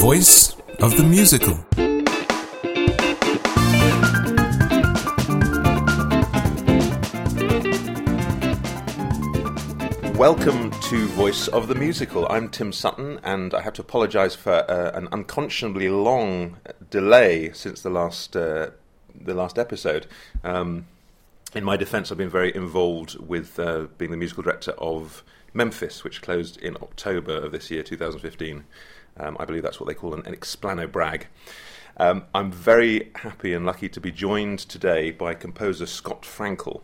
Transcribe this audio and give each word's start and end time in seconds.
Voice 0.00 0.54
of 0.78 0.96
the 0.96 1.02
Musical. 1.02 1.54
Welcome 10.16 10.70
to 10.82 11.08
Voice 11.08 11.48
of 11.48 11.66
the 11.66 11.74
Musical. 11.74 12.28
I'm 12.30 12.48
Tim 12.48 12.72
Sutton, 12.72 13.18
and 13.24 13.52
I 13.52 13.60
have 13.62 13.72
to 13.72 13.82
apologise 13.82 14.36
for 14.36 14.52
uh, 14.70 14.92
an 14.96 15.08
unconscionably 15.10 15.88
long 15.88 16.58
delay 16.90 17.50
since 17.52 17.82
the 17.82 17.90
last 17.90 18.36
uh, 18.36 18.70
the 19.20 19.34
last 19.34 19.58
episode. 19.58 20.06
Um, 20.44 20.86
in 21.56 21.64
my 21.64 21.76
defence, 21.76 22.12
I've 22.12 22.18
been 22.18 22.30
very 22.30 22.54
involved 22.54 23.18
with 23.18 23.58
uh, 23.58 23.88
being 23.98 24.12
the 24.12 24.16
musical 24.16 24.44
director 24.44 24.72
of 24.78 25.24
Memphis, 25.52 26.04
which 26.04 26.22
closed 26.22 26.56
in 26.58 26.76
October 26.76 27.36
of 27.36 27.50
this 27.50 27.68
year, 27.68 27.82
2015. 27.82 28.64
Um, 29.18 29.36
I 29.40 29.44
believe 29.44 29.62
that's 29.62 29.80
what 29.80 29.88
they 29.88 29.94
call 29.94 30.14
an, 30.14 30.22
an 30.26 30.34
explano 30.34 30.90
brag. 30.90 31.26
Um, 31.96 32.24
I'm 32.34 32.52
very 32.52 33.10
happy 33.16 33.52
and 33.52 33.66
lucky 33.66 33.88
to 33.88 34.00
be 34.00 34.12
joined 34.12 34.60
today 34.60 35.10
by 35.10 35.34
composer 35.34 35.86
Scott 35.86 36.22
Frankel, 36.22 36.82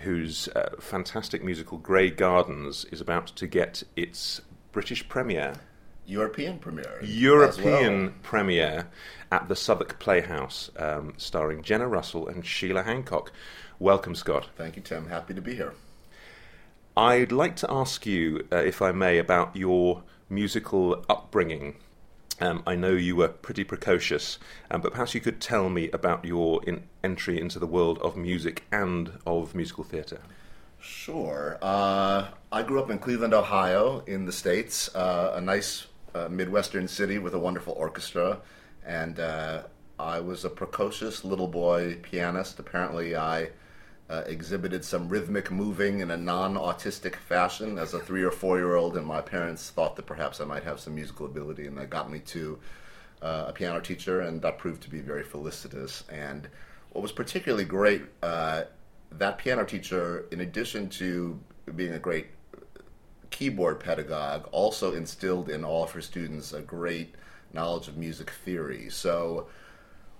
whose 0.00 0.48
uh, 0.48 0.70
fantastic 0.78 1.42
musical 1.42 1.78
Grey 1.78 2.10
Gardens 2.10 2.84
is 2.86 3.00
about 3.00 3.28
to 3.28 3.46
get 3.46 3.82
its 3.96 4.42
British 4.72 5.08
premiere. 5.08 5.54
European 6.04 6.58
premiere. 6.58 6.98
European 7.02 8.02
well. 8.02 8.14
premiere 8.22 8.88
at 9.30 9.48
the 9.48 9.56
Southwark 9.56 9.98
Playhouse, 9.98 10.70
um, 10.76 11.14
starring 11.16 11.62
Jenna 11.62 11.88
Russell 11.88 12.28
and 12.28 12.44
Sheila 12.44 12.82
Hancock. 12.82 13.32
Welcome, 13.78 14.14
Scott. 14.14 14.48
Thank 14.56 14.76
you, 14.76 14.82
Tim. 14.82 15.08
Happy 15.08 15.32
to 15.32 15.40
be 15.40 15.54
here. 15.54 15.74
I'd 16.96 17.32
like 17.32 17.56
to 17.56 17.70
ask 17.70 18.04
you, 18.04 18.46
uh, 18.52 18.56
if 18.56 18.82
I 18.82 18.92
may, 18.92 19.16
about 19.16 19.56
your 19.56 20.02
musical 20.32 21.04
upbringing. 21.08 21.76
Um, 22.40 22.62
I 22.66 22.74
know 22.74 22.92
you 22.92 23.14
were 23.14 23.28
pretty 23.28 23.62
precocious, 23.62 24.38
um, 24.70 24.80
but 24.80 24.92
perhaps 24.92 25.14
you 25.14 25.20
could 25.20 25.40
tell 25.40 25.68
me 25.68 25.90
about 25.90 26.24
your 26.24 26.64
in- 26.64 26.84
entry 27.04 27.40
into 27.40 27.58
the 27.58 27.66
world 27.66 27.98
of 27.98 28.16
music 28.16 28.64
and 28.72 29.12
of 29.26 29.54
musical 29.54 29.84
theatre. 29.84 30.20
Sure. 30.80 31.58
Uh, 31.62 32.28
I 32.50 32.62
grew 32.62 32.82
up 32.82 32.90
in 32.90 32.98
Cleveland, 32.98 33.34
Ohio, 33.34 34.02
in 34.06 34.24
the 34.24 34.32
States, 34.32 34.92
uh, 34.96 35.34
a 35.36 35.40
nice 35.40 35.86
uh, 36.14 36.28
Midwestern 36.28 36.88
city 36.88 37.18
with 37.18 37.34
a 37.34 37.38
wonderful 37.38 37.74
orchestra. 37.74 38.38
And 38.84 39.20
uh, 39.20 39.62
I 39.98 40.18
was 40.18 40.44
a 40.44 40.50
precocious 40.50 41.24
little 41.24 41.46
boy 41.46 41.98
pianist. 42.02 42.58
Apparently, 42.58 43.14
I 43.14 43.50
uh, 44.12 44.22
exhibited 44.26 44.84
some 44.84 45.08
rhythmic 45.08 45.50
moving 45.50 46.00
in 46.00 46.10
a 46.10 46.16
non 46.16 46.54
autistic 46.54 47.16
fashion 47.16 47.78
as 47.78 47.94
a 47.94 47.98
three 47.98 48.22
or 48.22 48.30
four 48.30 48.58
year 48.58 48.74
old, 48.74 48.94
and 48.98 49.06
my 49.06 49.22
parents 49.22 49.70
thought 49.70 49.96
that 49.96 50.04
perhaps 50.04 50.38
I 50.38 50.44
might 50.44 50.64
have 50.64 50.78
some 50.78 50.94
musical 50.94 51.24
ability, 51.24 51.66
and 51.66 51.78
that 51.78 51.88
got 51.88 52.10
me 52.10 52.18
to 52.18 52.58
uh, 53.22 53.46
a 53.48 53.52
piano 53.54 53.80
teacher, 53.80 54.20
and 54.20 54.42
that 54.42 54.58
proved 54.58 54.82
to 54.82 54.90
be 54.90 55.00
very 55.00 55.22
felicitous. 55.22 56.04
And 56.10 56.46
what 56.90 57.00
was 57.00 57.10
particularly 57.10 57.64
great, 57.64 58.02
uh, 58.22 58.64
that 59.12 59.38
piano 59.38 59.64
teacher, 59.64 60.26
in 60.30 60.42
addition 60.42 60.90
to 60.90 61.40
being 61.74 61.94
a 61.94 61.98
great 61.98 62.26
keyboard 63.30 63.80
pedagogue, 63.80 64.46
also 64.52 64.92
instilled 64.92 65.48
in 65.48 65.64
all 65.64 65.84
of 65.84 65.92
her 65.92 66.02
students 66.02 66.52
a 66.52 66.60
great 66.60 67.14
knowledge 67.54 67.88
of 67.88 67.96
music 67.96 68.28
theory. 68.28 68.90
So 68.90 69.46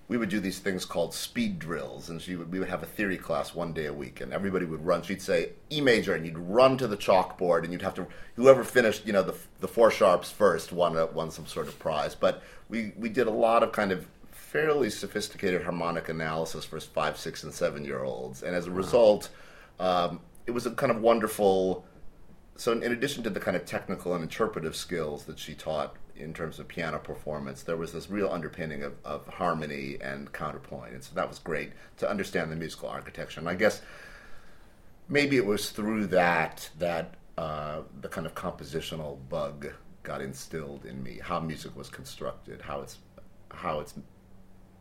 we 0.07 0.17
would 0.17 0.29
do 0.29 0.39
these 0.39 0.59
things 0.59 0.85
called 0.85 1.13
speed 1.13 1.59
drills, 1.59 2.09
and 2.09 2.21
she 2.21 2.35
would, 2.35 2.51
we 2.51 2.59
would 2.59 2.69
have 2.69 2.83
a 2.83 2.87
theory 2.87 3.17
class 3.17 3.55
one 3.55 3.73
day 3.73 3.85
a 3.85 3.93
week, 3.93 4.19
and 4.19 4.33
everybody 4.33 4.65
would 4.65 4.85
run. 4.85 5.01
She'd 5.01 5.21
say 5.21 5.51
E 5.71 5.79
major, 5.79 6.13
and 6.13 6.25
you'd 6.25 6.37
run 6.37 6.77
to 6.77 6.87
the 6.87 6.97
chalkboard, 6.97 7.63
and 7.63 7.71
you'd 7.71 7.81
have 7.81 7.95
to 7.95 8.07
whoever 8.35 8.63
finished, 8.63 9.05
you 9.05 9.13
know, 9.13 9.23
the 9.23 9.35
the 9.61 9.67
four 9.67 9.89
sharps 9.89 10.29
first 10.29 10.71
won 10.71 10.97
a, 10.97 11.05
won 11.05 11.31
some 11.31 11.47
sort 11.47 11.67
of 11.67 11.79
prize. 11.79 12.15
But 12.15 12.43
we 12.69 12.93
we 12.97 13.09
did 13.09 13.27
a 13.27 13.31
lot 13.31 13.63
of 13.63 13.71
kind 13.71 13.91
of 13.91 14.05
fairly 14.31 14.89
sophisticated 14.89 15.63
harmonic 15.63 16.09
analysis 16.09 16.65
for 16.65 16.79
five, 16.79 17.17
six, 17.17 17.43
and 17.43 17.53
seven 17.53 17.85
year 17.85 18.03
olds, 18.03 18.43
and 18.43 18.55
as 18.55 18.67
a 18.67 18.71
result, 18.71 19.29
um, 19.79 20.19
it 20.45 20.51
was 20.51 20.65
a 20.65 20.71
kind 20.71 20.91
of 20.91 21.01
wonderful. 21.01 21.85
So, 22.55 22.73
in 22.73 22.91
addition 22.91 23.23
to 23.23 23.31
the 23.31 23.39
kind 23.39 23.57
of 23.57 23.65
technical 23.65 24.13
and 24.13 24.21
interpretive 24.21 24.75
skills 24.75 25.23
that 25.25 25.39
she 25.39 25.55
taught 25.55 25.95
in 26.15 26.33
terms 26.33 26.59
of 26.59 26.67
piano 26.67 26.99
performance, 26.99 27.63
there 27.63 27.77
was 27.77 27.91
this 27.91 28.09
real 28.09 28.29
underpinning 28.29 28.83
of, 28.83 28.93
of 29.03 29.27
harmony 29.27 29.97
and 30.01 30.31
counterpoint. 30.31 30.93
And 30.93 31.03
so 31.03 31.15
that 31.15 31.27
was 31.27 31.39
great 31.39 31.71
to 31.97 32.09
understand 32.09 32.51
the 32.51 32.55
musical 32.55 32.89
architecture. 32.89 33.39
And 33.39 33.49
I 33.49 33.55
guess 33.55 33.81
maybe 35.09 35.37
it 35.37 35.45
was 35.45 35.71
through 35.71 36.07
that 36.07 36.69
that 36.79 37.15
uh, 37.37 37.81
the 38.01 38.07
kind 38.07 38.27
of 38.27 38.35
compositional 38.35 39.17
bug 39.29 39.71
got 40.03 40.21
instilled 40.21 40.85
in 40.85 41.01
me, 41.01 41.19
how 41.21 41.39
music 41.39 41.75
was 41.75 41.89
constructed, 41.89 42.61
how 42.61 42.81
it's 42.81 42.97
how 43.49 43.79
it's 43.79 43.93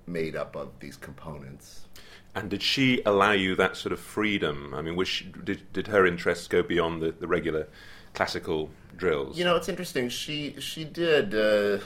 made 0.07 0.37
up 0.37 0.57
of 0.57 0.71
these 0.81 0.97
components. 0.97 1.87
And 2.35 2.51
did 2.51 2.63
she 2.63 3.03
allow 3.05 3.33
you 3.33 3.55
that 3.57 3.77
sort 3.77 3.93
of 3.93 4.01
freedom? 4.01 4.73
I 4.75 4.83
mean, 4.83 5.03
she, 5.05 5.27
did, 5.45 5.71
did 5.73 5.87
her 5.89 6.07
interests 6.07 6.49
go 6.49 6.63
beyond 6.63 7.03
the, 7.03 7.13
the 7.13 7.27
regular 7.27 7.69
classical 8.15 8.71
drills? 8.97 9.39
You 9.39 9.45
know, 9.45 9.57
it's 9.57 9.69
interesting. 9.69 10.09
She 10.09 10.57
she 10.61 10.85
did. 10.85 11.35
Uh, 11.35 11.83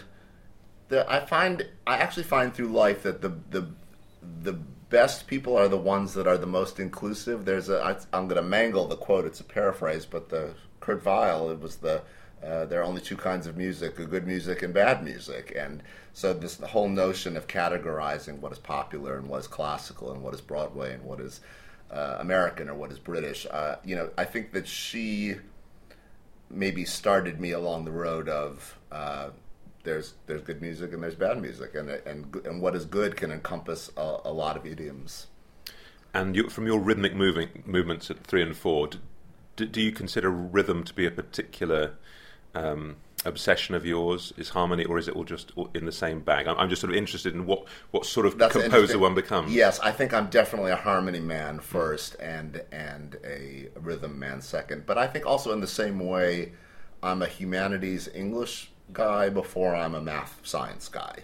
the 0.88 1.04
I 1.08 1.24
find 1.26 1.66
I 1.86 1.96
actually 1.96 2.24
find 2.24 2.54
through 2.54 2.68
life 2.68 3.02
that 3.02 3.22
the 3.22 3.32
the 3.50 3.68
the 4.42 4.52
best 4.88 5.26
people 5.26 5.56
are 5.56 5.68
the 5.68 5.76
ones 5.76 6.14
that 6.14 6.26
are 6.26 6.38
the 6.38 6.46
most 6.46 6.78
inclusive. 6.78 7.44
There's 7.44 7.68
a 7.68 7.82
I, 7.82 7.96
I'm 8.16 8.28
going 8.28 8.42
to 8.42 8.48
mangle 8.48 8.86
the 8.86 8.96
quote. 8.96 9.24
It's 9.24 9.40
a 9.40 9.44
paraphrase, 9.44 10.06
but 10.06 10.28
the 10.28 10.54
Kurt 10.80 11.04
Weill. 11.04 11.50
It 11.50 11.60
was 11.60 11.76
the 11.76 12.02
uh, 12.44 12.64
there 12.66 12.80
are 12.80 12.84
only 12.84 13.00
two 13.00 13.16
kinds 13.16 13.46
of 13.46 13.56
music: 13.56 13.96
good 13.96 14.26
music 14.26 14.62
and 14.62 14.72
bad 14.72 15.02
music. 15.02 15.52
And 15.56 15.82
so 16.12 16.32
this 16.32 16.56
the 16.56 16.68
whole 16.68 16.88
notion 16.88 17.36
of 17.36 17.46
categorizing 17.46 18.38
what 18.38 18.52
is 18.52 18.58
popular 18.58 19.16
and 19.16 19.28
what 19.28 19.40
is 19.40 19.48
classical 19.48 20.12
and 20.12 20.22
what 20.22 20.34
is 20.34 20.40
Broadway 20.40 20.94
and 20.94 21.02
what 21.02 21.20
is 21.20 21.40
uh, 21.90 22.16
American 22.20 22.68
or 22.68 22.74
what 22.74 22.92
is 22.92 22.98
British. 22.98 23.46
Uh, 23.50 23.76
you 23.84 23.96
know, 23.96 24.10
I 24.16 24.24
think 24.24 24.52
that 24.52 24.68
she 24.68 25.36
maybe 26.50 26.84
started 26.84 27.40
me 27.40 27.52
along 27.52 27.84
the 27.84 27.90
road 27.90 28.28
of 28.28 28.78
uh, 28.92 29.30
there's 29.84 30.14
there's 30.26 30.42
good 30.42 30.60
music 30.60 30.92
and 30.92 31.02
there's 31.02 31.14
bad 31.14 31.40
music, 31.40 31.74
and 31.74 31.88
and 31.88 32.34
and 32.44 32.60
what 32.60 32.74
is 32.74 32.84
good 32.84 33.16
can 33.16 33.30
encompass 33.30 33.90
a, 33.96 34.18
a 34.24 34.32
lot 34.32 34.56
of 34.56 34.66
idioms. 34.66 35.28
And 36.12 36.34
you, 36.34 36.48
from 36.48 36.66
your 36.66 36.80
rhythmic 36.80 37.14
moving, 37.14 37.62
movements 37.66 38.10
at 38.10 38.24
three 38.24 38.42
and 38.42 38.56
four, 38.56 38.88
do, 39.56 39.66
do 39.66 39.80
you 39.80 39.92
consider 39.92 40.30
rhythm 40.30 40.82
to 40.84 40.94
be 40.94 41.04
a 41.04 41.10
particular 41.10 41.94
um, 42.54 42.96
obsession 43.26 43.74
of 43.74 43.84
yours? 43.84 44.32
Is 44.36 44.50
harmony, 44.50 44.84
or 44.84 44.98
is 44.98 45.08
it 45.08 45.16
all 45.16 45.24
just 45.24 45.52
in 45.74 45.84
the 45.84 45.92
same 45.92 46.20
bag? 46.20 46.46
I'm, 46.46 46.56
I'm 46.56 46.68
just 46.68 46.80
sort 46.80 46.92
of 46.92 46.96
interested 46.96 47.34
in 47.34 47.46
what, 47.46 47.66
what 47.90 48.06
sort 48.06 48.26
of 48.26 48.38
That's 48.38 48.52
composer 48.52 48.98
one 48.98 49.14
becomes. 49.14 49.52
Yes, 49.52 49.78
I 49.80 49.92
think 49.92 50.14
I'm 50.14 50.28
definitely 50.28 50.72
a 50.72 50.76
harmony 50.76 51.20
man 51.20 51.60
first, 51.60 52.16
and 52.20 52.62
and 52.72 53.18
a 53.24 53.68
rhythm 53.78 54.18
man 54.18 54.40
second. 54.40 54.86
But 54.86 54.98
I 54.98 55.06
think 55.06 55.26
also 55.26 55.52
in 55.52 55.60
the 55.60 55.66
same 55.66 55.98
way, 55.98 56.52
I'm 57.02 57.22
a 57.22 57.26
humanities 57.26 58.08
English 58.14 58.70
guy 58.92 59.28
before 59.28 59.74
I'm 59.74 59.94
a 59.94 60.00
math 60.00 60.40
science 60.44 60.88
guy. 60.88 61.18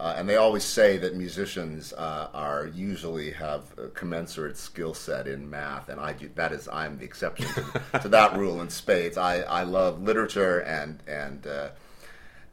Uh, 0.00 0.14
and 0.16 0.28
they 0.28 0.36
always 0.36 0.64
say 0.64 0.98
that 0.98 1.16
musicians 1.16 1.92
uh, 1.92 2.28
are 2.32 2.66
usually 2.66 3.32
have 3.32 3.62
a 3.78 3.88
commensurate 3.88 4.56
skill 4.56 4.94
set 4.94 5.26
in 5.26 5.48
math, 5.48 5.88
and 5.88 6.00
I 6.00 6.12
do. 6.12 6.30
That 6.34 6.52
is, 6.52 6.68
I'm 6.68 6.98
the 6.98 7.04
exception 7.04 7.46
to, 7.46 7.82
to 8.02 8.08
that 8.10 8.36
rule 8.36 8.60
in 8.60 8.68
spades. 8.68 9.16
I, 9.16 9.40
I 9.40 9.62
love 9.62 10.02
literature 10.02 10.60
and 10.60 11.02
and 11.08 11.46
uh, 11.46 11.68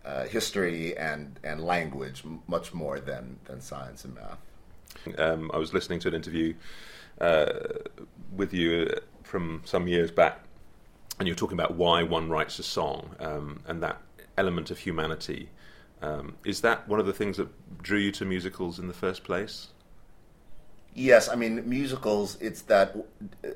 uh, 0.06 0.26
history 0.26 0.98
and 0.98 1.40
and 1.44 1.62
language 1.62 2.24
much 2.48 2.74
more 2.74 3.00
than 3.00 3.38
than 3.46 3.62
science 3.62 4.06
and 4.06 4.16
math. 4.16 5.20
Um, 5.20 5.52
I 5.54 5.58
was 5.58 5.74
listening 5.74 6.00
to 6.00 6.08
an 6.08 6.16
interview 6.16 6.54
uh, 7.22 7.46
with 8.36 8.54
you 8.54 8.90
from 9.24 9.62
some 9.66 9.88
years 9.88 10.12
back, 10.12 10.40
and 11.20 11.28
you 11.28 11.34
were 11.34 11.38
talking 11.38 11.60
about 11.60 11.76
why 11.76 12.04
one 12.04 12.30
writes 12.30 12.58
a 12.60 12.64
song 12.64 13.16
um, 13.20 13.60
and 13.68 13.84
that 13.84 14.02
element 14.38 14.72
of 14.72 14.80
humanity. 14.80 15.50
Um, 16.02 16.36
is 16.44 16.62
that 16.62 16.88
one 16.88 17.00
of 17.00 17.06
the 17.06 17.14
things 17.14 17.38
that 17.38 17.50
drew 17.82 18.00
you 18.00 18.12
to 18.14 18.26
musicals 18.26 18.80
in 18.80 18.88
the 18.88 18.94
first 18.94 19.24
place? 19.24 19.70
Yes, 20.94 21.28
I 21.28 21.36
mean 21.36 21.68
musicals. 21.68 22.38
It's 22.40 22.62
that 22.64 22.96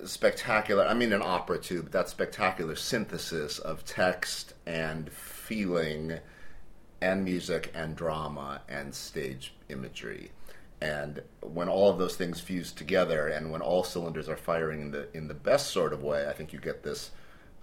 spectacular. 0.06 0.86
I 0.86 0.94
mean 0.94 1.14
an 1.14 1.22
opera 1.24 1.58
too, 1.58 1.84
but 1.84 1.94
that 1.94 2.10
spectacular 2.10 2.76
synthesis 2.76 3.60
of 3.60 3.86
text 3.86 4.54
and 4.66 5.10
feeling, 5.10 6.20
and 7.02 7.24
music 7.24 7.72
and 7.74 7.96
drama 7.96 8.62
and 8.68 8.94
stage 8.94 9.54
imagery, 9.70 10.32
and 10.82 11.22
when 11.42 11.70
all 11.70 11.90
of 11.90 11.98
those 11.98 12.18
things 12.18 12.42
fuse 12.42 12.74
together, 12.74 13.28
and 13.28 13.52
when 13.52 13.62
all 13.62 13.86
cylinders 13.86 14.28
are 14.28 14.36
firing 14.36 14.82
in 14.82 14.92
the 14.92 15.08
in 15.16 15.30
the 15.30 15.34
best 15.34 15.72
sort 15.72 15.94
of 15.94 16.04
way, 16.04 16.28
I 16.28 16.34
think 16.34 16.52
you 16.52 16.60
get 16.60 16.84
this 16.84 17.12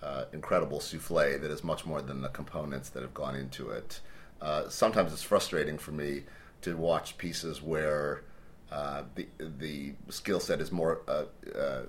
uh, 0.06 0.24
incredible 0.32 0.80
souffle 0.80 1.38
that 1.38 1.50
is 1.50 1.64
much 1.64 1.84
more 1.84 2.00
than 2.00 2.22
the 2.22 2.28
components 2.28 2.88
that 2.90 3.02
have 3.02 3.14
gone 3.14 3.34
into 3.34 3.70
it. 3.70 4.00
Uh, 4.40 4.68
sometimes 4.68 5.12
it's 5.12 5.22
frustrating 5.22 5.78
for 5.78 5.90
me 5.90 6.22
to 6.62 6.76
watch 6.76 7.18
pieces 7.18 7.60
where 7.60 8.22
uh, 8.70 9.02
the 9.16 9.26
the 9.38 9.94
skill 10.08 10.40
set 10.40 10.60
is 10.60 10.70
more 10.70 11.00
uh, 11.08 11.24
uh, 11.58 11.82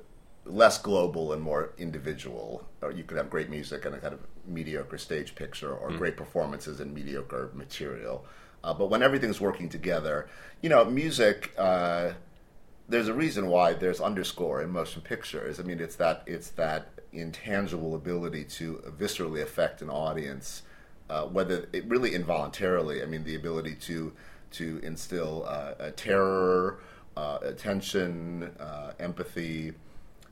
less 0.45 0.77
global 0.79 1.33
and 1.33 1.41
more 1.41 1.73
individual. 1.77 2.67
Or 2.81 2.91
you 2.91 3.03
could 3.03 3.17
have 3.17 3.29
great 3.29 3.49
music 3.49 3.85
and 3.85 3.93
a 3.93 3.99
kind 3.99 4.13
of 4.13 4.21
mediocre 4.45 4.97
stage 4.97 5.35
picture, 5.35 5.73
or 5.73 5.91
great 5.91 6.17
performances 6.17 6.79
and 6.79 6.93
mediocre 6.93 7.51
material. 7.53 8.25
Uh, 8.63 8.73
but 8.73 8.89
when 8.89 9.03
everything's 9.03 9.39
working 9.39 9.69
together, 9.69 10.27
you 10.61 10.69
know, 10.69 10.83
music. 10.85 11.53
Uh, 11.57 12.13
there's 12.89 13.09
a 13.09 13.13
reason 13.13 13.47
why 13.47 13.73
there's 13.73 13.99
underscore 13.99 14.61
in 14.61 14.69
motion 14.69 15.01
pictures. 15.01 15.59
I 15.59 15.63
mean, 15.63 15.81
it's 15.81 15.97
that 15.97 16.23
it's 16.25 16.51
that 16.51 16.96
intangible 17.19 17.95
ability 17.95 18.43
to 18.43 18.83
viscerally 18.97 19.41
affect 19.41 19.81
an 19.81 19.89
audience, 19.89 20.63
uh, 21.09 21.23
whether 21.23 21.67
it 21.73 21.85
really 21.85 22.13
involuntarily. 22.13 23.01
I 23.01 23.05
mean, 23.05 23.23
the 23.23 23.35
ability 23.35 23.75
to 23.81 24.13
to 24.51 24.79
instill 24.81 25.45
uh, 25.47 25.73
a 25.79 25.91
terror, 25.91 26.79
uh, 27.17 27.39
attention, 27.41 28.43
uh, 28.59 28.93
empathy, 28.99 29.73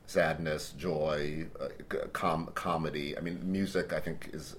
sadness, 0.05 0.73
joy, 0.77 1.45
uh, 1.59 1.67
com- 2.13 2.49
comedy. 2.55 3.17
I 3.17 3.21
mean, 3.21 3.39
music. 3.51 3.91
I 3.93 3.99
think 3.99 4.29
is 4.33 4.55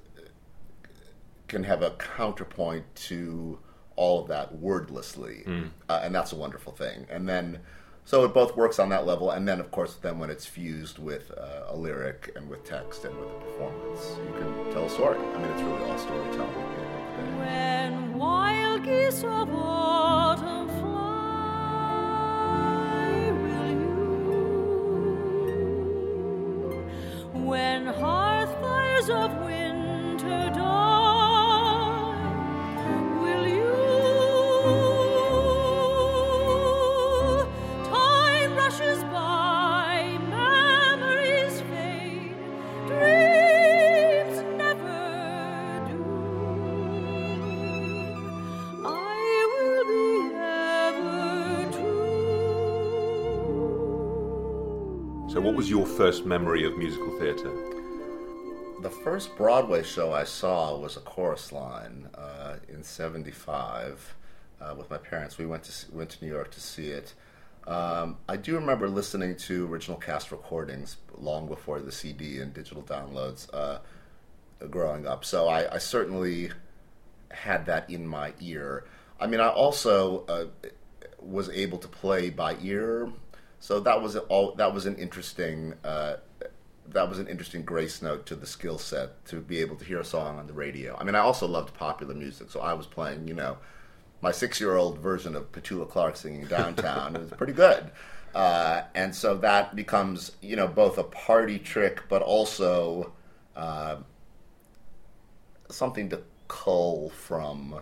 can 1.49 1.63
have 1.63 1.83
a 1.83 1.91
counterpoint 1.93 2.85
to 2.97 3.59
all 3.95 4.21
of 4.23 4.29
that 4.29 4.55
wordlessly, 4.57 5.45
uh, 5.89 6.01
and 6.03 6.15
that's 6.15 6.33
a 6.33 6.37
wonderful 6.37 6.73
thing. 6.73 7.07
And 7.09 7.29
then, 7.29 7.61
so 8.07 8.25
it 8.25 8.33
both 8.33 8.57
works 8.57 8.79
on 8.79 8.89
that 8.91 9.05
level, 9.05 9.33
and 9.33 9.47
then 9.49 9.59
of 9.59 9.71
course, 9.73 9.95
then 10.01 10.19
when 10.21 10.31
it's 10.31 10.47
fused 10.47 10.99
with 10.99 11.33
uh, 11.37 11.65
a 11.69 11.77
lyric 11.77 12.31
and 12.37 12.49
with 12.49 12.65
text 12.65 13.05
and 13.05 13.15
with 13.19 13.29
a 13.29 13.41
performance, 13.41 14.17
you 14.25 14.33
can 14.39 14.73
tell 14.73 14.85
a 14.87 14.89
story. 14.89 15.19
I 15.19 15.39
mean, 15.39 15.51
it's 15.51 15.63
really 15.63 15.91
all 15.91 15.99
storytelling. 15.99 16.55
When 17.39 18.15
wild 18.15 18.85
geese 18.85 19.25
of 19.25 19.51
autumn 19.53 20.69
fly, 20.69 21.11
will 23.43 23.71
you? 23.71 24.05
When 27.33 27.87
hearth 27.87 28.55
fires 28.61 29.11
of 29.11 29.37
winter 29.45 29.66
first 55.97 56.27
memory 56.27 56.67
of 56.67 56.77
musical 56.77 57.19
theatre? 57.19 57.53
The 58.83 58.91
first 58.91 59.35
Broadway 59.35 59.83
show 59.83 60.13
I 60.13 60.25
saw 60.25 60.77
was 60.77 60.99
a 60.99 61.01
chorus 61.01 61.53
line 61.53 62.11
uh, 62.15 62.57
in 62.69 62.83
'75 62.83 64.15
uh, 64.61 64.75
with 64.77 64.91
my 64.91 64.99
parents. 64.99 65.39
We 65.39 65.47
went 65.47 65.63
to 65.65 65.93
went 65.93 66.11
to 66.11 66.25
New 66.25 66.31
York 66.31 66.51
to 66.51 66.61
see 66.61 66.89
it. 66.89 67.15
Um, 67.67 68.19
I 68.29 68.37
do 68.37 68.57
remember 68.57 68.89
listening 68.89 69.37
to 69.37 69.67
original 69.67 69.97
cast 69.97 70.31
recordings 70.31 70.99
long 71.17 71.49
before 71.49 71.81
the 71.81 71.91
CD 71.91 72.41
and 72.41 72.53
digital 72.53 72.83
downloads 72.83 73.49
uh, 73.55 73.79
growing 74.69 75.07
up. 75.07 75.25
So 75.25 75.49
I, 75.49 75.77
I 75.77 75.79
certainly 75.79 76.51
had 77.31 77.65
that 77.67 77.89
in 77.89 78.07
my 78.07 78.35
ear. 78.41 78.85
I 79.19 79.27
mean, 79.27 79.41
I 79.41 79.49
also 79.49 80.27
uh, 80.27 80.45
was 81.19 81.49
able 81.49 81.79
to 81.79 81.89
play 81.89 82.29
by 82.29 82.57
ear, 82.63 83.11
so 83.61 83.81
that 83.81 84.03
was 84.03 84.17
all. 84.17 84.55
That 84.55 84.73
was 84.75 84.87
an 84.87 84.97
interesting. 84.97 85.75
Uh, 85.85 86.17
that 86.89 87.09
was 87.09 87.19
an 87.19 87.27
interesting 87.27 87.65
grace 87.65 88.01
note 88.01 88.27
to 88.27 88.37
the 88.37 88.47
skill 88.47 88.79
set 88.79 89.25
to 89.27 89.41
be 89.41 89.59
able 89.59 89.75
to 89.77 89.85
hear 89.85 89.99
a 89.99 90.05
song 90.05 90.39
on 90.39 90.47
the 90.47 90.53
radio. 90.53 90.97
I 90.97 91.05
mean, 91.05 91.15
I 91.15 91.19
also 91.19 91.47
loved 91.47 91.75
popular 91.75 92.15
music, 92.15 92.51
so 92.51 92.61
I 92.61 92.75
was 92.75 92.87
playing, 92.87 93.27
you 93.27 93.35
know, 93.35 93.59
my 94.21 94.31
six-year-old 94.31 94.99
version 94.99 95.35
of 95.35 95.51
Petula 95.51 95.89
Clark 95.89 96.17
singing 96.17 96.47
"Downtown." 96.47 97.17
it 97.17 97.21
was 97.23 97.31
pretty 97.31 97.53
good, 97.53 97.91
uh, 98.35 98.83
and 98.95 99.15
so 99.15 99.37
that 99.39 99.75
becomes, 99.75 100.33
you 100.41 100.57
know, 100.57 100.69
both 100.69 100.99
a 100.99 101.05
party 101.05 101.59
trick, 101.59 102.03
but 102.09 102.23
also 102.23 103.13
uh, 103.57 103.97
something 105.69 106.09
to 106.11 106.21
cull 106.49 107.11
from. 107.11 107.81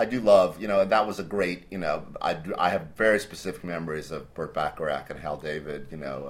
I 0.00 0.06
do 0.06 0.18
love, 0.18 0.58
you 0.62 0.66
know, 0.66 0.82
that 0.82 1.06
was 1.06 1.18
a 1.18 1.22
great, 1.22 1.64
you 1.70 1.76
know, 1.76 2.06
I, 2.22 2.32
do- 2.32 2.54
I 2.56 2.70
have 2.70 2.96
very 2.96 3.20
specific 3.20 3.62
memories 3.64 4.10
of 4.10 4.32
Burt 4.32 4.54
Bacharach 4.54 5.10
and 5.10 5.20
Hal 5.20 5.36
David, 5.36 5.88
you 5.90 5.98
know, 5.98 6.24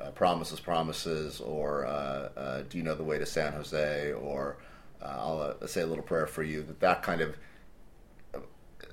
uh, 0.00 0.02
uh, 0.02 0.10
Promises, 0.12 0.58
Promises, 0.58 1.38
or 1.38 1.84
uh, 1.84 1.90
uh, 2.34 2.62
Do 2.66 2.78
You 2.78 2.82
Know 2.82 2.94
the 2.94 3.04
Way 3.04 3.18
to 3.18 3.26
San 3.26 3.52
Jose, 3.52 4.12
or 4.12 4.56
uh, 5.02 5.16
I'll 5.18 5.54
uh, 5.62 5.66
Say 5.66 5.82
a 5.82 5.86
Little 5.86 6.02
Prayer 6.02 6.26
for 6.26 6.42
You, 6.42 6.62
that, 6.62 6.80
that 6.80 7.02
kind 7.02 7.20
of, 7.20 7.36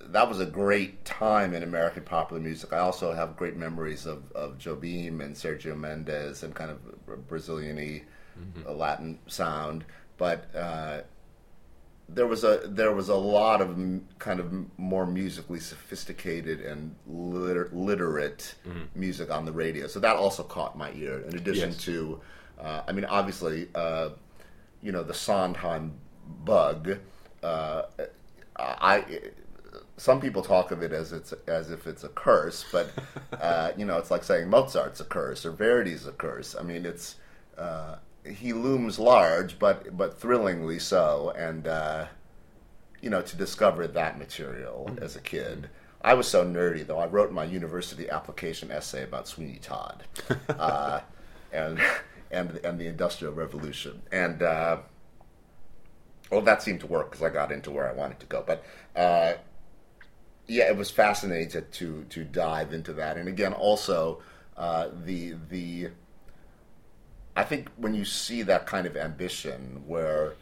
that 0.02 0.28
was 0.28 0.42
a 0.42 0.46
great 0.46 1.06
time 1.06 1.54
in 1.54 1.64
American 1.64 2.04
popular 2.04 2.42
music. 2.42 2.74
I 2.74 2.80
also 2.80 3.14
have 3.14 3.38
great 3.38 3.56
memories 3.56 4.06
of, 4.06 4.30
of 4.34 4.58
Jobim 4.58 5.22
and 5.22 5.34
Sergio 5.36 5.78
Mendes 5.78 6.44
and 6.44 6.54
kind 6.54 6.70
of 6.70 7.28
Brazilian-y 7.30 8.04
uh, 8.68 8.74
Latin 8.74 9.20
sound, 9.28 9.86
but 10.18 10.54
uh, 10.54 11.02
there 12.14 12.28
was 12.28 12.44
a 12.44 12.62
there 12.66 12.92
was 12.94 13.10
a 13.10 13.16
lot 13.16 13.62
of 13.62 13.70
m- 13.70 14.06
kind 14.20 14.40
of 14.40 14.48
m- 14.48 14.70
more 14.78 15.06
musically 15.06 15.60
sophisticated 15.60 16.60
and 16.62 16.96
liter- 17.08 17.70
literate 17.72 18.56
music 18.96 19.32
on 19.32 19.46
the 19.46 19.52
radio. 19.52 19.88
So 19.88 20.00
that 20.02 20.16
also 20.16 20.44
caught 20.44 20.78
my 20.78 20.92
ear. 20.94 21.20
In 21.22 21.36
addition 21.36 21.70
Yes. 21.72 21.84
to, 21.86 22.20
uh, 22.60 22.82
I 22.88 22.92
mean, 22.92 23.06
obviously, 23.06 23.70
uh, 23.76 24.10
you 24.82 24.92
know, 24.92 25.04
the 25.04 25.14
Sondheim 25.14 25.94
bug. 26.44 26.98
Uh, 27.42 27.84
I 28.58 29.22
some 29.98 30.20
people 30.20 30.42
talk 30.42 30.72
of 30.72 30.82
it 30.84 30.92
as 30.92 31.14
it's 31.14 31.34
as 31.48 31.72
if 31.72 31.88
it's 31.88 32.04
a 32.04 32.10
curse, 32.10 32.66
but 32.72 32.90
uh, 33.40 33.72
you 33.78 33.86
know, 33.86 33.98
it's 33.98 34.12
like 34.12 34.24
saying 34.24 34.50
Mozart's 34.50 35.00
a 35.00 35.06
curse 35.06 35.46
or 35.46 35.52
Verdi's 35.52 36.08
a 36.08 36.12
curse. 36.12 36.56
I 36.60 36.64
mean, 36.64 36.86
it's 36.86 37.16
uh, 37.58 37.96
he 38.26 38.54
looms 38.54 39.00
large, 39.00 39.58
but 39.60 39.98
but 39.98 40.20
thrillingly 40.20 40.80
so, 40.80 41.34
and 41.36 41.68
uh, 41.68 42.06
you 43.02 43.10
know, 43.10 43.22
to 43.22 43.36
discover 43.36 43.88
that 43.88 44.18
material 44.18 44.90
as 45.02 45.16
a 45.16 45.22
kid. 45.22 45.70
I 46.04 46.16
was 46.16 46.28
so 46.28 46.44
nerdy, 46.44 46.86
though. 46.86 46.98
I 46.98 47.06
wrote 47.06 47.32
my 47.32 47.44
university 47.44 48.10
application 48.10 48.72
essay 48.72 49.04
about 49.04 49.28
Sweeney 49.28 49.60
Todd, 49.62 50.04
uh, 50.50 51.02
and 51.54 51.80
and 52.32 52.58
and 52.64 52.80
the 52.80 52.88
Industrial 52.88 53.34
Revolution, 53.34 54.02
and 54.12 54.42
uh, 54.42 54.78
well, 56.32 56.42
that 56.42 56.64
seemed 56.64 56.80
to 56.80 56.88
work 56.88 57.12
because 57.12 57.24
I 57.24 57.30
got 57.30 57.52
into 57.52 57.72
where 57.72 57.88
I 57.88 57.94
wanted 57.94 58.20
to 58.22 58.26
go. 58.26 58.44
But 58.46 58.64
uh, 58.96 59.34
yeah, 60.48 60.70
it 60.70 60.78
was 60.78 60.90
fascinating 60.90 61.50
to, 61.50 61.62
to 61.62 62.06
to 62.10 62.24
dive 62.24 62.74
into 62.74 62.94
that, 62.94 63.18
and 63.18 63.28
again, 63.28 63.54
also 63.54 64.22
uh, 64.58 64.90
the 65.06 65.36
the. 65.50 65.90
I 67.42 67.44
think 67.44 67.70
when 67.78 67.96
you 67.96 68.06
see 68.06 68.44
that 68.44 68.68
kind 68.68 68.86
of 68.86 68.96
ambition, 68.96 69.82
where 69.88 70.36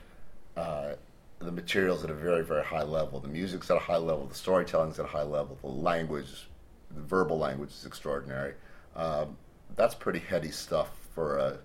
uh, 0.58 0.96
the 1.40 1.52
material's 1.52 2.04
at 2.04 2.10
a 2.10 2.14
very 2.14 2.44
very 2.44 2.66
high 2.66 2.84
level, 2.84 3.22
the 3.22 3.30
music's 3.30 3.72
at 3.72 3.78
a 3.78 3.80
high 3.80 3.96
level, 3.96 4.26
the 4.26 4.36
storytelling's 4.36 5.00
at 5.00 5.06
a 5.06 5.08
high 5.08 5.24
level, 5.24 5.58
the 5.62 5.70
language, 5.70 6.50
the 6.94 7.02
verbal 7.02 7.38
language 7.38 7.70
is 7.70 7.86
extraordinary. 7.86 8.54
Um, 8.98 9.38
that's 9.78 9.96
pretty 9.96 10.20
heady 10.20 10.52
stuff 10.52 10.90
for 11.16 11.38
a 11.38 11.60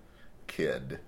kid. 0.46 1.00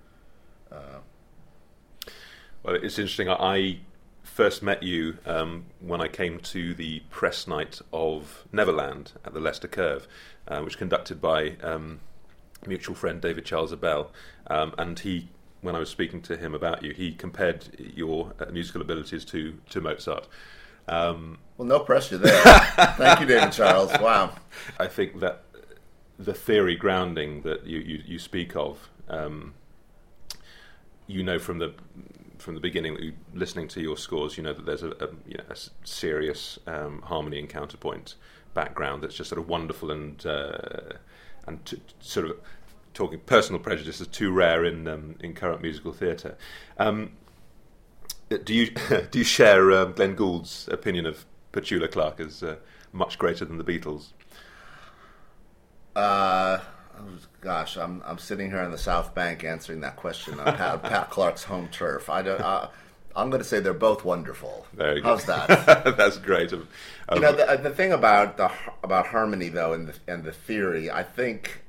Well, 2.65 2.75
it's 2.75 2.99
interesting. 2.99 3.29
I- 3.29 3.79
first 4.25 4.61
met 4.61 4.83
you 4.83 5.19
um, 5.25 5.67
when 5.81 6.01
I 6.01 6.09
came 6.09 6.41
to 6.41 6.75
the 6.75 7.01
press 7.11 7.47
night 7.47 7.81
of 7.93 8.45
Neverland 8.53 9.13
at 9.25 9.33
the 9.33 9.41
Leicester 9.41 9.69
Curve, 9.69 10.09
uh, 10.49 10.61
which 10.63 10.77
conducted 10.77 11.21
by 11.21 11.53
um, 11.63 12.01
mutual 12.67 12.95
friend 12.95 13.21
David 13.21 13.45
Charles 13.45 13.73
Abell. 13.73 14.13
Um, 14.49 14.75
and 14.79 14.99
he, 14.99 15.29
when 15.61 15.75
I 15.75 15.79
was 15.79 15.89
speaking 15.91 16.23
to 16.23 16.37
him 16.37 16.55
about 16.55 16.83
you, 16.83 16.93
he 16.93 17.13
compared 17.13 17.69
your 17.79 18.33
uh, 18.41 18.47
musical 18.53 18.81
abilities 18.81 19.25
to, 19.27 19.59
to 19.71 19.81
Mozart. 19.81 20.29
Um, 20.89 21.39
Well, 21.57 21.67
no 21.69 21.81
pressure 21.81 22.19
there. 22.19 22.43
Thank 22.97 23.21
you, 23.21 23.27
David 23.27 23.53
Charles. 23.53 23.91
Wow. 24.01 24.33
I 24.79 24.87
think 24.87 25.21
that 25.21 25.43
the 26.19 26.35
theory 26.35 26.77
grounding 26.77 27.43
that 27.43 27.67
you, 27.67 27.79
you, 27.79 28.03
you 28.07 28.19
speak 28.19 28.57
of, 28.57 28.89
um, 29.09 29.55
you 31.07 31.23
know 31.23 31.39
from 31.39 31.59
the 31.59 31.73
from 32.39 32.55
the 32.55 32.61
beginning 32.61 33.15
listening 33.35 33.67
to 33.69 33.81
your 33.81 33.97
scores, 33.97 34.37
you 34.37 34.43
know 34.43 34.53
that 34.53 34.67
there's 34.67 34.83
a, 34.83 34.91
a, 34.91 35.09
you 35.27 35.37
know, 35.39 35.45
a 35.51 35.57
serious 35.85 36.59
um, 36.67 37.01
harmony 37.03 37.39
and 37.39 37.49
counterpoint 37.49 38.15
background 38.55 39.03
that's 39.03 39.15
just 39.15 39.31
sort 39.31 39.41
of 39.41 39.49
wonderful 39.49 39.91
and 39.91 40.25
uh, 40.27 40.59
and 41.47 41.65
t- 41.65 41.81
sort 42.01 42.27
of 42.27 42.37
talking 42.97 43.21
personal 43.21 43.61
prejudice 43.61 44.01
is 44.01 44.09
too 44.09 44.33
rare 44.33 44.65
in 44.65 44.89
um, 44.89 45.15
in 45.21 45.35
current 45.35 45.63
musical 45.63 45.93
theatre. 45.93 46.37
Um, 46.79 47.13
do 48.29 48.55
you 48.55 48.71
do 49.11 49.19
you 49.19 49.25
share 49.25 49.71
um, 49.73 49.93
Glenn 49.93 50.17
Gould's 50.17 50.69
opinion 50.73 51.07
of 51.07 51.25
Petula 51.53 51.91
Clark 51.91 52.19
as 52.21 52.43
uh, 52.43 52.57
much 52.93 53.19
greater 53.19 53.45
than 53.45 53.59
the 53.59 53.65
Beatles? 53.65 54.09
Uh, 55.95 56.59
gosh, 57.41 57.77
I'm 57.77 58.03
I'm 58.05 58.19
sitting 58.19 58.51
here 58.51 58.61
on 58.61 58.73
the 58.73 58.79
South 58.79 59.15
Bank 59.15 59.45
answering 59.45 59.81
that 59.81 59.97
question 59.97 60.41
on 60.41 60.57
Pat, 60.57 60.83
Pat 60.83 61.11
Clark's 61.11 61.45
home 61.45 61.69
turf. 61.69 62.11
I 62.11 62.23
don't. 62.23 62.41
Uh, 62.41 62.69
I'm 63.15 63.31
going 63.31 63.43
to 63.43 63.49
say 63.49 63.61
they're 63.61 63.73
both 63.73 64.05
wonderful. 64.05 64.67
There 64.75 64.99
you 64.99 65.03
How's 65.03 65.25
that? 65.25 65.49
That's 65.97 66.19
great. 66.19 66.53
Um, 66.53 66.69
you 67.15 67.21
know, 67.21 67.33
the, 67.33 67.59
the 67.63 67.71
thing 67.71 67.93
about 67.93 68.37
the 68.37 68.51
about 68.83 69.07
harmony 69.07 69.49
though, 69.49 69.73
and 69.73 69.89
the 69.89 69.95
and 70.07 70.25
the 70.25 70.33
theory, 70.33 70.91
I 70.91 71.03
think 71.03 71.63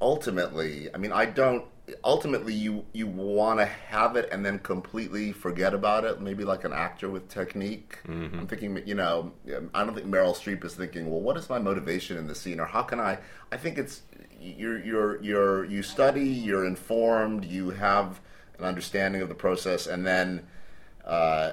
ultimately, 0.00 0.88
I 0.94 0.98
mean, 0.98 1.12
I 1.12 1.26
don't. 1.26 1.64
Ultimately, 2.04 2.54
you 2.54 2.84
you 2.92 3.08
want 3.08 3.58
to 3.58 3.64
have 3.66 4.14
it 4.14 4.28
and 4.30 4.46
then 4.46 4.60
completely 4.60 5.32
forget 5.32 5.74
about 5.74 6.04
it. 6.04 6.20
Maybe 6.20 6.44
like 6.44 6.64
an 6.64 6.72
actor 6.72 7.08
with 7.10 7.28
technique. 7.28 7.98
I'm 8.38 8.46
thinking, 8.46 8.80
you 8.86 8.94
know, 8.94 9.32
I 9.74 9.84
don't 9.84 9.94
think 9.94 10.06
Meryl 10.06 10.34
Streep 10.34 10.64
is 10.64 10.74
thinking, 10.74 11.10
well, 11.10 11.20
what 11.20 11.36
is 11.36 11.48
my 11.48 11.58
motivation 11.58 12.16
in 12.16 12.28
the 12.28 12.34
scene, 12.34 12.60
or 12.60 12.66
how 12.66 12.82
can 12.82 13.00
I? 13.00 13.18
I 13.50 13.56
think 13.56 13.76
it's 13.76 14.02
you're 14.40 14.78
you're 14.78 15.20
you're 15.22 15.64
you 15.64 15.82
study, 15.82 16.28
you're 16.28 16.64
informed, 16.64 17.44
you 17.44 17.70
have 17.70 18.20
an 18.58 18.64
understanding 18.64 19.20
of 19.22 19.28
the 19.28 19.34
process, 19.34 19.86
and 19.86 20.06
then. 20.06 20.46
Uh, 21.04 21.52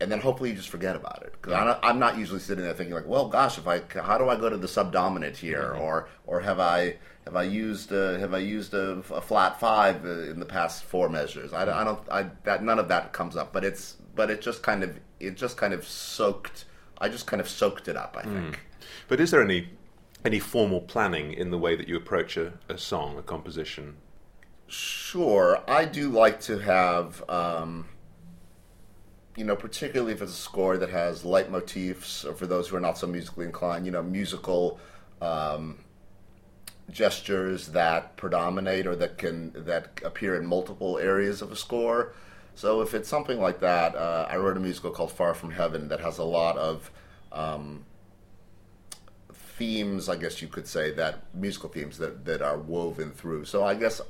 and 0.00 0.10
then 0.10 0.20
hopefully 0.20 0.50
you 0.50 0.56
just 0.56 0.68
forget 0.70 0.96
about 0.96 1.22
it. 1.22 1.32
Because 1.40 1.78
I'm 1.82 1.98
not 1.98 2.18
usually 2.18 2.40
sitting 2.40 2.64
there 2.64 2.74
thinking 2.74 2.94
like, 2.94 3.06
well, 3.06 3.28
gosh, 3.28 3.58
if 3.58 3.66
I 3.68 3.80
how 4.02 4.18
do 4.18 4.28
I 4.28 4.36
go 4.36 4.50
to 4.50 4.56
the 4.56 4.68
subdominant 4.68 5.36
here, 5.36 5.72
or 5.72 6.08
or 6.26 6.40
have 6.40 6.58
I 6.58 6.96
have 7.24 7.36
I 7.36 7.42
used 7.44 7.92
uh, 7.92 8.18
have 8.18 8.34
I 8.34 8.38
used 8.38 8.74
a, 8.74 9.02
a 9.12 9.20
flat 9.20 9.58
five 9.60 10.04
uh, 10.04 10.22
in 10.30 10.38
the 10.40 10.46
past 10.46 10.84
four 10.84 11.08
measures? 11.08 11.52
I, 11.52 11.64
don't- 11.64 11.74
I 11.74 11.84
don't 11.84 12.00
I 12.10 12.30
that 12.44 12.62
none 12.62 12.78
of 12.78 12.88
that 12.88 13.12
comes 13.12 13.36
up, 13.36 13.52
but 13.52 13.64
it's 13.64 13.96
but 14.14 14.30
it 14.30 14.40
just 14.42 14.62
kind 14.62 14.82
of 14.82 14.98
it 15.20 15.36
just 15.36 15.56
kind 15.56 15.72
of 15.72 15.86
soaked. 15.86 16.64
I 16.98 17.08
just 17.08 17.26
kind 17.26 17.40
of 17.40 17.48
soaked 17.48 17.88
it 17.88 17.96
up. 17.96 18.16
I 18.18 18.22
think. 18.22 18.60
But 19.08 19.20
is 19.20 19.30
there 19.30 19.42
any 19.42 19.68
any 20.24 20.38
formal 20.38 20.80
planning 20.80 21.32
in 21.32 21.50
the 21.50 21.58
way 21.58 21.76
that 21.76 21.88
you 21.88 21.96
approach 21.96 22.36
a, 22.36 22.52
a 22.68 22.78
song, 22.78 23.18
a 23.18 23.22
composition? 23.22 23.96
Sure, 24.66 25.62
I 25.68 25.84
do 25.84 26.08
like 26.08 26.40
to 26.42 26.58
have, 26.58 27.22
um, 27.28 27.86
you 29.36 29.44
know, 29.44 29.54
particularly 29.56 30.12
if 30.12 30.22
it's 30.22 30.32
a 30.32 30.36
score 30.36 30.78
that 30.78 30.88
has 30.90 31.22
leitmotifs, 31.22 32.24
or 32.24 32.32
for 32.34 32.46
those 32.46 32.68
who 32.68 32.76
are 32.76 32.80
not 32.80 32.96
so 32.96 33.06
musically 33.06 33.44
inclined, 33.44 33.84
you 33.84 33.92
know, 33.92 34.02
musical 34.02 34.80
um, 35.20 35.78
gestures 36.90 37.68
that 37.68 38.16
predominate 38.16 38.86
or 38.86 38.96
that 38.96 39.18
can 39.18 39.52
that 39.56 40.00
appear 40.04 40.36
in 40.36 40.46
multiple 40.46 40.98
areas 40.98 41.42
of 41.42 41.50
a 41.50 41.56
score. 41.56 42.12
So 42.54 42.82
if 42.82 42.94
it's 42.94 43.08
something 43.08 43.40
like 43.40 43.60
that, 43.60 43.96
uh, 43.96 44.28
I 44.30 44.36
wrote 44.36 44.56
a 44.56 44.60
musical 44.60 44.90
called 44.90 45.12
Far 45.12 45.34
From 45.34 45.50
Heaven 45.50 45.88
that 45.88 46.00
has 46.00 46.18
a 46.18 46.24
lot 46.24 46.56
of 46.56 46.90
um, 47.32 47.84
themes, 49.32 50.08
I 50.08 50.16
guess 50.16 50.40
you 50.40 50.48
could 50.48 50.66
say, 50.68 50.92
that 50.92 51.34
musical 51.34 51.68
themes 51.68 51.98
that, 51.98 52.24
that 52.26 52.42
are 52.42 52.58
woven 52.58 53.10
through. 53.10 53.46
So 53.46 53.64
I 53.64 53.74
guess 53.74 54.00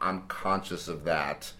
I'm 0.00 0.22
conscious 0.22 0.88
of 0.88 1.04
that. 1.04 1.52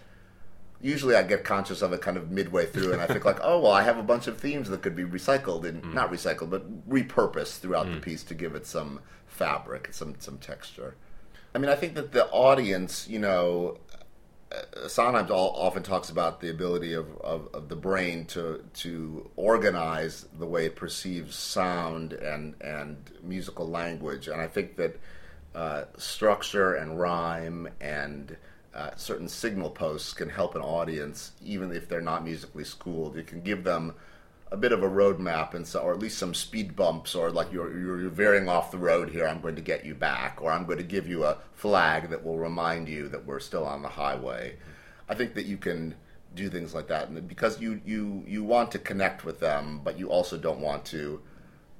Usually 0.81 1.15
I 1.15 1.23
get 1.23 1.43
conscious 1.43 1.81
of 1.81 1.93
it 1.93 2.01
kind 2.01 2.15
of 2.15 2.31
midway 2.31 2.65
through 2.65 2.93
and 2.93 3.01
I 3.01 3.07
think 3.07 3.25
like, 3.25 3.39
oh, 3.43 3.59
well, 3.59 3.71
I 3.71 3.81
have 3.81 3.97
a 3.97 4.03
bunch 4.03 4.27
of 4.27 4.37
themes 4.37 4.69
that 4.69 4.81
could 4.81 4.95
be 4.95 5.03
recycled 5.03 5.65
and 5.65 5.93
not 5.93 6.11
recycled, 6.11 6.51
but 6.51 6.87
repurposed 6.87 7.59
throughout 7.59 7.91
the 7.91 7.99
piece 7.99 8.23
to 8.25 8.35
give 8.35 8.55
it 8.55 8.67
some 8.67 8.99
fabric, 9.39 9.93
some, 9.93 10.15
some 10.19 10.37
texture. 10.37 10.95
I 11.55 11.59
mean, 11.59 11.69
I 11.69 11.75
think 11.75 11.95
that 11.95 12.11
the 12.11 12.27
audience, 12.27 13.07
you 13.07 13.19
know, 13.19 13.79
uh, 14.51 14.87
Sondheim 14.87 15.27
often 15.31 15.81
talks 15.81 16.09
about 16.09 16.41
the 16.41 16.49
ability 16.49 16.93
of, 16.93 17.07
of, 17.21 17.47
of 17.53 17.69
the 17.69 17.75
brain 17.75 18.25
to 18.25 18.63
to 18.73 19.29
organize 19.35 20.25
the 20.37 20.45
way 20.45 20.65
it 20.65 20.75
perceives 20.75 21.35
sound 21.35 22.13
and 22.13 22.55
and 22.61 23.11
musical 23.23 23.67
language, 23.67 24.27
and 24.27 24.41
I 24.41 24.47
think 24.47 24.75
that 24.77 24.99
uh, 25.55 25.83
structure 25.97 26.73
and 26.73 26.99
rhyme 26.99 27.69
and 27.79 28.35
uh, 28.73 28.91
certain 28.95 29.29
signal 29.29 29.69
posts 29.69 30.13
can 30.13 30.29
help 30.29 30.55
an 30.55 30.61
audience, 30.61 31.31
even 31.43 31.71
if 31.71 31.87
they're 31.87 32.01
not 32.01 32.23
musically 32.23 32.63
schooled. 32.63 33.17
It 33.17 33.27
can 33.27 33.41
give 33.41 33.63
them 33.63 33.93
a 34.51 34.57
bit 34.57 34.71
of 34.71 34.81
a 34.81 34.89
roadmap 34.89 35.53
and 35.53 35.67
so, 35.67 35.79
or 35.79 35.93
at 35.93 35.99
least 35.99 36.17
some 36.17 36.33
speed 36.33 36.75
bumps, 36.75 37.13
or 37.15 37.29
like 37.31 37.51
you're, 37.51 37.71
you're 37.77 38.01
you're 38.01 38.09
veering 38.09 38.49
off 38.49 38.71
the 38.71 38.77
road 38.77 39.09
here. 39.09 39.27
I'm 39.27 39.41
going 39.41 39.55
to 39.55 39.61
get 39.61 39.85
you 39.85 39.93
back, 39.95 40.39
or 40.41 40.51
I'm 40.51 40.65
going 40.65 40.79
to 40.79 40.83
give 40.83 41.07
you 41.07 41.23
a 41.23 41.37
flag 41.53 42.09
that 42.09 42.23
will 42.25 42.37
remind 42.37 42.89
you 42.89 43.07
that 43.09 43.25
we're 43.25 43.39
still 43.39 43.65
on 43.65 43.81
the 43.81 43.89
highway. 43.89 44.55
I 45.07 45.15
think 45.15 45.33
that 45.35 45.45
you 45.45 45.57
can 45.57 45.95
do 46.35 46.49
things 46.49 46.73
like 46.73 46.87
that, 46.87 47.09
and 47.09 47.27
because 47.27 47.61
you 47.61 47.81
you 47.85 48.23
you 48.27 48.43
want 48.43 48.71
to 48.71 48.79
connect 48.79 49.23
with 49.23 49.39
them, 49.39 49.81
but 49.83 49.99
you 49.99 50.09
also 50.09 50.37
don't 50.37 50.59
want 50.59 50.85
to 50.85 51.21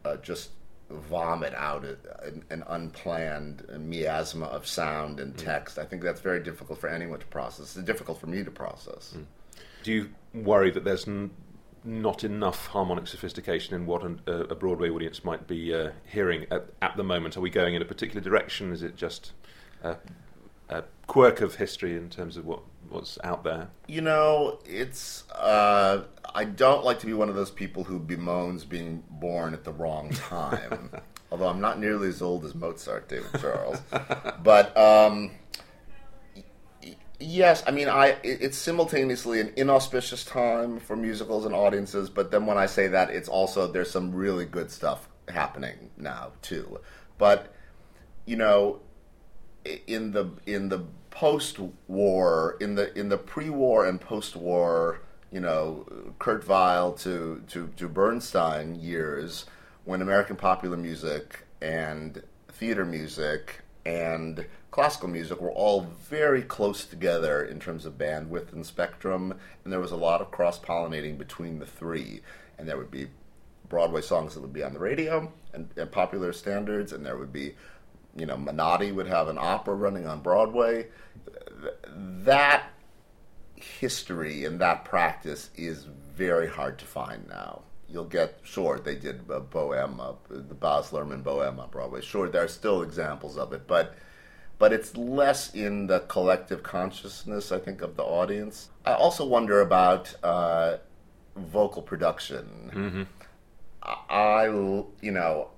uh, 0.05 0.17
just 0.17 0.51
vomit 0.89 1.53
out 1.53 1.85
an, 1.85 2.43
an 2.49 2.63
unplanned 2.67 3.63
miasma 3.79 4.45
of 4.47 4.65
sound 4.65 5.19
and 5.19 5.37
text. 5.37 5.77
I 5.77 5.85
think 5.85 6.01
that's 6.01 6.21
very 6.21 6.41
difficult 6.43 6.79
for 6.79 6.89
anyone 6.89 7.19
to 7.19 7.25
process. 7.27 7.77
It's 7.77 7.85
difficult 7.85 8.19
for 8.19 8.25
me 8.27 8.43
to 8.43 8.49
process. 8.51 9.15
Do 9.83 9.91
you 9.91 10.09
worry 10.33 10.71
that 10.71 10.83
there's 10.83 11.07
n- 11.07 11.29
not 11.83 12.23
enough 12.23 12.67
harmonic 12.67 13.07
sophistication 13.07 13.75
in 13.75 13.85
what 13.85 14.03
an, 14.03 14.21
uh, 14.27 14.45
a 14.45 14.55
Broadway 14.55 14.89
audience 14.89 15.23
might 15.23 15.47
be 15.47 15.73
uh, 15.73 15.91
hearing 16.05 16.45
at, 16.51 16.67
at 16.81 16.97
the 16.97 17.03
moment? 17.03 17.37
Are 17.37 17.41
we 17.41 17.49
going 17.49 17.75
in 17.75 17.81
a 17.81 17.85
particular 17.85 18.21
direction? 18.21 18.71
Is 18.71 18.83
it 18.83 18.95
just 18.95 19.31
a, 19.83 19.97
a 20.69 20.83
quirk 21.07 21.41
of 21.41 21.55
history 21.55 21.95
in 21.95 22.09
terms 22.09 22.37
of 22.37 22.45
what, 22.45 22.61
what's 22.89 23.17
out 23.23 23.43
there? 23.43 23.69
You 23.87 24.01
know, 24.01 24.59
it's. 24.65 25.29
Uh, 25.31 26.03
I 26.33 26.43
don't 26.45 26.83
like 26.83 26.99
to 26.99 27.05
be 27.05 27.13
one 27.13 27.29
of 27.29 27.35
those 27.35 27.51
people 27.51 27.83
who 27.83 27.99
bemoans 27.99 28.63
being 28.67 29.03
born 29.09 29.53
at 29.53 29.63
the 29.63 29.73
wrong 29.73 30.09
time. 30.11 30.91
Although 31.31 31.47
I'm 31.47 31.61
not 31.61 31.79
nearly 31.79 32.07
as 32.07 32.21
old 32.21 32.43
as 32.45 32.55
Mozart, 32.55 33.07
David 33.07 33.39
Charles. 33.39 33.79
but 34.43 34.75
um, 34.75 35.31
yes, 37.19 37.63
I 37.67 37.71
mean, 37.71 37.89
I 37.89 38.17
it's 38.23 38.57
simultaneously 38.57 39.41
an 39.41 39.53
inauspicious 39.55 40.23
time 40.23 40.79
for 40.79 40.95
musicals 40.95 41.45
and 41.45 41.53
audiences. 41.53 42.09
But 42.09 42.31
then 42.31 42.45
when 42.45 42.57
I 42.57 42.65
say 42.65 42.87
that, 42.87 43.09
it's 43.09 43.29
also 43.29 43.71
there's 43.71 43.91
some 43.91 44.13
really 44.13 44.45
good 44.45 44.71
stuff 44.71 45.07
happening 45.27 45.91
now 45.97 46.31
too. 46.41 46.79
But 47.17 47.53
you 48.25 48.35
know, 48.35 48.79
in 49.87 50.11
the 50.11 50.31
in 50.45 50.69
the 50.69 50.85
post-war, 51.09 52.57
in 52.59 52.75
the 52.75 52.97
in 52.97 53.09
the 53.09 53.17
pre-war 53.17 53.85
and 53.85 53.99
post-war, 53.99 55.01
you 55.31 55.39
know, 55.39 55.85
Kurt 56.19 56.47
Weill 56.47 56.93
to 56.93 57.43
to 57.47 57.69
to 57.75 57.87
Bernstein 57.87 58.75
years, 58.75 59.45
when 59.85 60.01
American 60.01 60.35
popular 60.35 60.77
music 60.77 61.45
and 61.61 62.23
theater 62.49 62.85
music 62.85 63.61
and 63.85 64.45
classical 64.71 65.09
music 65.09 65.41
were 65.41 65.51
all 65.51 65.81
very 65.81 66.41
close 66.41 66.85
together 66.85 67.43
in 67.43 67.59
terms 67.59 67.85
of 67.85 67.97
bandwidth 67.97 68.53
and 68.53 68.65
spectrum, 68.65 69.33
and 69.63 69.73
there 69.73 69.79
was 69.79 69.91
a 69.91 69.97
lot 69.97 70.21
of 70.21 70.31
cross-pollinating 70.31 71.17
between 71.17 71.59
the 71.59 71.65
three, 71.65 72.21
and 72.57 72.67
there 72.67 72.77
would 72.77 72.91
be 72.91 73.07
Broadway 73.67 74.01
songs 74.01 74.33
that 74.33 74.41
would 74.41 74.53
be 74.53 74.63
on 74.63 74.73
the 74.73 74.79
radio 74.79 75.31
and, 75.53 75.69
and 75.75 75.91
popular 75.91 76.33
standards, 76.33 76.93
and 76.93 77.05
there 77.05 77.17
would 77.17 77.33
be, 77.33 77.55
you 78.15 78.25
know, 78.25 78.35
Menotti 78.35 78.93
would 78.93 79.07
have 79.07 79.27
an 79.27 79.37
opera 79.39 79.75
running 79.75 80.07
on 80.07 80.21
Broadway. 80.21 80.87
That 81.87 82.63
history 83.55 84.45
and 84.45 84.59
that 84.61 84.85
practice 84.85 85.49
is 85.55 85.85
very 86.15 86.47
hard 86.47 86.79
to 86.79 86.85
find 86.85 87.27
now. 87.27 87.61
You'll 87.87 88.05
get, 88.05 88.39
sure, 88.43 88.79
they 88.79 88.95
did 88.95 89.21
uh, 89.29 89.39
Bohème, 89.39 89.99
uh, 89.99 90.13
the 90.29 90.53
Baz 90.53 90.91
Luhrmann 90.91 91.23
Bohème 91.23 91.59
on 91.59 91.69
Broadway. 91.69 92.01
Sure, 92.01 92.29
there 92.29 92.43
are 92.43 92.47
still 92.47 92.83
examples 92.83 93.37
of 93.37 93.51
it, 93.51 93.67
but 93.67 93.95
but 94.59 94.73
it's 94.73 94.95
less 94.95 95.53
in 95.53 95.87
the 95.87 96.01
collective 96.01 96.61
consciousness, 96.61 97.51
I 97.51 97.59
think, 97.59 97.81
of 97.81 97.95
the 97.95 98.03
audience. 98.03 98.69
I 98.85 98.93
also 98.93 99.25
wonder 99.25 99.61
about 99.61 100.13
uh, 100.21 100.77
vocal 101.35 101.81
production. 101.81 103.07
I, 103.81 104.45
you 104.45 105.11
know, 105.11 105.49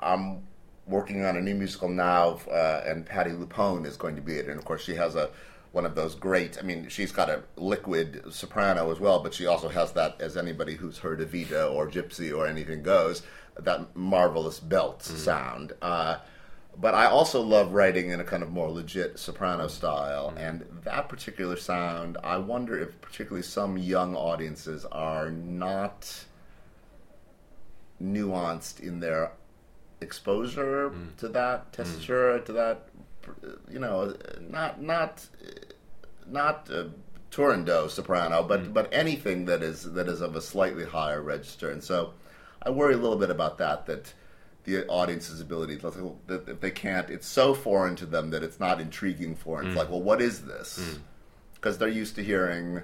I'm 0.00 0.42
working 0.86 1.24
on 1.24 1.36
a 1.36 1.40
new 1.40 1.54
musical 1.54 1.90
now, 1.90 2.40
uh, 2.50 2.82
and 2.86 3.04
Patti 3.04 3.30
LuPone 3.30 3.84
is 3.84 3.96
going 3.96 4.16
to 4.16 4.22
be 4.22 4.36
it. 4.36 4.48
And 4.48 4.58
of 4.58 4.64
course, 4.64 4.82
she 4.82 4.94
has 4.94 5.14
a 5.14 5.30
one 5.72 5.84
of 5.84 5.94
those 5.94 6.14
great. 6.14 6.58
I 6.58 6.62
mean, 6.62 6.88
she's 6.88 7.12
got 7.12 7.28
a 7.28 7.42
liquid 7.56 8.22
soprano 8.30 8.90
as 8.90 8.98
well, 8.98 9.22
but 9.22 9.34
she 9.34 9.44
also 9.46 9.68
has 9.68 9.92
that, 9.92 10.18
as 10.18 10.36
anybody 10.36 10.74
who's 10.74 10.98
heard 10.98 11.20
Evita 11.20 11.70
or 11.70 11.86
Gypsy 11.88 12.36
or 12.36 12.46
anything 12.46 12.82
goes, 12.82 13.22
that 13.54 13.94
marvelous 13.94 14.60
belt 14.60 15.02
sound. 15.02 15.74
Uh, 15.82 16.18
but 16.80 16.94
I 16.94 17.06
also 17.06 17.40
love 17.40 17.72
writing 17.72 18.10
in 18.10 18.20
a 18.20 18.24
kind 18.24 18.42
of 18.42 18.50
more 18.50 18.70
legit 18.70 19.18
soprano 19.18 19.66
style, 19.66 20.28
mm-hmm. 20.28 20.38
and 20.38 20.64
that 20.84 21.08
particular 21.08 21.56
sound, 21.56 22.18
I 22.22 22.38
wonder 22.38 22.78
if 22.78 23.00
particularly 23.00 23.42
some 23.42 23.76
young 23.76 24.14
audiences 24.14 24.84
are 24.86 25.30
not 25.30 26.24
nuanced 28.00 28.80
in 28.80 29.00
their 29.00 29.32
exposure 30.00 30.90
mm. 30.90 31.16
to 31.16 31.28
that 31.28 31.72
mm. 31.72 31.72
texture, 31.72 32.38
to 32.40 32.52
that, 32.52 32.88
you 33.68 33.80
know, 33.80 34.14
not 34.48 34.80
not 34.80 35.26
not 36.26 36.68
uh, 36.70 36.84
Turandot 37.32 37.90
soprano, 37.90 38.42
but 38.44 38.62
mm. 38.62 38.72
but 38.72 38.88
anything 38.92 39.46
that 39.46 39.62
is 39.64 39.92
that 39.94 40.08
is 40.08 40.20
of 40.20 40.36
a 40.36 40.40
slightly 40.40 40.84
higher 40.84 41.22
register. 41.22 41.70
And 41.70 41.82
so, 41.82 42.14
I 42.62 42.70
worry 42.70 42.94
a 42.94 42.98
little 42.98 43.18
bit 43.18 43.30
about 43.30 43.58
that. 43.58 43.86
That 43.86 44.12
the 44.68 44.86
audience's 44.88 45.40
ability. 45.40 45.74
It's 45.74 45.84
like, 45.84 45.94
well, 45.96 46.18
that 46.26 46.48
If 46.48 46.60
they 46.60 46.70
can't, 46.70 47.08
it's 47.10 47.26
so 47.26 47.54
foreign 47.54 47.96
to 47.96 48.06
them 48.06 48.30
that 48.30 48.42
it's 48.42 48.60
not 48.60 48.80
intriguing 48.80 49.34
for. 49.34 49.58
them. 49.58 49.68
It's 49.68 49.76
like, 49.78 49.90
well, 49.90 50.02
what 50.02 50.20
is 50.20 50.42
this? 50.44 50.98
Because 51.54 51.78
they're 51.78 51.88
used 51.88 52.14
to 52.16 52.22
hearing, 52.24 52.82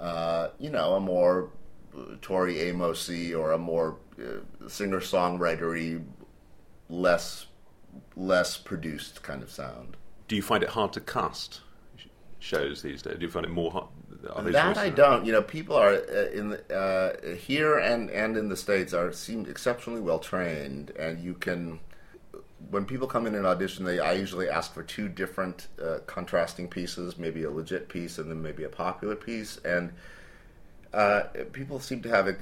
uh, 0.00 0.48
you 0.58 0.70
know, 0.70 0.94
a 0.94 1.00
more 1.00 1.50
uh, 1.96 2.16
Tori 2.22 2.60
Amosy 2.70 3.34
or 3.34 3.52
a 3.52 3.58
more 3.58 3.96
uh, 4.18 4.68
singer 4.68 5.00
songwritery, 5.00 6.04
less 6.88 7.46
less 8.16 8.56
produced 8.56 9.22
kind 9.22 9.42
of 9.42 9.50
sound. 9.50 9.96
Do 10.26 10.34
you 10.36 10.42
find 10.42 10.62
it 10.64 10.70
hard 10.70 10.92
to 10.94 11.00
cast 11.00 11.60
shows 12.38 12.82
these 12.82 13.02
days? 13.02 13.16
Do 13.18 13.24
you 13.26 13.30
find 13.30 13.46
it 13.46 13.50
more 13.52 13.70
hard? 13.70 13.86
That 14.52 14.78
I 14.78 14.90
don't. 14.90 15.24
You 15.24 15.32
know, 15.32 15.42
people 15.42 15.76
are 15.76 15.94
uh, 15.94 16.30
in 16.32 16.52
uh, 16.74 17.34
here 17.36 17.78
and 17.78 18.10
and 18.10 18.36
in 18.36 18.48
the 18.48 18.56
states 18.56 18.92
are 18.94 19.12
seem 19.12 19.46
exceptionally 19.46 20.00
well 20.00 20.18
trained, 20.18 20.90
and 20.90 21.22
you 21.22 21.34
can. 21.34 21.80
When 22.70 22.86
people 22.86 23.06
come 23.06 23.26
in 23.26 23.34
and 23.34 23.46
audition, 23.46 23.84
they 23.84 23.98
I 23.98 24.14
usually 24.14 24.48
ask 24.48 24.72
for 24.72 24.82
two 24.82 25.08
different 25.08 25.68
uh, 25.82 25.98
contrasting 26.06 26.68
pieces, 26.68 27.18
maybe 27.18 27.44
a 27.44 27.50
legit 27.50 27.88
piece 27.88 28.18
and 28.18 28.30
then 28.30 28.40
maybe 28.40 28.64
a 28.64 28.70
popular 28.70 29.14
piece, 29.14 29.58
and 29.58 29.92
uh, 30.94 31.24
people 31.52 31.78
seem 31.80 32.00
to 32.02 32.08
have 32.08 32.28
a. 32.28 32.36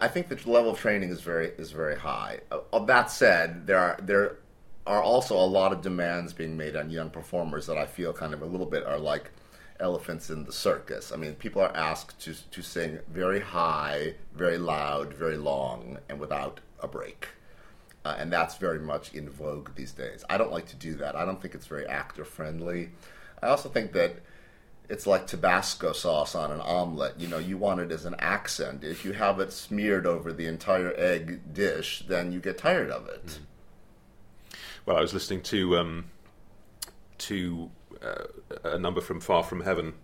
I 0.00 0.08
think 0.08 0.28
the 0.28 0.50
level 0.50 0.70
of 0.70 0.78
training 0.78 1.10
is 1.10 1.20
very 1.20 1.48
is 1.58 1.72
very 1.72 1.98
high. 1.98 2.40
Uh, 2.50 2.60
of 2.72 2.86
that 2.86 3.10
said, 3.10 3.66
there 3.66 3.78
are 3.78 3.98
there 4.02 4.38
are 4.86 5.02
also 5.02 5.36
a 5.36 5.44
lot 5.44 5.72
of 5.72 5.82
demands 5.82 6.32
being 6.32 6.56
made 6.56 6.76
on 6.76 6.90
young 6.90 7.10
performers 7.10 7.66
that 7.66 7.76
I 7.76 7.86
feel 7.86 8.12
kind 8.12 8.34
of 8.34 8.42
a 8.42 8.46
little 8.46 8.66
bit 8.66 8.84
are 8.84 8.98
like 8.98 9.30
elephants 9.80 10.30
in 10.30 10.44
the 10.44 10.52
circus. 10.52 11.12
I 11.12 11.16
mean, 11.16 11.34
people 11.34 11.62
are 11.62 11.76
asked 11.76 12.20
to 12.20 12.34
to 12.50 12.62
sing 12.62 12.98
very 13.08 13.40
high, 13.40 14.14
very 14.34 14.58
loud, 14.58 15.14
very 15.14 15.36
long, 15.36 15.98
and 16.08 16.18
without 16.18 16.60
a 16.80 16.88
break. 16.88 17.28
Uh, 18.04 18.14
and 18.18 18.30
that's 18.30 18.56
very 18.56 18.78
much 18.78 19.14
in 19.14 19.30
vogue 19.30 19.70
these 19.76 19.92
days. 19.92 20.24
I 20.28 20.36
don't 20.36 20.52
like 20.52 20.66
to 20.66 20.76
do 20.76 20.94
that. 20.96 21.16
I 21.16 21.24
don't 21.24 21.40
think 21.40 21.54
it's 21.54 21.66
very 21.66 21.86
actor 21.86 22.24
friendly. 22.24 22.90
I 23.42 23.48
also 23.48 23.70
think 23.70 23.92
that 23.92 24.16
it's 24.90 25.06
like 25.06 25.26
Tabasco 25.26 25.92
sauce 25.92 26.34
on 26.34 26.52
an 26.52 26.60
omelet. 26.60 27.18
You 27.18 27.28
know, 27.28 27.38
you 27.38 27.56
want 27.56 27.80
it 27.80 27.90
as 27.90 28.04
an 28.04 28.14
accent. 28.18 28.84
If 28.84 29.04
you 29.04 29.12
have 29.12 29.40
it 29.40 29.52
smeared 29.52 30.06
over 30.06 30.32
the 30.32 30.46
entire 30.46 30.92
egg 30.96 31.54
dish, 31.54 32.04
then 32.06 32.30
you 32.30 32.40
get 32.40 32.58
tired 32.58 32.90
of 32.90 33.08
it. 33.08 33.38
Well, 34.84 34.98
I 34.98 35.00
was 35.00 35.14
listening 35.14 35.40
to 35.42 35.78
um, 35.78 36.04
to 37.18 37.70
a 38.64 38.78
number 38.78 39.00
from 39.00 39.20
Far 39.20 39.42
From 39.42 39.62
Heaven 39.62 39.94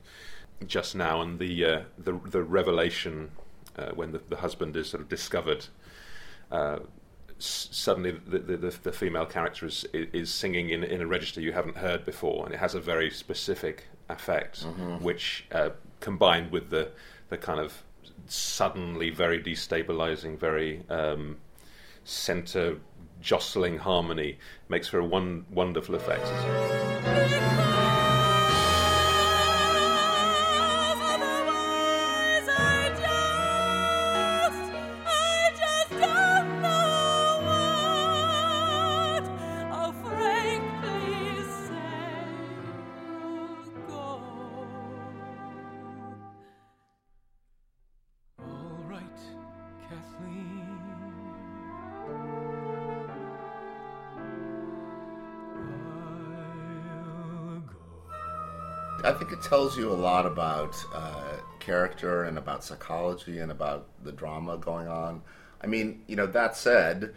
just 0.67 0.95
now, 0.95 1.21
and 1.21 1.39
the 1.39 1.65
uh, 1.65 1.83
the, 1.99 2.19
the 2.25 2.43
revelation 2.43 3.31
uh, 3.77 3.91
when 3.93 4.13
the, 4.13 4.21
the 4.29 4.37
husband 4.37 4.77
is 4.77 4.91
sort 4.91 5.03
of 5.03 5.09
discovered. 5.09 5.67
Uh, 6.51 6.81
s- 7.39 7.69
suddenly, 7.71 8.11
the, 8.27 8.39
the, 8.39 8.57
the, 8.83 8.93
female 8.93 9.27
character 9.27 9.67
is 9.67 9.87
is 9.93 10.33
singing 10.33 10.71
in, 10.71 10.85
in 10.85 11.01
a 11.01 11.07
register 11.07 11.41
you 11.41 11.53
haven't 11.53 11.77
heard 11.79 12.05
before, 12.05 12.45
and 12.45 12.55
it 12.55 12.59
has 12.59 12.75
a 12.75 12.81
very 12.81 13.11
specific 13.11 13.87
effect, 14.09 14.65
which 15.01 15.47
uh, 15.53 15.71
combined 16.01 16.51
with 16.51 16.71
the 16.71 16.91
the 17.29 17.39
kind 17.39 17.61
of 17.61 17.83
suddenly 18.27 19.11
very 19.11 19.43
destabilizing, 19.43 20.39
very 20.39 20.85
um, 20.89 21.37
center 22.05 22.77
jostling 23.21 23.79
harmony 23.79 24.39
makes 24.69 24.89
for 24.89 24.99
a 24.99 25.05
one 25.05 25.45
wonderful 25.51 25.95
effect. 25.95 26.27
Tells 59.71 59.79
you 59.79 59.93
a 59.93 59.95
lot 59.95 60.27
about 60.27 60.85
uh, 60.93 61.37
character 61.61 62.25
and 62.25 62.39
about 62.39 62.65
psychology 62.65 63.39
and 63.39 63.53
about 63.53 63.87
the 64.03 64.11
drama 64.11 64.59
going 64.59 64.89
on. 64.89 65.23
I 65.63 65.69
mean, 65.69 66.03
you 66.09 66.17
know, 66.17 66.27
that 66.27 66.57
said, 66.57 67.15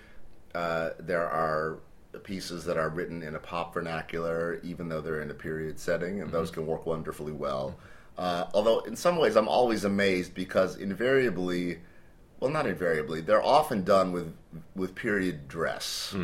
uh, 0.54 0.92
there 1.00 1.28
are 1.28 1.80
pieces 2.22 2.64
that 2.66 2.78
are 2.78 2.90
written 2.90 3.24
in 3.24 3.34
a 3.34 3.40
pop 3.40 3.74
vernacular, 3.74 4.60
even 4.62 4.88
though 4.88 5.02
they're 5.02 5.24
in 5.24 5.32
a 5.32 5.34
period 5.34 5.80
setting, 5.80 6.22
and 6.22 6.32
those 6.32 6.52
can 6.52 6.68
work 6.68 6.86
wonderfully 6.86 7.32
well. 7.32 7.76
Uh, 8.20 8.46
although, 8.54 8.82
in 8.82 8.96
some 8.96 9.18
ways, 9.18 9.36
I'm 9.36 9.48
always 9.48 9.84
amazed 9.84 10.36
because 10.36 10.78
invariably, 10.78 11.80
well, 12.40 12.52
not 12.52 12.68
invariably, 12.68 13.22
they're 13.22 13.42
often 13.42 13.84
done 13.84 14.12
with 14.12 14.32
with 14.76 14.94
period 14.94 15.48
dress, 15.48 16.16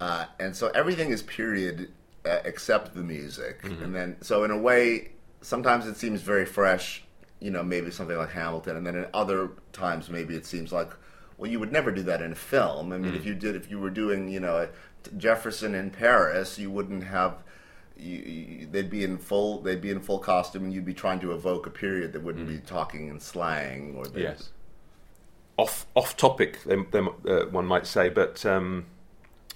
uh, 0.00 0.24
and 0.40 0.56
so 0.56 0.72
everything 0.74 1.10
is 1.10 1.22
period 1.22 1.92
uh, 2.24 2.38
except 2.44 2.96
the 2.96 3.02
music. 3.04 3.60
And 3.84 3.94
then, 3.94 4.16
so 4.22 4.42
in 4.42 4.50
a 4.50 4.58
way, 4.58 5.10
sometimes 5.42 5.86
it 5.86 5.96
seems 5.96 6.22
very 6.22 6.46
fresh. 6.46 7.04
You 7.40 7.50
know, 7.50 7.64
maybe 7.64 7.90
something 7.90 8.16
like 8.16 8.30
Hamilton, 8.30 8.76
and 8.76 8.86
then 8.86 8.94
in 8.94 9.06
other 9.12 9.50
times, 9.72 10.08
maybe 10.08 10.36
it 10.36 10.46
seems 10.46 10.70
like, 10.70 10.90
well, 11.36 11.50
you 11.50 11.58
would 11.58 11.72
never 11.72 11.90
do 11.90 12.02
that 12.04 12.22
in 12.22 12.30
a 12.30 12.36
film. 12.36 12.92
I 12.92 12.98
mean, 12.98 13.16
if 13.16 13.26
you 13.26 13.34
did, 13.34 13.56
if 13.56 13.68
you 13.68 13.80
were 13.80 13.90
doing, 13.90 14.28
you 14.28 14.38
know, 14.38 14.68
Jefferson 15.16 15.74
in 15.74 15.90
Paris, 15.90 16.58
you 16.58 16.70
wouldn't 16.70 17.02
have. 17.04 17.42
You, 17.96 18.18
you, 18.18 18.66
they'd 18.70 18.88
be 18.88 19.02
in 19.02 19.18
full. 19.18 19.60
They'd 19.60 19.80
be 19.80 19.90
in 19.90 20.00
full 20.00 20.20
costume, 20.20 20.64
and 20.64 20.72
you'd 20.72 20.84
be 20.84 20.94
trying 20.94 21.18
to 21.20 21.32
evoke 21.32 21.66
a 21.66 21.70
period 21.70 22.12
that 22.12 22.22
wouldn't 22.22 22.46
be 22.46 22.58
talking 22.58 23.08
in 23.08 23.18
slang 23.18 23.96
or 23.96 24.04
things. 24.04 24.22
Yes. 24.22 24.50
Off 25.56 25.86
off 25.94 26.16
topic, 26.16 26.62
them, 26.62 26.86
them, 26.92 27.08
uh, 27.28 27.46
one 27.46 27.66
might 27.66 27.86
say, 27.86 28.08
but 28.08 28.46
um, 28.46 28.86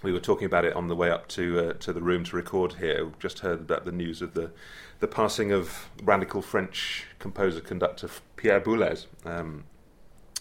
we 0.03 0.13
were 0.13 0.21
talking 0.21 0.47
about 0.47 0.65
it 0.65 0.75
on 0.75 0.89
the 0.89 0.97
way 0.97 1.11
up 1.11 1.29
to 1.29 1.71
uh, 1.71 1.73
to 1.75 1.93
the 1.93 2.03
room 2.03 2.25
to 2.25 2.37
record 2.37 2.75
here. 2.75 3.05
We've 3.05 3.19
just 3.19 3.41
heard 3.41 3.61
about 3.61 3.85
the 3.85 3.93
news 3.93 4.23
of 4.23 4.35
the 4.35 4.51
the 5.01 5.09
passing 5.09 5.53
of 5.53 5.89
radical 6.03 6.43
French 6.43 7.07
composer 7.19 7.61
conductor 7.61 8.09
Pierre 8.37 8.61
Boulez, 8.61 9.07
um, 9.25 9.65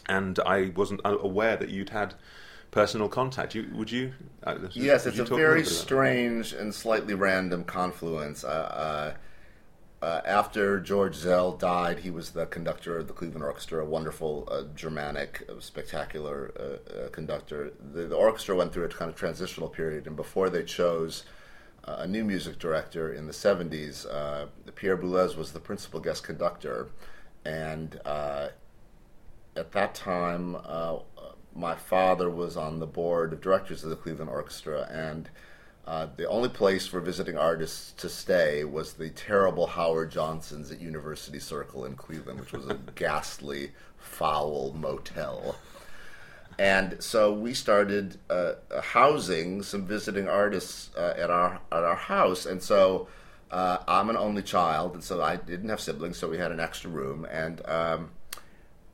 and 0.08 0.40
I 0.46 0.72
wasn't 0.76 1.02
aware 1.04 1.58
that 1.58 1.70
you'd 1.70 1.90
had 1.90 2.16
personal 2.72 3.08
contact. 3.10 3.56
You 3.56 3.70
would 3.74 3.92
you? 3.92 4.14
Uh, 4.44 4.58
Yes, 4.74 5.06
it's 5.06 5.18
you 5.18 5.24
a 5.24 5.26
very 5.26 5.32
little 5.32 5.38
bit 5.38 5.46
about 5.46 5.64
that? 5.66 5.70
strange 5.70 6.54
and 6.54 6.74
slightly 6.74 7.14
random 7.14 7.64
confluence. 7.64 8.44
Uh, 8.44 9.16
uh, 10.06 10.22
after 10.24 10.80
George 10.80 11.18
Szell 11.18 11.58
died, 11.58 11.98
he 11.98 12.12
was 12.12 12.30
the 12.30 12.46
conductor 12.46 13.00
of 13.00 13.08
the 13.08 13.14
Cleveland 13.14 13.44
Orchestra, 13.44 13.84
a 13.84 13.90
wonderful, 13.90 14.48
uh, 14.52 14.62
Germanic, 14.76 15.44
uh, 15.50 15.60
spectacular 15.60 16.54
uh, 16.60 16.94
uh, 16.94 17.10
conductor. 17.10 17.72
The, 17.92 18.04
the 18.04 18.16
orchestra 18.16 18.56
went 18.56 18.72
through 18.72 18.84
a 18.84 18.90
kind 18.90 19.10
of 19.10 19.18
transitional 19.18 19.68
period, 19.68 20.06
and 20.06 20.16
before 20.16 20.52
they 20.52 20.64
chose 20.64 21.24
a 21.88 22.06
new 22.06 22.24
music 22.24 22.60
director 22.60 23.12
in 23.14 23.26
the 23.26 23.34
70s, 23.34 24.06
uh, 24.06 24.46
Pierre 24.76 24.96
Boulez 24.98 25.36
was 25.36 25.54
the 25.54 25.60
principal 25.60 26.00
guest 26.00 26.24
conductor. 26.24 26.90
And 27.44 28.00
at 28.06 29.72
that 29.72 29.96
time, 29.96 30.58
my 31.56 31.74
father 31.74 32.30
was 32.30 32.58
on 32.58 32.80
the 32.80 32.88
board 32.88 33.34
of 33.34 33.42
directors 33.42 33.84
of 33.84 33.90
the 33.90 33.96
Cleveland 33.96 34.30
Orchestra, 34.30 34.88
and 34.92 35.30
uh, 35.88 36.08
the 36.16 36.28
only 36.28 36.50
place 36.50 36.88
for 36.88 37.00
visiting 37.00 37.38
artists 37.38 37.92
to 37.94 38.10
stay 38.10 38.64
was 38.64 38.94
the 38.94 39.10
terrible 39.10 39.68
Howard 39.68 40.12
Johnson's 40.12 40.72
at 40.72 40.82
University 40.82 41.40
Circle 41.40 41.86
in 41.86 41.96
Cleveland, 41.96 42.40
which 42.40 42.54
was 42.54 42.68
a 42.68 42.74
ghastly, 42.96 43.72
foul 43.98 44.74
motel. 44.74 45.56
And 46.58 47.04
so 47.04 47.34
we 47.34 47.54
started 47.54 48.18
uh, 48.30 48.54
housing 48.82 49.62
some 49.62 49.86
visiting 49.86 50.28
artists 50.28 50.90
uh, 50.98 51.14
at 51.18 51.30
our 51.30 51.60
at 51.72 51.84
our 51.84 51.96
house, 51.96 52.46
and 52.46 52.64
so 52.64 53.08
uh, 53.52 53.80
I'm 53.88 54.10
an 54.10 54.16
only 54.16 54.42
child, 54.42 54.94
and 54.94 55.04
so 55.04 55.22
I 55.22 55.36
didn't 55.36 55.70
have 55.70 55.82
siblings, 55.82 56.18
so 56.18 56.30
we 56.30 56.38
had 56.38 56.52
an 56.52 56.62
extra 56.62 56.90
room, 56.90 57.28
and 57.30 57.62
um, 57.68 58.12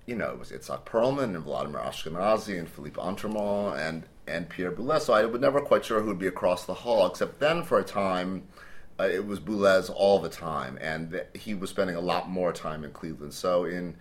you 0.05 0.15
know, 0.15 0.31
it 0.31 0.39
was 0.39 0.51
Itzhak 0.51 0.83
Perlman 0.83 1.35
and 1.35 1.43
Vladimir 1.43 1.79
Ashkenazy 1.81 2.57
and 2.59 2.67
Philippe 2.67 2.99
Entremont 2.99 3.77
and, 3.77 4.03
and 4.27 4.49
Pierre 4.49 4.71
Boulez. 4.71 5.01
So 5.01 5.13
I 5.13 5.25
was 5.25 5.41
never 5.41 5.61
quite 5.61 5.85
sure 5.85 6.01
who 6.01 6.07
would 6.07 6.19
be 6.19 6.27
across 6.27 6.65
the 6.65 6.73
hall, 6.73 7.07
except 7.07 7.39
then 7.39 7.63
for 7.63 7.79
a 7.79 7.83
time, 7.83 8.43
uh, 8.99 9.03
it 9.03 9.25
was 9.25 9.39
Boulez 9.39 9.89
all 9.93 10.19
the 10.19 10.29
time. 10.29 10.77
And 10.81 11.11
th- 11.11 11.27
he 11.33 11.53
was 11.53 11.69
spending 11.69 11.95
a 11.95 12.01
lot 12.01 12.29
more 12.29 12.53
time 12.53 12.83
in 12.83 12.91
Cleveland. 12.91 13.33
So 13.33 13.65
in 13.65 13.95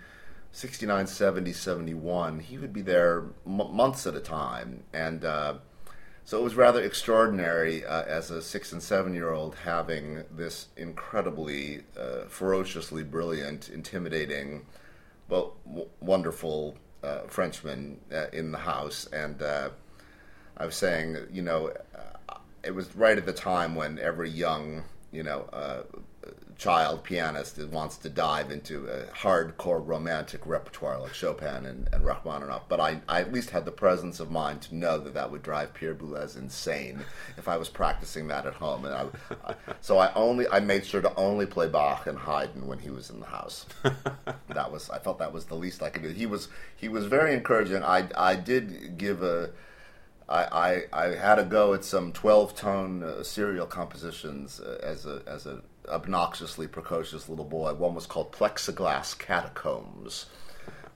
69, 0.52 1.06
70, 1.06 1.52
71, 1.52 2.40
he 2.40 2.59
would 2.59 2.72
be 2.72 2.83
there 2.83 3.24
m- 3.46 3.74
months 3.74 4.06
at 4.06 4.14
a 4.14 4.20
time. 4.20 4.83
And 4.92 5.24
uh, 5.24 5.54
so 6.24 6.38
it 6.38 6.42
was 6.42 6.54
rather 6.54 6.83
extraordinary 6.83 7.85
uh, 7.85 8.02
as 8.02 8.30
a 8.30 8.42
six 8.42 8.72
and 8.72 8.83
seven 8.83 9.14
year 9.14 9.30
old 9.30 9.54
having 9.56 10.24
this 10.30 10.68
incredibly, 10.76 11.83
uh, 11.98 12.26
ferociously 12.28 13.02
brilliant, 13.02 13.68
intimidating, 13.68 14.66
but 15.28 15.52
w- 15.66 15.88
wonderful 16.00 16.76
uh, 17.02 17.20
Frenchman 17.26 18.00
uh, 18.12 18.26
in 18.33 18.52
the 18.52 18.59
house, 18.59 19.06
and 19.12 19.42
I 20.61 20.66
was 20.66 20.77
saying, 20.77 21.16
you 21.33 21.40
know, 21.40 21.73
uh, 22.29 22.35
it 22.62 22.75
was 22.75 22.94
right 22.94 23.16
at 23.16 23.25
the 23.25 23.33
time 23.33 23.75
when 23.75 23.99
every 23.99 24.29
young, 24.29 24.85
you 25.11 25.23
know, 25.23 25.49
uh, 25.53 25.83
child 26.59 27.03
pianist 27.03 27.57
that 27.57 27.70
wants 27.70 27.96
to 27.96 28.11
dive 28.11 28.51
into 28.51 28.87
a 28.87 29.05
hardcore 29.16 29.85
romantic 29.85 30.46
repertoire 30.46 31.01
like 31.01 31.14
Chopin 31.14 31.64
and, 31.64 31.88
and 31.90 32.05
Rachmaninoff. 32.05 32.68
But 32.68 32.81
I, 32.81 33.01
I 33.09 33.23
at 33.23 33.33
least 33.33 33.49
had 33.49 33.64
the 33.64 33.73
presence 33.73 34.20
of 34.20 34.31
mind 34.31 34.61
to 34.62 34.75
know 34.75 34.99
that 34.99 35.14
that 35.14 35.31
would 35.31 35.42
drive 35.42 35.73
Pierre 35.73 35.94
Boulez 35.94 36.37
insane 36.37 37.01
if 37.38 37.49
I 37.49 37.57
was 37.57 37.70
practicing 37.70 38.29
that 38.29 38.44
at 38.44 38.53
home. 38.53 38.85
And 38.85 38.94
I, 38.94 39.55
so 39.81 39.96
I 39.96 40.12
only 40.12 40.46
I 40.49 40.61
made 40.61 40.85
sure 40.85 41.01
to 41.01 41.14
only 41.14 41.46
play 41.46 41.68
Bach 41.68 42.07
and 42.07 42.18
Haydn 42.18 42.66
when 42.66 42.81
he 42.81 42.90
was 42.90 43.09
in 43.09 43.20
the 43.20 43.27
house. 43.27 43.64
that 44.49 44.70
was 44.70 44.90
I 44.90 44.99
felt 44.99 45.18
that 45.20 45.33
was 45.33 45.46
the 45.46 45.55
least 45.55 45.83
I 45.83 45.88
could 45.88 46.03
do. 46.03 46.11
He 46.11 46.27
was 46.27 46.49
he 46.77 46.90
was 46.90 47.07
very 47.07 47.33
encouraging. 47.33 47.83
I 47.83 48.09
I 48.14 48.37
did 48.37 48.99
give 48.99 49.23
a. 49.23 49.49
I, 50.31 50.45
I, 50.93 51.07
I 51.07 51.14
had 51.16 51.38
a 51.38 51.45
go 51.45 51.75
at 51.75 51.85
some 51.85 52.12
twelve 52.12 52.55
tone 52.55 53.03
uh, 53.03 53.23
serial 53.23 53.66
compositions 53.66 54.61
uh, 54.61 54.79
as 54.83 55.05
a 55.05 55.23
as 55.27 55.47
a 55.47 55.62
obnoxiously 55.88 56.69
precocious 56.69 57.29
little 57.29 57.45
boy. 57.45 57.75
One 57.75 57.95
was 57.95 58.07
called 58.07 58.33
Plexiglass 58.33 59.19
Catacombs. 59.19 60.27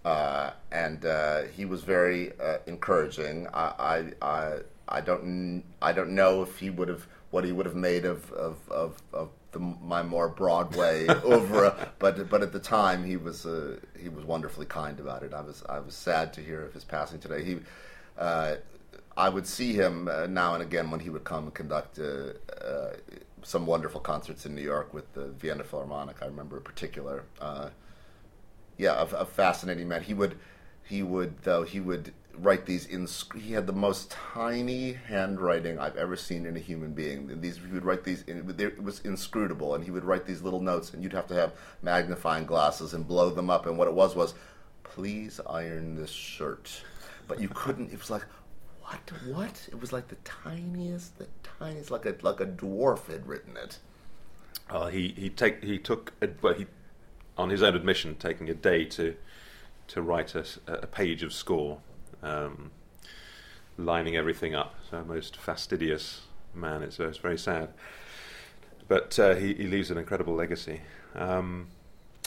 Uh, 0.05 0.51
and 0.70 1.07
uh, 1.07 1.42
he 1.57 1.64
was 1.64 1.83
very 1.83 2.33
uh, 2.38 2.59
encouraging. 2.66 3.49
I, 3.55 4.12
I, 4.20 4.27
I, 4.27 4.59
I, 4.87 5.01
don't, 5.01 5.64
I 5.81 5.92
don't 5.92 6.11
know 6.11 6.42
if 6.42 6.59
he 6.59 6.68
would 6.68 6.88
have 6.88 7.07
what 7.31 7.42
he 7.44 7.53
would 7.53 7.66
have 7.66 7.75
made 7.75 8.05
of 8.05 8.31
of, 8.33 8.59
of, 8.70 9.03
of 9.12 9.31
the, 9.53 9.59
my 9.59 10.03
more 10.03 10.29
Broadway 10.29 11.07
over, 11.25 11.75
but 11.99 12.29
but 12.29 12.42
at 12.42 12.53
the 12.53 12.61
time 12.61 13.03
he 13.03 13.16
was 13.16 13.47
uh, 13.47 13.79
he 13.99 14.09
was 14.09 14.25
wonderfully 14.25 14.66
kind 14.66 15.01
about 15.01 15.23
it. 15.23 15.33
I 15.35 15.40
was 15.40 15.64
I 15.68 15.81
was 15.81 15.94
sad 15.94 16.33
to 16.35 16.42
hear 16.42 16.62
of 16.62 16.73
his 16.73 16.85
passing 16.85 17.18
today. 17.18 17.42
He. 17.42 17.59
Uh, 18.16 18.57
I 19.16 19.29
would 19.29 19.46
see 19.46 19.72
him 19.72 20.09
uh, 20.09 20.27
now 20.27 20.55
and 20.55 20.62
again 20.62 20.90
when 20.90 21.00
he 21.00 21.11
would 21.11 21.24
come 21.24 21.44
and 21.44 21.55
conduct 21.55 21.98
some 23.44 23.66
wonderful 23.66 24.00
concerts 24.00 24.46
in 24.46 24.55
New 24.55 24.62
York 24.62 24.92
with 24.94 25.12
the 25.12 25.27
Vienna 25.27 25.64
Philharmonic. 25.64 26.22
I 26.22 26.27
remember 26.27 26.57
in 26.57 26.62
particular. 26.62 27.24
Uh, 27.40 27.70
yeah, 28.77 29.00
a, 29.00 29.16
a, 29.16 29.24
fascinating 29.24 29.87
man. 29.87 30.03
He 30.03 30.14
would, 30.14 30.38
he 30.83 31.03
would 31.03 31.42
though 31.42 31.62
he 31.62 31.79
would 31.81 32.12
write 32.37 32.66
these 32.66 32.87
in. 32.87 33.07
He 33.38 33.53
had 33.53 33.66
the 33.66 33.72
most 33.72 34.11
tiny 34.11 34.94
handwriting 34.94 35.79
I've 35.79 35.96
ever 35.96 36.16
seen 36.16 36.46
in 36.46 36.57
a 36.57 36.61
human 36.61 36.92
being. 36.92 37.40
These 37.40 37.59
he 37.59 37.72
would 37.72 37.85
write 37.85 38.03
these. 38.03 38.22
In, 38.22 38.53
it 38.59 38.83
was 38.83 39.00
inscrutable, 39.00 39.74
and 39.74 39.85
he 39.85 39.90
would 39.90 40.05
write 40.05 40.27
these 40.27 40.42
little 40.42 40.61
notes, 40.61 40.92
and 40.92 41.03
you'd 41.03 41.12
have 41.12 41.29
to 41.29 41.35
have 41.35 41.53
magnifying 41.83 42.46
glasses 42.46 42.94
and 42.94 43.07
blow 43.07 43.31
them 43.31 43.50
up. 43.50 43.66
And 43.66 43.79
what 43.79 43.87
it 43.87 43.94
was 43.94 44.16
was, 44.16 44.35
please 44.83 45.40
iron 45.48 45.94
this 45.94 46.11
shirt, 46.11 46.83
but 47.29 47.40
you 47.40 47.48
couldn't. 47.48 47.92
It 47.92 47.98
was 47.98 48.11
like 48.11 48.24
what? 48.85 49.12
What? 49.35 49.68
It 49.70 49.81
was 49.81 49.92
like 49.92 50.09
the 50.09 50.16
tiniest, 50.25 51.18
the 51.18 51.27
tiniest, 51.59 51.90
like 51.90 52.07
a 52.07 52.14
like 52.23 52.40
a 52.40 52.47
dwarf 52.47 53.07
had 53.07 53.27
written 53.27 53.57
it. 53.57 53.79
Uh, 54.68 54.87
he 54.88 55.14
he 55.16 55.31
take 55.31 55.62
he 55.62 55.79
took 55.79 56.12
a, 56.20 56.29
well 56.42 56.55
he 56.55 56.66
on 57.37 57.51
his 57.51 57.62
own 57.62 57.75
admission 57.75 58.16
taking 58.16 58.49
a 58.49 58.55
day 58.55 58.85
to 58.85 59.16
to 59.88 60.03
write 60.03 60.35
a, 60.35 60.44
a 60.66 60.87
page 60.87 61.23
of 61.23 61.33
score, 61.33 61.79
um, 62.23 62.70
lining 63.77 64.16
everything 64.16 64.55
up. 64.55 64.75
So 64.90 65.05
most 65.05 65.37
fastidious 65.37 66.23
man. 66.55 66.83
It's, 66.83 66.99
it's 66.99 67.18
very 67.18 67.38
sad, 67.38 67.70
but 68.88 69.18
uh, 69.18 69.35
he 69.35 69.55
he 69.55 69.66
leaves 69.66 69.90
an 69.90 69.99
incredible 69.99 70.35
legacy. 70.35 70.81
Um, 71.14 71.68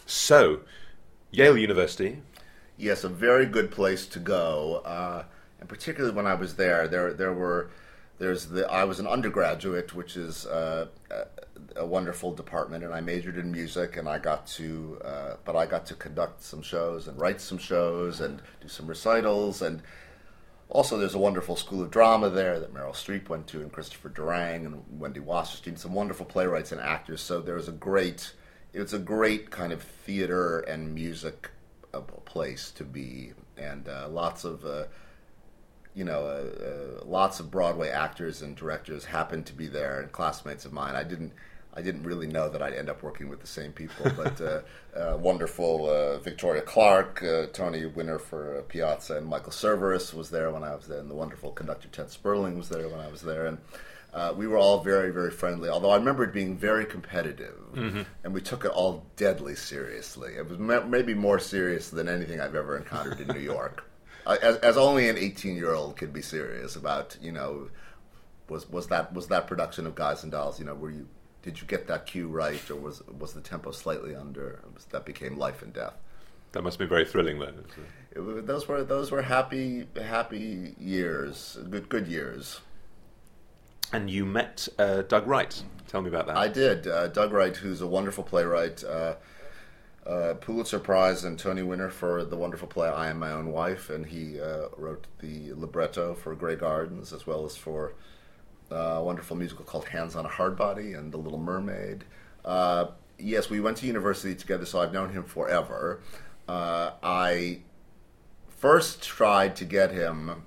so, 0.05 0.61
Yale 1.31 1.57
University. 1.57 2.21
Yes, 2.77 3.03
a 3.03 3.09
very 3.09 3.45
good 3.45 3.71
place 3.71 4.05
to 4.07 4.19
go. 4.19 4.81
Uh, 4.85 5.23
and 5.59 5.67
particularly 5.67 6.15
when 6.15 6.27
I 6.27 6.35
was 6.35 6.55
there, 6.55 6.87
there 6.87 7.13
there 7.13 7.33
were 7.33 7.69
there's 8.19 8.47
the 8.47 8.69
I 8.69 8.83
was 8.83 8.99
an 8.99 9.07
undergraduate, 9.07 9.93
which 9.95 10.17
is 10.17 10.45
uh, 10.45 10.87
a, 11.11 11.81
a, 11.81 11.85
wonderful 11.85 12.33
department, 12.33 12.83
and 12.83 12.93
I 12.93 13.01
majored 13.01 13.37
in 13.37 13.51
music, 13.51 13.97
and 13.97 14.07
I 14.09 14.19
got 14.19 14.47
to 14.47 14.99
uh, 15.03 15.35
but 15.45 15.55
I 15.55 15.65
got 15.65 15.85
to 15.87 15.95
conduct 15.95 16.41
some 16.41 16.61
shows 16.61 17.07
and 17.07 17.19
write 17.19 17.41
some 17.41 17.57
shows 17.57 18.21
and 18.21 18.41
do 18.61 18.67
some 18.67 18.87
recitals 18.87 19.61
and. 19.61 19.81
Also, 20.69 20.97
there's 20.97 21.13
a 21.13 21.17
wonderful 21.17 21.55
school 21.55 21.81
of 21.81 21.89
drama 21.89 22.29
there 22.29 22.59
that 22.59 22.73
Meryl 22.73 22.91
Streep 22.91 23.29
went 23.29 23.47
to, 23.47 23.61
and 23.61 23.71
Christopher 23.71 24.09
Durang 24.09 24.65
and 24.65 24.83
Wendy 24.99 25.21
Wasserstein, 25.21 25.79
some 25.79 25.93
wonderful 25.93 26.25
playwrights 26.25 26.73
and 26.73 26.81
actors. 26.81 27.21
So 27.21 27.39
there 27.39 27.55
was 27.55 27.69
a 27.69 27.71
great, 27.71 28.33
it's 28.73 28.91
a 28.91 28.99
great 28.99 29.49
kind 29.49 29.71
of 29.71 29.81
theater 29.81 30.59
and 30.59 30.93
music 30.93 31.51
uh, 31.93 32.01
place 32.01 32.71
to 32.71 32.83
be, 32.83 33.31
and 33.55 33.87
uh, 33.87 34.09
lots 34.09 34.43
of 34.43 34.65
uh, 34.65 34.83
you 35.97 36.03
know, 36.03 36.27
uh, 36.27 37.01
uh, 37.01 37.05
lots 37.05 37.39
of 37.39 37.49
Broadway 37.49 37.89
actors 37.89 38.43
and 38.43 38.55
directors 38.55 39.05
happened 39.05 39.47
to 39.47 39.53
be 39.53 39.65
there, 39.65 39.99
and 39.99 40.11
classmates 40.11 40.63
of 40.63 40.71
mine. 40.71 40.95
I 40.95 41.03
didn't, 41.03 41.33
I 41.73 41.81
didn't 41.81 42.03
really 42.03 42.27
know 42.27 42.49
that 42.49 42.61
I'd 42.61 42.75
end 42.75 42.87
up 42.87 43.01
working 43.01 43.29
with 43.29 43.41
the 43.41 43.47
same 43.47 43.71
people, 43.71 44.11
but 44.15 44.39
uh, 44.39 44.61
uh 44.95 45.17
wonderful 45.17 45.89
uh, 45.89 46.19
Victoria 46.19 46.61
Clark, 46.61 47.23
uh, 47.23 47.47
Tony 47.47 47.87
winner 47.87 48.19
for 48.19 48.61
Piazza, 48.67 49.17
and 49.17 49.25
Michael 49.25 49.51
Cerveris 49.51 50.13
was 50.13 50.29
there 50.29 50.51
when 50.51 50.63
I 50.63 50.75
was 50.75 50.85
there, 50.85 50.99
and 50.99 51.09
the 51.09 51.15
wonderful 51.15 51.51
conductor 51.51 51.87
Ted 51.87 52.11
Sperling 52.11 52.59
was 52.59 52.69
there 52.69 52.87
when 52.87 52.99
I 52.99 53.07
was 53.07 53.23
there, 53.23 53.47
and. 53.47 53.57
we 54.37 54.47
were 54.47 54.57
all 54.57 54.79
very, 54.83 55.11
very 55.11 55.31
friendly. 55.31 55.69
Although 55.69 55.93
I 55.95 55.97
remember 55.97 56.23
it 56.23 56.33
being 56.33 56.57
very 56.57 56.85
competitive, 56.85 57.57
mm-hmm. 57.73 58.03
and 58.23 58.33
we 58.33 58.41
took 58.41 58.65
it 58.65 58.71
all 58.71 59.05
deadly 59.15 59.55
seriously. 59.55 60.33
It 60.37 60.47
was 60.49 60.59
maybe 60.59 61.13
more 61.15 61.39
serious 61.39 61.89
than 61.89 62.07
anything 62.07 62.39
I've 62.39 62.59
ever 62.63 62.77
encountered 62.77 63.19
in 63.19 63.27
New 63.27 63.45
York 63.55 63.83
as, 64.27 64.57
as 64.57 64.77
only 64.77 65.09
an 65.09 65.17
18 65.17 65.55
year 65.55 65.73
old 65.73 65.97
could 65.97 66.13
be 66.13 66.21
serious 66.21 66.75
about 66.75 67.17
you 67.21 67.31
know 67.31 67.69
was 68.49 68.69
was 68.69 68.87
that 68.87 69.13
was 69.13 69.27
that 69.27 69.47
production 69.47 69.85
of 69.87 69.95
Guys 69.95 70.23
and 70.23 70.31
Dolls 70.31 70.59
you 70.59 70.65
know 70.65 70.73
were 70.73 70.91
you 70.91 71.07
did 71.41 71.61
you 71.61 71.67
get 71.67 71.87
that 71.87 72.05
cue 72.05 72.27
right 72.27 72.69
or 72.69 72.75
was 72.75 73.01
was 73.19 73.33
the 73.33 73.41
tempo 73.41 73.71
slightly 73.71 74.15
under 74.15 74.61
was, 74.73 74.85
that 74.85 75.05
became 75.05 75.37
life 75.37 75.61
and 75.61 75.73
death? 75.73 75.93
That 76.53 76.63
must 76.63 76.79
be 76.79 76.85
very 76.85 77.05
thrilling 77.05 77.39
then 77.39 77.65
it, 78.11 78.45
those 78.45 78.67
were 78.67 78.83
those 78.83 79.11
were 79.11 79.21
happy 79.21 79.87
happy 79.95 80.75
years 80.79 81.57
good 81.69 81.89
good 81.89 82.07
years. 82.07 82.61
And 83.93 84.09
you 84.09 84.25
met 84.25 84.67
uh, 84.77 85.03
Doug 85.03 85.27
Wright. 85.27 85.63
Tell 85.87 86.01
me 86.01 86.09
about 86.09 86.27
that. 86.27 86.35
I 86.35 86.49
did. 86.49 86.87
Uh, 86.87 87.07
Doug 87.07 87.31
Wright 87.31 87.55
who's 87.55 87.79
a 87.81 87.87
wonderful 87.87 88.23
playwright 88.23 88.83
uh, 88.83 89.15
uh, 90.07 90.35
Pulitzer 90.35 90.79
Prize 90.79 91.25
and 91.25 91.37
Tony 91.37 91.63
winner 91.63 91.89
for 91.89 92.23
the 92.23 92.37
wonderful 92.37 92.67
play 92.67 92.87
I 92.87 93.09
Am 93.09 93.19
My 93.19 93.31
Own 93.31 93.51
Wife, 93.51 93.89
and 93.89 94.05
he 94.05 94.39
uh, 94.39 94.67
wrote 94.77 95.05
the 95.19 95.51
libretto 95.53 96.15
for 96.15 96.33
Grey 96.33 96.55
Gardens 96.55 97.11
as 97.11 97.27
well 97.27 97.45
as 97.45 97.57
for 97.57 97.93
uh, 98.71 98.75
a 98.75 99.03
wonderful 99.03 99.35
musical 99.35 99.65
called 99.65 99.89
Hands 99.89 100.15
on 100.15 100.25
a 100.25 100.29
Hardbody 100.29 100.97
and 100.97 101.11
The 101.11 101.17
Little 101.17 101.39
Mermaid. 101.39 102.05
Uh, 102.45 102.87
yes, 103.19 103.49
we 103.49 103.59
went 103.59 103.77
to 103.77 103.87
university 103.87 104.33
together, 104.33 104.65
so 104.65 104.79
I've 104.79 104.93
known 104.93 105.11
him 105.11 105.23
forever. 105.23 105.99
Uh, 106.47 106.91
I 107.03 107.59
first 108.47 109.03
tried 109.03 109.57
to 109.57 109.65
get 109.65 109.91
him 109.91 110.43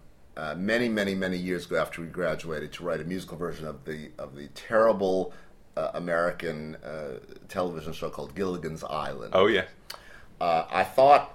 many, 0.56 0.88
many, 0.88 1.14
many 1.14 1.36
years 1.36 1.66
ago 1.66 1.76
after 1.76 2.00
we 2.00 2.08
graduated 2.08 2.72
to 2.72 2.82
write 2.82 3.00
a 3.00 3.04
musical 3.04 3.36
version 3.36 3.66
of 3.66 3.84
the 3.84 4.10
of 4.18 4.34
the 4.34 4.48
terrible 4.48 5.34
uh, 5.76 5.90
American 5.94 6.76
uh, 6.76 7.18
television 7.48 7.92
show 7.92 8.10
called 8.10 8.34
Gilligan's 8.34 8.84
Island. 8.84 9.32
Oh 9.34 9.46
yeah. 9.46 9.66
Uh, 10.40 10.64
I 10.70 10.84
thought, 10.84 11.34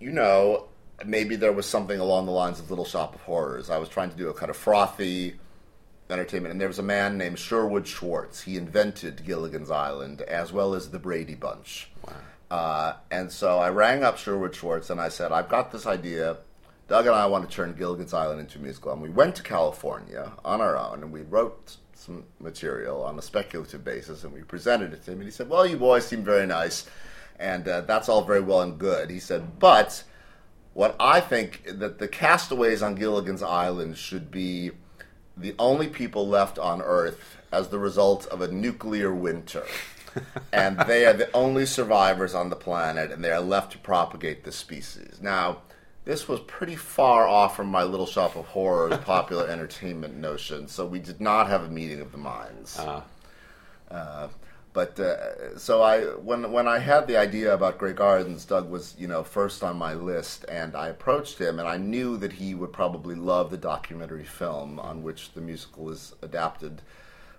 you 0.00 0.10
know, 0.10 0.66
maybe 1.04 1.36
there 1.36 1.52
was 1.52 1.66
something 1.66 2.00
along 2.00 2.26
the 2.26 2.32
lines 2.32 2.58
of 2.58 2.70
Little 2.70 2.84
Shop 2.84 3.14
of 3.14 3.20
Horrors. 3.22 3.70
I 3.70 3.78
was 3.78 3.88
trying 3.88 4.10
to 4.10 4.16
do 4.16 4.28
a 4.28 4.34
kind 4.34 4.50
of 4.50 4.56
frothy 4.56 5.36
entertainment, 6.10 6.52
and 6.52 6.60
there 6.60 6.68
was 6.68 6.78
a 6.78 6.84
man 6.84 7.18
named 7.18 7.38
Sherwood 7.38 7.86
Schwartz. 7.86 8.42
He 8.42 8.56
invented 8.56 9.24
Gilligan's 9.24 9.70
Island 9.70 10.22
as 10.22 10.52
well 10.52 10.74
as 10.74 10.90
the 10.90 10.98
Brady 10.98 11.34
Bunch. 11.34 11.90
Wow. 12.06 12.14
Uh, 12.50 12.92
and 13.10 13.30
so 13.32 13.58
I 13.58 13.70
rang 13.70 14.04
up 14.04 14.18
Sherwood 14.18 14.54
Schwartz 14.54 14.90
and 14.90 15.00
I 15.00 15.08
said, 15.08 15.32
I've 15.32 15.48
got 15.48 15.72
this 15.72 15.86
idea. 15.86 16.38
Doug 16.88 17.06
and 17.06 17.14
I 17.14 17.26
want 17.26 17.48
to 17.48 17.54
turn 17.54 17.74
Gilligan's 17.74 18.14
Island 18.14 18.40
into 18.40 18.58
a 18.58 18.62
musical. 18.62 18.92
And 18.92 19.02
we 19.02 19.08
went 19.08 19.34
to 19.36 19.42
California 19.42 20.32
on 20.44 20.60
our 20.60 20.76
own 20.76 21.02
and 21.02 21.12
we 21.12 21.22
wrote 21.22 21.76
some 21.96 22.24
material 22.40 23.02
on 23.02 23.18
a 23.18 23.22
speculative 23.22 23.84
basis, 23.84 24.24
and 24.24 24.32
we 24.32 24.42
presented 24.42 24.92
it 24.92 25.04
to 25.04 25.12
him. 25.12 25.18
And 25.18 25.26
he 25.26 25.30
said, 25.30 25.48
"Well, 25.48 25.66
you 25.66 25.76
boys 25.76 26.06
seem 26.06 26.22
very 26.22 26.46
nice, 26.46 26.86
and 27.38 27.66
uh, 27.66 27.80
that's 27.82 28.08
all 28.08 28.22
very 28.22 28.40
well 28.40 28.62
and 28.62 28.78
good." 28.78 29.10
He 29.10 29.18
said, 29.18 29.58
"But 29.58 30.04
what 30.74 30.94
I 31.00 31.20
think 31.20 31.62
that 31.66 31.98
the 31.98 32.08
castaways 32.08 32.82
on 32.82 32.94
Gilligan's 32.94 33.42
Island 33.42 33.96
should 33.96 34.30
be 34.30 34.72
the 35.36 35.54
only 35.58 35.88
people 35.88 36.28
left 36.28 36.58
on 36.58 36.82
Earth 36.82 37.38
as 37.50 37.68
the 37.68 37.78
result 37.78 38.26
of 38.26 38.40
a 38.40 38.48
nuclear 38.48 39.14
winter." 39.14 39.64
and 40.52 40.78
they 40.86 41.04
are 41.04 41.12
the 41.12 41.30
only 41.32 41.66
survivors 41.66 42.34
on 42.34 42.48
the 42.50 42.56
planet, 42.56 43.12
and 43.12 43.22
they 43.22 43.30
are 43.30 43.40
left 43.40 43.72
to 43.72 43.78
propagate 43.78 44.44
the 44.44 44.52
species. 44.52 45.18
Now, 45.20 45.58
this 46.06 46.28
was 46.28 46.40
pretty 46.40 46.76
far 46.76 47.28
off 47.28 47.56
from 47.56 47.66
my 47.66 47.82
Little 47.82 48.06
Shop 48.06 48.36
of 48.36 48.46
Horrors 48.46 48.96
popular 49.04 49.46
entertainment 49.48 50.16
notion, 50.16 50.68
so 50.68 50.86
we 50.86 51.00
did 51.00 51.20
not 51.20 51.48
have 51.48 51.64
a 51.64 51.68
meeting 51.68 52.00
of 52.00 52.12
the 52.12 52.18
minds. 52.18 52.78
Uh-huh. 52.78 53.00
Uh, 53.90 54.28
but 54.72 55.00
uh, 55.00 55.58
so 55.58 55.82
I 55.82 56.02
when 56.02 56.52
when 56.52 56.68
I 56.68 56.78
had 56.78 57.06
the 57.06 57.16
idea 57.16 57.52
about 57.52 57.78
Grey 57.78 57.92
Gardens, 57.92 58.44
Doug 58.44 58.70
was 58.70 58.94
you 58.98 59.08
know 59.08 59.24
first 59.24 59.64
on 59.64 59.76
my 59.76 59.94
list, 59.94 60.44
and 60.48 60.76
I 60.76 60.88
approached 60.88 61.38
him, 61.38 61.58
and 61.58 61.66
I 61.66 61.76
knew 61.76 62.16
that 62.18 62.34
he 62.34 62.54
would 62.54 62.72
probably 62.72 63.14
love 63.14 63.50
the 63.50 63.56
documentary 63.56 64.24
film 64.24 64.78
on 64.78 65.02
which 65.02 65.32
the 65.32 65.40
musical 65.40 65.90
is 65.90 66.14
adapted 66.22 66.82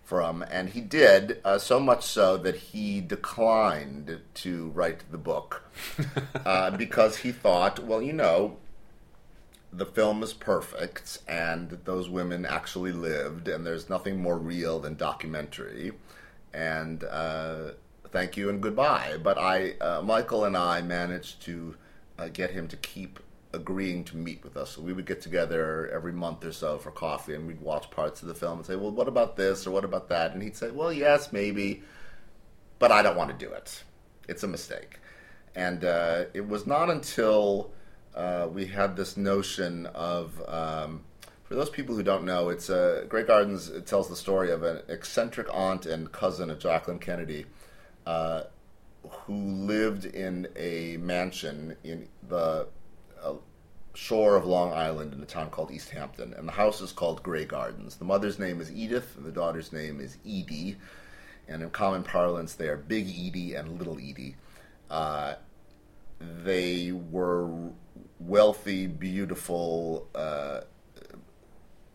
from, 0.08 0.42
and 0.50 0.70
he 0.70 0.80
did 0.80 1.42
uh, 1.44 1.60
so 1.60 1.82
much 1.82 2.06
so 2.06 2.38
that 2.38 2.56
he 2.56 3.02
declined 3.02 4.22
to 4.34 4.70
write 4.70 5.04
the 5.12 5.18
book 5.18 5.70
uh, 6.46 6.72
because 6.72 7.18
he 7.18 7.32
thought, 7.34 7.84
well, 7.84 8.02
you 8.02 8.14
know, 8.14 8.56
the 9.74 9.86
film 9.86 10.24
is 10.24 10.32
perfect 10.32 11.20
and 11.28 11.72
those 11.84 12.08
women 12.08 12.46
actually 12.46 12.94
lived 12.94 13.50
and 13.50 13.66
there's 13.66 13.90
nothing 13.90 14.18
more 14.18 14.38
real 14.38 14.80
than 14.80 14.96
documentary. 14.96 15.92
And 16.54 17.04
uh, 17.04 17.72
thank 18.10 18.38
you 18.38 18.50
and 18.50 18.62
goodbye. 18.62 19.18
But 19.22 19.38
i 19.38 19.72
uh, 19.82 20.02
michael 20.02 20.46
and 20.46 20.56
i 20.56 20.82
managed 20.82 21.42
to 21.42 21.76
uh, 22.18 22.30
get 22.30 22.52
him 22.52 22.70
to 22.70 22.78
keep 22.78 23.20
agreeing 23.58 24.06
to 24.06 24.16
meet 24.16 24.42
with 24.44 24.56
us. 24.56 24.72
So 24.72 24.82
we 24.82 24.94
would 24.94 25.06
get 25.06 25.22
together 25.22 25.90
every 25.94 26.14
month 26.14 26.46
or 26.46 26.54
so 26.54 26.78
for 26.78 26.92
coffee 26.92 27.36
and 27.36 27.46
we'd 27.46 27.60
watch 27.60 27.92
parts 27.92 28.22
of 28.22 28.30
the 28.30 28.34
film 28.34 28.60
and 28.60 28.66
say 28.66 28.78
well 28.78 28.92
what 28.92 29.10
about 29.10 29.36
this 29.36 29.68
or 29.68 29.72
what 29.72 29.84
about 29.84 30.08
that? 30.08 30.32
And 30.34 30.42
he'd 30.42 30.56
say 30.56 30.72
well 30.72 30.94
yes 30.94 31.34
maybe 31.34 31.84
but 32.80 32.92
i 32.92 33.02
don't 33.02 33.18
want 33.18 33.38
to 33.38 33.46
do 33.46 33.52
it. 33.52 33.84
It's 34.30 34.44
a 34.44 34.48
mistake. 34.48 35.00
And 35.56 35.84
uh, 35.84 36.26
it 36.34 36.48
was 36.48 36.68
not 36.68 36.90
until 36.90 37.72
uh, 38.16 38.48
we 38.52 38.66
had 38.66 38.96
this 38.96 39.16
notion 39.16 39.86
of, 39.88 40.42
um, 40.48 41.04
for 41.44 41.56
those 41.56 41.70
people 41.70 41.96
who 41.96 42.04
don't 42.04 42.26
know, 42.26 42.50
it's 42.50 42.70
uh, 42.70 43.06
Grey 43.08 43.24
Gardens. 43.24 43.70
It 43.70 43.86
tells 43.86 44.10
the 44.10 44.16
story 44.16 44.52
of 44.52 44.64
an 44.64 44.82
eccentric 44.88 45.48
aunt 45.54 45.86
and 45.86 46.12
cousin 46.12 46.50
of 46.50 46.60
Jacqueline 46.60 47.00
Kennedy, 47.00 47.46
uh, 48.06 48.44
who 49.08 49.34
lived 49.36 50.06
in 50.06 50.48
a 50.56 50.98
mansion 50.98 51.76
in 51.84 52.08
the 52.28 52.68
shore 53.98 54.36
of 54.36 54.46
Long 54.46 54.72
Island 54.74 55.12
in 55.12 55.24
a 55.24 55.26
town 55.26 55.50
called 55.50 55.72
East 55.72 55.90
Hampton, 55.90 56.32
and 56.36 56.48
the 56.48 56.52
house 56.52 56.82
is 56.82 56.92
called 56.92 57.24
Grey 57.24 57.46
Gardens. 57.46 57.96
The 57.96 58.06
mother's 58.06 58.38
name 58.38 58.62
is 58.62 58.72
Edith, 58.72 59.16
and 59.18 59.26
the 59.26 59.32
daughter's 59.32 59.74
name 59.74 60.00
is 60.00 60.18
Edie, 60.24 60.78
and 61.48 61.64
in 61.64 61.72
common 61.72 62.04
parlance, 62.04 62.54
they 62.54 62.68
are 62.68 62.78
Big 62.78 63.08
Edie 63.08 63.56
and 63.56 63.80
Little 63.80 63.98
Edie. 63.98 64.36
Uh, 64.92 65.34
they 66.20 66.92
were 66.92 67.50
wealthy, 68.20 68.86
beautiful, 68.86 70.08
uh, 70.14 70.62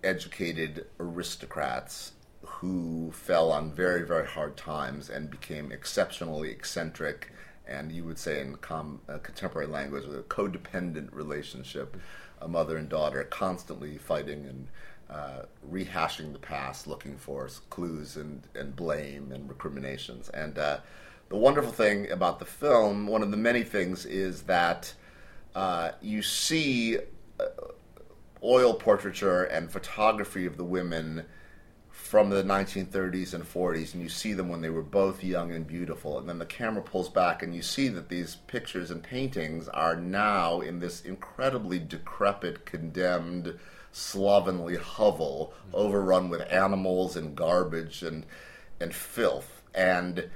educated 0.02 0.86
aristocrats 0.98 2.14
who 2.44 3.12
fell 3.12 3.52
on 3.52 3.70
very, 3.70 4.04
very 4.04 4.26
hard 4.26 4.56
times 4.56 5.08
and 5.08 5.30
became 5.30 5.70
exceptionally 5.70 6.50
eccentric, 6.50 7.30
and 7.72 7.90
you 7.90 8.04
would 8.04 8.18
say 8.18 8.40
in 8.40 8.56
com- 8.56 9.00
uh, 9.08 9.18
contemporary 9.18 9.66
language, 9.66 10.04
a 10.04 10.22
codependent 10.22 11.08
relationship, 11.12 11.96
a 12.40 12.48
mother 12.48 12.76
and 12.76 12.88
daughter 12.88 13.24
constantly 13.24 13.98
fighting 13.98 14.44
and 14.46 14.68
uh, 15.10 15.42
rehashing 15.70 16.32
the 16.32 16.38
past, 16.38 16.86
looking 16.86 17.16
for 17.16 17.48
clues 17.70 18.16
and, 18.16 18.42
and 18.54 18.74
blame 18.76 19.32
and 19.32 19.48
recriminations. 19.48 20.28
And 20.30 20.58
uh, 20.58 20.78
the 21.28 21.36
wonderful 21.36 21.72
thing 21.72 22.10
about 22.10 22.38
the 22.38 22.44
film, 22.44 23.06
one 23.06 23.22
of 23.22 23.30
the 23.30 23.36
many 23.36 23.62
things, 23.62 24.04
is 24.06 24.42
that 24.42 24.94
uh, 25.54 25.92
you 26.00 26.22
see 26.22 26.98
uh, 27.38 27.44
oil 28.42 28.74
portraiture 28.74 29.44
and 29.44 29.70
photography 29.70 30.46
of 30.46 30.56
the 30.56 30.64
women 30.64 31.24
from 32.12 32.28
the 32.28 32.42
1930s 32.42 33.32
and 33.32 33.42
40s, 33.42 33.94
and 33.94 34.02
you 34.02 34.08
see 34.10 34.34
them 34.34 34.50
when 34.50 34.60
they 34.60 34.68
were 34.68 34.82
both 34.82 35.24
young 35.24 35.50
and 35.50 35.66
beautiful. 35.66 36.18
And 36.18 36.28
then 36.28 36.38
the 36.38 36.44
camera 36.44 36.82
pulls 36.82 37.08
back, 37.08 37.42
and 37.42 37.54
you 37.54 37.62
see 37.62 37.88
that 37.88 38.10
these 38.10 38.34
pictures 38.48 38.90
and 38.90 39.02
paintings 39.02 39.66
are 39.68 39.96
now 39.96 40.60
in 40.60 40.78
this 40.78 41.00
incredibly 41.00 41.78
decrepit, 41.78 42.66
condemned, 42.66 43.58
slovenly 43.92 44.76
hovel, 44.76 45.54
overrun 45.72 46.28
with 46.28 46.42
animals 46.52 47.16
and 47.16 47.34
garbage 47.34 48.02
and 48.02 48.26
and 48.78 48.94
filth. 48.94 49.62
And 49.74 50.28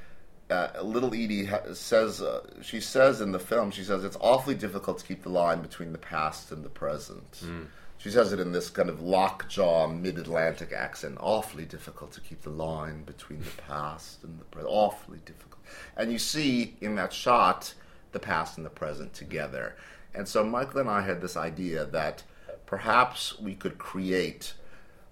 uh, 0.49 0.69
little 0.83 1.13
Edie 1.13 1.51
says 1.75 2.23
uh, 2.23 2.41
she 2.63 2.81
says 2.81 3.21
in 3.21 3.33
the 3.33 3.39
film 3.39 3.71
she 3.71 3.85
says 3.85 4.03
it's 4.03 4.17
awfully 4.23 4.55
difficult 4.55 5.01
to 5.01 5.05
keep 5.05 5.25
the 5.25 5.29
line 5.29 5.61
between 5.61 5.93
the 5.93 5.99
past 5.99 6.53
and 6.53 6.65
the 6.65 6.71
present. 6.71 7.33
Mm. 7.45 7.67
She 7.99 8.11
says 8.11 8.33
it 8.33 8.41
in 8.41 8.53
this 8.53 8.71
kind 8.71 8.89
of 8.89 9.01
lockjaw 9.01 9.89
mid-Atlantic 9.89 10.73
accent. 10.73 11.19
Awfully 11.21 11.65
difficult 11.65 12.13
to 12.13 12.21
keep 12.21 12.43
the 12.43 12.51
line 12.51 13.03
between 13.05 13.41
the 13.41 13.63
past 13.63 14.23
and 14.23 14.39
the 14.39 14.45
present. 14.45 14.73
Awfully 14.73 15.19
difficult. 15.25 15.63
And 15.97 16.13
you 16.13 16.19
see 16.19 16.77
in 16.81 16.95
that 16.97 17.13
shot 17.13 17.75
the 18.13 18.21
past 18.21 18.57
and 18.57 18.67
the 18.67 18.71
present 18.71 19.13
together. 19.13 19.77
And 20.15 20.29
so 20.29 20.45
Michael 20.45 20.81
and 20.81 20.91
I 20.91 21.03
had 21.03 21.21
this 21.21 21.37
idea 21.37 21.85
that 21.87 22.23
perhaps 22.67 23.39
we 23.39 23.55
could 23.55 23.79
create 23.79 24.55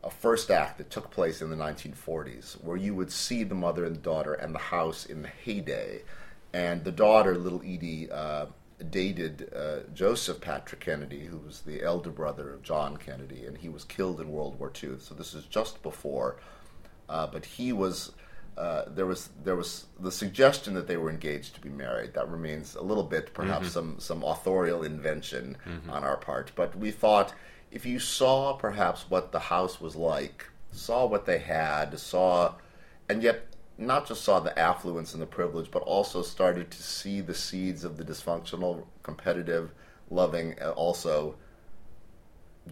a 0.03 0.11
first 0.11 0.51
act 0.51 0.79
that 0.79 0.91
took 0.91 1.11
place 1.11 1.41
in 1.41 1.51
the 1.51 1.57
1940s, 1.57 2.63
where 2.63 2.77
you 2.77 2.95
would 2.95 3.11
see 3.11 3.43
the 3.43 3.55
mother 3.55 3.85
and 3.85 4.03
daughter 4.03 4.35
and 4.35 4.55
the 4.55 4.59
house 4.59 5.07
in 5.07 5.23
the 5.23 5.29
heyday. 5.29 6.03
And 6.53 6.85
the 6.85 6.93
daughter, 6.93 7.37
little 7.37 7.63
Edie, 7.63 8.11
uh, 8.11 8.47
dated 8.91 9.51
uh, 9.55 9.81
Joseph 9.93 10.41
Patrick 10.41 10.81
Kennedy, 10.81 11.27
who 11.27 11.39
was 11.39 11.61
the 11.61 11.83
elder 11.83 12.11
brother 12.11 12.53
of 12.53 12.63
John 12.63 12.97
Kennedy, 12.97 13.45
and 13.47 13.59
he 13.59 13.69
was 13.69 13.85
killed 13.85 14.21
in 14.21 14.31
World 14.31 14.59
War 14.59 14.73
II. 14.83 14.99
So 14.99 15.15
this 15.15 15.35
is 15.35 15.45
just 15.45 15.83
before. 15.83 16.37
Uh, 17.09 17.27
but 17.27 17.45
he 17.45 17.73
was. 17.73 18.13
Uh, 18.57 18.85
there 18.87 19.07
was 19.07 19.31
there 19.43 19.57
was 19.57 19.87
the 19.99 20.13
suggestion 20.13 20.75
that 20.75 20.87
they 20.87 20.97
were 20.97 21.11
engaged 21.11 21.55
to 21.57 21.61
be 21.61 21.69
married. 21.69 22.15
That 22.15 22.29
remains 22.29 22.77
a 22.77 22.83
little 22.83 23.03
bit, 23.03 23.35
perhaps 23.35 23.73
some 23.73 23.97
some 23.99 24.23
authorial 24.23 24.85
invention 24.85 25.57
on 25.89 26.05
our 26.05 26.17
part. 26.17 26.53
But 26.55 26.77
we 26.79 26.93
thought 26.93 27.35
if 27.73 27.85
you 27.85 27.99
saw 27.99 28.53
perhaps 28.53 29.07
what 29.11 29.33
the 29.33 29.41
house 29.41 29.81
was 29.81 29.97
like, 29.97 30.47
saw 30.71 31.05
what 31.05 31.27
they 31.27 31.39
had, 31.39 31.99
saw, 31.99 32.55
and 33.09 33.23
yet 33.25 33.54
not 33.77 34.07
just 34.07 34.23
saw 34.23 34.41
the 34.41 34.57
affluence 34.59 35.15
and 35.15 35.23
the 35.23 35.27
privilege, 35.27 35.71
but 35.71 35.83
also 35.83 36.23
started 36.23 36.71
to 36.71 36.83
see 36.83 37.21
the 37.21 37.35
seeds 37.35 37.85
of 37.85 37.97
the 37.97 38.05
dysfunctional, 38.05 38.85
competitive, 39.03 39.73
loving, 40.11 40.53
and 40.53 40.71
also 40.71 41.37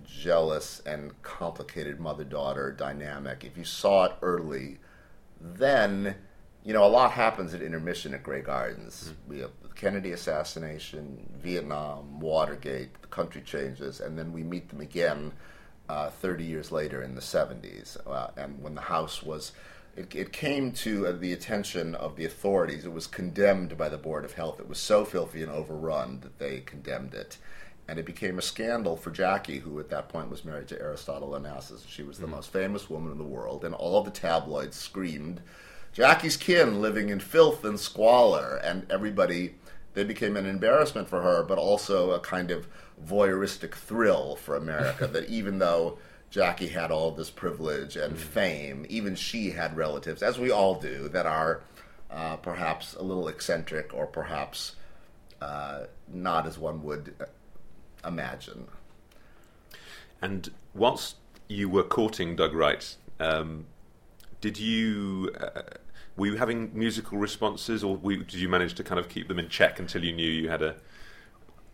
jealous 0.05 0.81
and 0.87 1.21
complicated 1.23 2.01
mother 2.01 2.25
daughter 2.25 2.73
dynamic. 2.73 3.45
If 3.45 3.57
you 3.57 3.65
saw 3.65 4.05
it 4.05 4.13
early, 4.23 4.79
then 5.41 6.15
you 6.65 6.73
know 6.73 6.85
a 6.85 6.89
lot 6.89 7.13
happens 7.13 7.53
at 7.53 7.63
intermission 7.63 8.15
at 8.15 8.23
Grey 8.23 8.41
Gardens. 8.43 9.13
We 9.27 9.41
have 9.41 9.51
the 9.63 9.69
Kennedy 9.69 10.13
assassination, 10.13 11.29
Vietnam, 11.43 12.21
Watergate. 12.21 13.01
The 13.03 13.09
country 13.09 13.43
changes, 13.43 14.01
and 14.01 14.19
then 14.19 14.33
we 14.33 14.43
meet 14.43 14.69
them 14.69 14.81
again 14.81 15.33
uh, 15.89 16.11
30 16.11 16.45
years 16.45 16.73
later 16.73 17.03
in 17.03 17.15
the 17.15 17.21
70s, 17.21 17.97
uh, 18.07 18.29
and 18.37 18.63
when 18.63 18.75
the 18.75 18.83
house 18.83 19.23
was. 19.23 19.53
It, 19.97 20.15
it 20.15 20.33
came 20.33 20.73
to 20.73 21.07
uh, 21.07 21.13
the 21.13 21.33
attention 21.33 21.95
of 21.95 22.17
the 22.17 22.25
authorities. 22.25 22.85
It 22.85 22.93
was 22.93 23.07
condemned 23.07 23.77
by 23.77 23.89
the 23.89 23.99
Board 23.99 24.25
of 24.25 24.35
Health. 24.35 24.59
It 24.59 24.69
was 24.69 24.79
so 24.79 25.05
filthy 25.05 25.43
and 25.43 25.53
overrun 25.53 26.21
that 26.21 26.39
they 26.39 26.61
condemned 26.61 27.15
it 27.15 27.37
and 27.89 27.99
it 27.99 28.07
became 28.07 28.39
a 28.39 28.43
scandal 28.43 28.97
for 28.97 29.11
Jackie, 29.11 29.59
who 29.59 29.79
at 29.81 29.91
that 29.91 30.09
point 30.09 30.31
was 30.31 30.45
married 30.45 30.69
to 30.69 30.81
Aristotle 30.81 31.31
Onassis. 31.31 31.87
She 31.89 32.03
was 32.03 32.19
the 32.19 32.27
most 32.27 32.53
famous 32.53 32.89
woman 32.89 33.13
in 33.13 33.19
the 33.19 33.25
world, 33.25 33.65
and 33.65 33.75
all 33.75 34.03
the 34.03 34.11
tabloids 34.11 34.77
screamed, 34.77 35.41
"Jackie's 35.93 36.37
kin 36.37 36.81
living 36.81 37.09
in 37.09 37.21
filth 37.21 37.65
and 37.65 37.79
squalor," 37.79 38.57
and 38.57 38.91
everybody. 38.91 39.57
They 39.95 40.05
became 40.05 40.39
an 40.39 40.47
embarrassment 40.47 41.07
for 41.11 41.21
her, 41.21 41.43
but 41.43 41.59
also 41.59 42.13
a 42.13 42.21
kind 42.21 42.51
of 42.51 42.67
voyeuristic 43.05 43.75
thrill 43.75 44.37
for 44.37 44.57
America. 44.57 45.07
that 45.13 45.29
even 45.29 45.59
though 45.59 45.99
Jackie 46.33 46.69
had 46.69 46.91
all 46.91 47.11
this 47.11 47.29
privilege 47.29 47.95
and 47.95 48.17
fame, 48.17 48.87
even 48.89 49.15
she 49.15 49.51
had 49.51 49.77
relatives, 49.77 50.23
as 50.23 50.39
we 50.39 50.51
all 50.51 50.81
do, 50.81 51.07
that 51.11 51.27
are 51.27 51.61
uh, 52.11 52.37
perhaps 52.37 52.95
a 52.95 53.03
little 53.03 53.29
eccentric 53.29 53.93
or 53.93 54.07
perhaps 54.07 54.77
uh, 55.43 55.81
not 56.09 56.47
as 56.47 56.59
one 56.59 56.83
would 56.83 57.15
uh, 57.21 57.27
imagine. 58.09 58.67
And 60.23 60.51
whilst 60.73 61.17
you 61.49 61.69
were 61.69 61.83
courting 61.83 62.35
Doug 62.35 62.55
Wright, 62.55 62.97
um, 63.21 63.67
did 64.41 64.59
you 64.59 65.35
uh, 65.39 65.61
were 66.17 66.29
you 66.29 66.37
having 66.37 66.71
musical 66.73 67.19
responses, 67.19 67.85
or 67.85 67.99
did 67.99 68.33
you 68.33 68.49
manage 68.49 68.73
to 68.77 68.85
kind 68.85 68.99
of 68.99 69.11
keep 69.11 69.29
them 69.29 69.39
in 69.39 69.51
check 69.51 69.79
until 69.79 70.03
you 70.03 70.15
knew 70.15 70.31
you 70.31 70.49
had 70.49 70.63
a? 70.63 70.77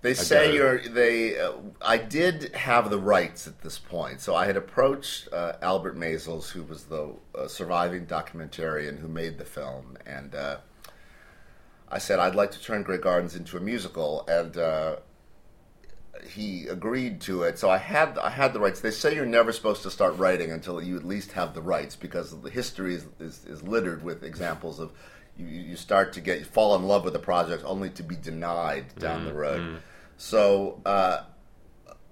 They 0.01 0.15
say 0.15 0.55
you're 0.55 0.79
they. 0.79 1.41
Uh, 1.41 1.55
I 1.83 1.99
did 1.99 2.55
have 2.55 2.89
the 2.89 2.99
rights 2.99 3.49
at 3.49 3.63
this 3.63 3.79
point, 3.79 4.21
so 4.21 4.37
I 4.37 4.47
had 4.47 4.57
approached 4.57 5.29
uh, 5.33 5.55
Albert 5.61 5.97
Maysles, 5.97 6.51
who 6.51 6.63
was 6.63 6.85
the 6.85 7.15
uh, 7.37 7.49
surviving 7.49 8.07
documentarian 8.07 9.01
who 9.01 9.09
made 9.09 9.39
the 9.39 9.45
film, 9.45 9.97
and 10.07 10.37
uh, 10.37 10.59
I 11.89 11.99
said 11.99 12.21
I'd 12.21 12.37
like 12.37 12.53
to 12.53 12.63
turn 12.63 12.85
Grey 12.85 12.99
Gardens 12.99 13.35
into 13.35 13.57
a 13.57 13.61
musical, 13.61 14.25
and 14.29 14.57
uh, 14.57 14.97
he 16.31 16.69
agreed 16.69 17.21
to 17.23 17.43
it. 17.43 17.59
So 17.59 17.69
I 17.69 17.79
had 17.79 18.19
I 18.19 18.31
had 18.31 18.53
the 18.53 18.61
rights. 18.61 18.81
They 18.81 18.93
say 18.93 19.17
you're 19.17 19.27
never 19.27 19.51
supposed 19.51 19.83
to 19.83 19.91
start 19.91 20.17
writing 20.17 20.53
until 20.53 20.81
you 20.81 20.97
at 20.97 21.05
least 21.05 21.33
have 21.33 21.55
the 21.55 21.63
rights, 21.63 21.97
because 21.97 22.41
the 22.41 22.51
history 22.51 22.95
is, 22.95 23.07
is, 23.19 23.45
is 23.47 23.65
littered 23.65 24.05
with 24.05 24.23
examples 24.23 24.79
of 24.79 24.93
you, 25.39 25.47
you 25.47 25.77
start 25.77 26.13
to 26.15 26.21
get 26.21 26.39
you 26.41 26.45
fall 26.45 26.75
in 26.77 26.83
love 26.85 27.05
with 27.05 27.13
the 27.13 27.19
project 27.19 27.63
only 27.67 27.91
to 27.91 28.03
be 28.03 28.17
denied 28.17 28.87
down 28.99 29.25
the 29.25 29.33
road. 29.33 29.79
So 30.17 30.81
uh, 30.85 31.23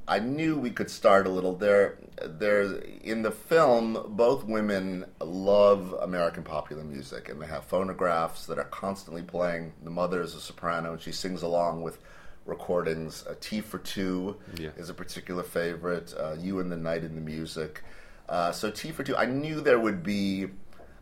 I 0.08 0.20
knew 0.20 0.56
we 0.58 0.70
could 0.70 0.90
start 0.90 1.26
a 1.26 1.30
little 1.30 1.54
there. 1.56 1.98
There 2.24 2.62
in 3.02 3.22
the 3.22 3.30
film, 3.32 3.98
both 4.10 4.44
women 4.44 5.04
love 5.20 5.92
American 6.00 6.44
popular 6.44 6.84
music, 6.84 7.28
and 7.28 7.42
they 7.42 7.46
have 7.46 7.64
phonographs 7.64 8.46
that 8.46 8.58
are 8.58 8.64
constantly 8.64 9.22
playing. 9.22 9.72
The 9.82 9.90
mother 9.90 10.22
is 10.22 10.34
a 10.34 10.40
soprano, 10.40 10.92
and 10.92 11.00
she 11.02 11.12
sings 11.12 11.42
along 11.42 11.82
with 11.82 11.98
recordings. 12.46 13.26
Uh, 13.26 13.34
Tea 13.40 13.60
for 13.60 13.78
Two 13.78 14.36
Yeah. 14.56 14.70
is 14.76 14.88
a 14.88 14.94
particular 14.94 15.42
favorite. 15.42 16.14
Uh, 16.18 16.36
you 16.38 16.60
and 16.60 16.70
the 16.70 16.76
Night 16.76 17.02
in 17.02 17.14
the 17.16 17.20
Music. 17.20 17.82
Uh, 18.28 18.52
so 18.52 18.70
Tea 18.70 18.92
for 18.92 19.02
Two, 19.02 19.16
I 19.16 19.26
knew 19.26 19.60
there 19.60 19.78
would 19.80 20.02
be 20.04 20.46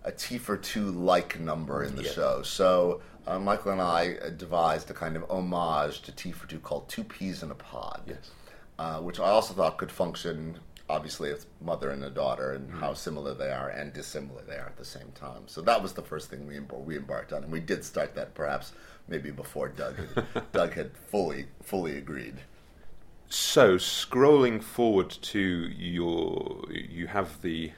a 0.05 0.13
Tea 0.13 0.39
for 0.39 0.57
Two 0.57 0.91
like 0.91 1.39
number 1.41 1.83
in 1.83 1.97
the 1.97 2.03
Yeah. 2.05 2.11
show. 2.13 2.43
So 2.43 3.01
uh, 3.27 3.39
Michael 3.39 3.73
and 3.73 3.81
I 3.81 4.17
devised 4.37 4.91
a 4.91 4.95
kind 4.95 5.17
of 5.17 5.25
homage 5.31 6.03
to 6.03 6.13
Tea 6.13 6.33
for 6.33 6.47
Two 6.47 6.59
called 6.59 6.89
Two 6.89 7.05
Peas 7.05 7.43
in 7.43 7.51
a 7.51 7.55
Pod 7.55 8.03
Yes. 8.07 8.31
uh, 8.79 9.01
which 9.01 9.19
I 9.21 9.31
also 9.31 9.55
thought 9.55 9.79
could 9.79 9.91
function. 9.93 10.59
Obviously, 10.91 11.31
as 11.31 11.47
mother 11.63 11.89
and 11.89 12.05
a 12.05 12.11
daughter, 12.11 12.53
and 12.53 12.69
Mm-hmm. 12.69 12.81
how 12.81 12.93
similar 12.93 13.33
they 13.33 13.51
are 13.51 13.71
and 13.71 13.91
dissimilar 13.95 14.43
they 14.47 14.57
are 14.57 14.67
at 14.67 14.77
the 14.77 14.85
same 14.85 15.11
time. 15.15 15.45
So 15.47 15.63
that 15.63 15.83
was 15.83 15.95
the 15.95 16.03
first 16.03 16.29
thing 16.29 16.47
we 16.47 16.57
embar- 16.59 16.85
we 16.85 16.99
embarked 16.99 17.33
on, 17.33 17.43
and 17.43 17.51
we 17.51 17.61
did 17.61 17.83
start 17.85 18.15
that 18.17 18.35
perhaps 18.35 18.73
maybe 19.09 19.31
before 19.31 19.69
Doug 19.71 19.97
had, 19.97 20.25
Doug 20.53 20.75
had 20.75 20.91
fully 20.95 21.47
fully 21.63 21.97
agreed. 21.97 22.35
So 23.31 23.77
scrolling 23.79 24.63
forward 24.63 25.09
to 25.11 25.41
your, 25.41 26.65
you 26.71 27.07
have 27.07 27.41
the, 27.41 27.73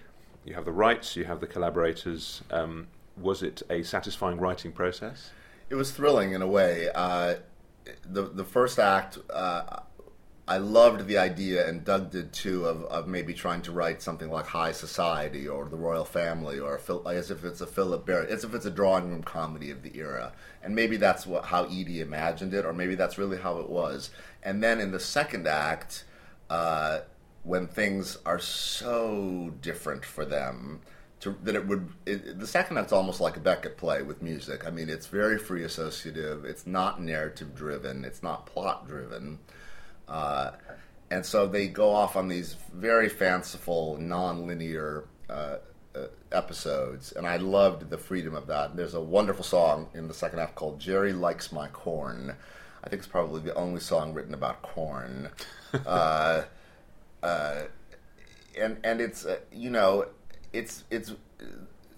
you 0.47 0.55
have 0.55 0.65
the 0.65 0.73
rights, 0.73 1.17
you 1.17 1.25
have 1.25 1.41
the 1.41 1.47
collaborators. 1.47 2.43
Um, 2.51 2.87
was 3.21 3.43
it 3.43 3.63
a 3.69 3.83
satisfying 3.83 4.39
writing 4.39 4.73
process? 4.73 5.31
It 5.69 5.75
was 5.75 5.91
thrilling 5.91 6.33
in 6.33 6.41
a 6.41 6.47
way. 6.47 6.89
Uh, 6.95 7.37
the 8.05 8.23
the 8.23 8.45
first 8.45 8.79
act, 8.79 9.19
uh, 9.29 9.81
I 10.49 10.59
loved 10.59 11.09
the 11.09 11.19
idea, 11.19 11.69
and 11.69 11.85
Doug 11.85 12.13
did 12.13 12.33
too, 12.33 12.67
of, 12.67 12.85
of 12.85 13.09
maybe 13.09 13.35
trying 13.35 13.63
to 13.63 13.73
write 13.73 14.01
something 14.01 14.31
like 14.31 14.47
High 14.47 14.71
Society 14.71 15.49
or 15.49 15.69
The 15.69 15.77
Royal 15.77 16.05
Family, 16.05 16.61
or 16.61 16.81
as 17.07 17.33
if 17.33 17.45
it's 17.45 17.61
a 17.61 17.67
Philip 17.67 18.07
Barry, 18.07 18.31
as 18.31 18.45
if 18.45 18.55
it's 18.55 18.67
a 18.67 18.71
drawing 18.71 19.11
room 19.11 19.25
comedy 19.25 19.73
of 19.73 19.83
the 19.83 19.97
era. 19.99 20.33
And 20.63 20.77
maybe 20.77 20.97
that's 20.97 21.27
what 21.27 21.47
how 21.47 21.65
Edie 21.65 22.01
imagined 22.01 22.55
it, 22.55 22.65
or 22.65 22.73
maybe 22.73 22.95
that's 22.95 23.19
really 23.19 23.39
how 23.39 23.59
it 23.59 23.69
was. 23.69 24.11
And 24.45 24.63
then 24.63 24.81
in 24.81 24.93
the 24.93 25.01
second 25.01 25.49
act, 25.49 26.05
uh, 26.49 27.01
when 27.47 27.69
things 27.69 28.19
are 28.27 28.41
so 28.41 29.53
different 29.63 30.05
for 30.05 30.25
them 30.25 30.81
to, 31.21 31.37
that 31.45 31.55
it 31.55 31.67
would 31.67 31.89
it, 32.05 32.39
the 32.39 32.47
second 32.47 32.77
act's 32.77 32.93
almost 32.93 33.21
like 33.21 33.37
a 33.37 33.41
Beckett 33.41 33.77
play 33.77 34.03
with 34.03 34.21
music. 34.21 34.67
I 34.67 34.71
mean, 34.71 34.89
it's 34.89 35.07
very 35.07 35.39
free 35.39 35.63
associative. 35.63 36.45
It's 36.45 36.67
not 36.67 37.01
narrative 37.01 37.55
driven. 37.55 38.05
It's 38.05 38.23
not 38.23 38.47
plot 38.47 38.89
driven. 38.89 39.39
Uh, 40.09 40.51
and 41.11 41.25
so 41.25 41.47
they 41.47 41.69
go 41.69 41.93
off 41.93 42.17
on 42.17 42.27
these 42.27 42.57
very 42.75 43.09
fanciful, 43.09 43.97
non-linear 43.97 45.05
uh, 45.31 45.57
uh, 45.95 46.07
episodes, 46.33 47.13
and 47.13 47.27
I 47.27 47.37
loved 47.37 47.91
the 47.91 47.99
freedom 47.99 48.35
of 48.35 48.49
that. 48.49 48.71
And 48.71 48.79
there's 48.79 48.95
a 48.95 49.01
wonderful 49.01 49.45
song 49.45 49.89
in 49.95 50.09
the 50.09 50.15
second 50.15 50.41
half 50.41 50.57
called 50.57 50.81
"Jerry 50.81 51.13
Likes 51.13 51.53
My 51.53 51.69
Corn." 51.69 52.35
I 52.83 52.89
think 52.89 53.01
it's 53.01 53.09
probably 53.09 53.41
the 53.41 53.55
only 53.55 53.81
song 53.81 54.15
written 54.15 54.35
about 54.35 54.63
corn. 54.63 55.31
uh, 57.23 57.63
and 58.59 58.79
and 58.85 59.01
it's 59.01 59.25
uh, 59.25 59.39
you 59.53 59.71
know 59.71 60.07
it's 60.53 60.85
it's 60.91 61.13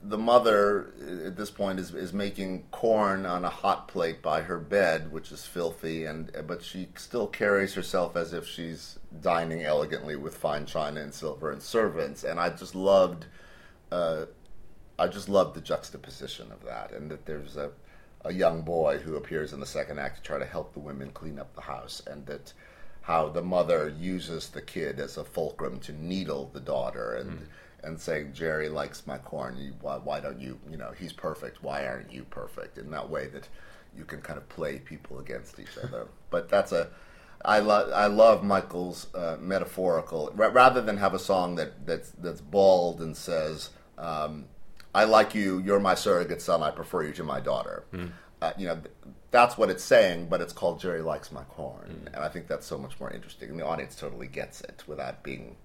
the 0.02 0.18
mother 0.18 0.92
at 1.26 1.36
this 1.36 1.50
point 1.50 1.78
is 1.78 1.92
is 1.94 2.12
making 2.12 2.64
corn 2.70 3.26
on 3.26 3.44
a 3.44 3.50
hot 3.50 3.88
plate 3.88 4.22
by 4.22 4.42
her 4.42 4.58
bed, 4.58 5.10
which 5.10 5.32
is 5.32 5.44
filthy, 5.44 6.04
and 6.04 6.30
but 6.46 6.62
she 6.62 6.88
still 6.96 7.26
carries 7.26 7.74
herself 7.74 8.16
as 8.16 8.32
if 8.32 8.46
she's 8.46 8.98
dining 9.20 9.62
elegantly 9.62 10.16
with 10.16 10.36
fine 10.36 10.66
china 10.66 11.00
and 11.00 11.12
silver 11.12 11.50
and 11.50 11.62
servants, 11.62 12.24
and 12.24 12.38
I 12.38 12.50
just 12.50 12.74
loved. 12.74 13.26
Uh, 13.90 14.26
I 15.00 15.06
just 15.06 15.28
loved 15.28 15.54
the 15.54 15.60
juxtaposition 15.60 16.50
of 16.50 16.64
that, 16.64 16.92
and 16.92 17.10
that 17.10 17.24
there's 17.24 17.56
a, 17.56 17.70
a 18.24 18.32
young 18.32 18.62
boy 18.62 18.98
who 18.98 19.14
appears 19.14 19.52
in 19.52 19.60
the 19.60 19.66
second 19.66 20.00
act 20.00 20.16
to 20.16 20.22
try 20.22 20.38
to 20.40 20.44
help 20.44 20.72
the 20.72 20.80
women 20.80 21.10
clean 21.10 21.38
up 21.38 21.54
the 21.54 21.60
house, 21.60 22.02
and 22.06 22.26
that 22.26 22.52
how 23.08 23.30
the 23.30 23.42
mother 23.42 23.88
uses 23.98 24.50
the 24.50 24.60
kid 24.60 25.00
as 25.00 25.16
a 25.16 25.24
fulcrum 25.24 25.80
to 25.80 25.92
needle 25.92 26.50
the 26.52 26.60
daughter, 26.60 27.14
and 27.14 27.48
and 27.82 27.98
saying 27.98 28.34
Jerry 28.34 28.68
likes 28.68 29.06
my 29.06 29.16
corn. 29.16 29.74
Why, 29.80 29.96
why 29.96 30.20
don't 30.20 30.38
you? 30.40 30.60
You 30.70 30.76
know, 30.76 30.92
he's 30.96 31.14
perfect. 31.14 31.62
Why 31.62 31.86
aren't 31.86 32.12
you 32.12 32.24
perfect? 32.24 32.76
In 32.76 32.90
that 32.90 33.08
way 33.08 33.26
that 33.28 33.48
you 33.96 34.04
can 34.04 34.20
kind 34.20 34.36
of 34.36 34.46
play 34.50 34.78
people 34.78 35.18
against 35.20 35.58
each 35.58 35.76
other. 35.82 36.06
But 36.28 36.50
that's 36.50 36.70
a 36.72 36.88
I 37.44 37.60
love 37.60 37.90
I 37.94 38.08
love 38.08 38.44
Michael's 38.44 39.06
uh, 39.14 39.38
metaphorical 39.40 40.30
ra- 40.34 40.50
rather 40.52 40.82
than 40.82 40.98
have 40.98 41.14
a 41.14 41.18
song 41.18 41.54
that 41.56 41.86
that's 41.86 42.10
that's 42.10 42.42
bald 42.42 43.00
and 43.00 43.16
says 43.16 43.70
um, 43.96 44.44
I 44.94 45.04
like 45.04 45.34
you 45.34 45.60
you're 45.60 45.80
my 45.80 45.94
surrogate 45.94 46.42
son 46.42 46.62
I 46.62 46.70
prefer 46.72 47.04
you 47.04 47.12
to 47.14 47.24
my 47.24 47.40
daughter 47.40 47.84
uh, 48.42 48.52
you 48.58 48.66
know 48.66 48.78
that's 49.30 49.58
what 49.58 49.70
it's 49.70 49.84
saying 49.84 50.26
but 50.28 50.40
it's 50.40 50.52
called 50.52 50.80
Jerry 50.80 51.02
likes 51.02 51.30
my 51.32 51.42
corn 51.44 52.08
and 52.12 52.24
I 52.24 52.28
think 52.28 52.46
that's 52.48 52.66
so 52.66 52.78
much 52.78 52.98
more 53.00 53.10
interesting 53.10 53.50
and 53.50 53.58
the 53.58 53.66
audience 53.66 53.94
totally 53.94 54.26
gets 54.26 54.60
it 54.62 54.84
without 54.86 55.22
being 55.22 55.56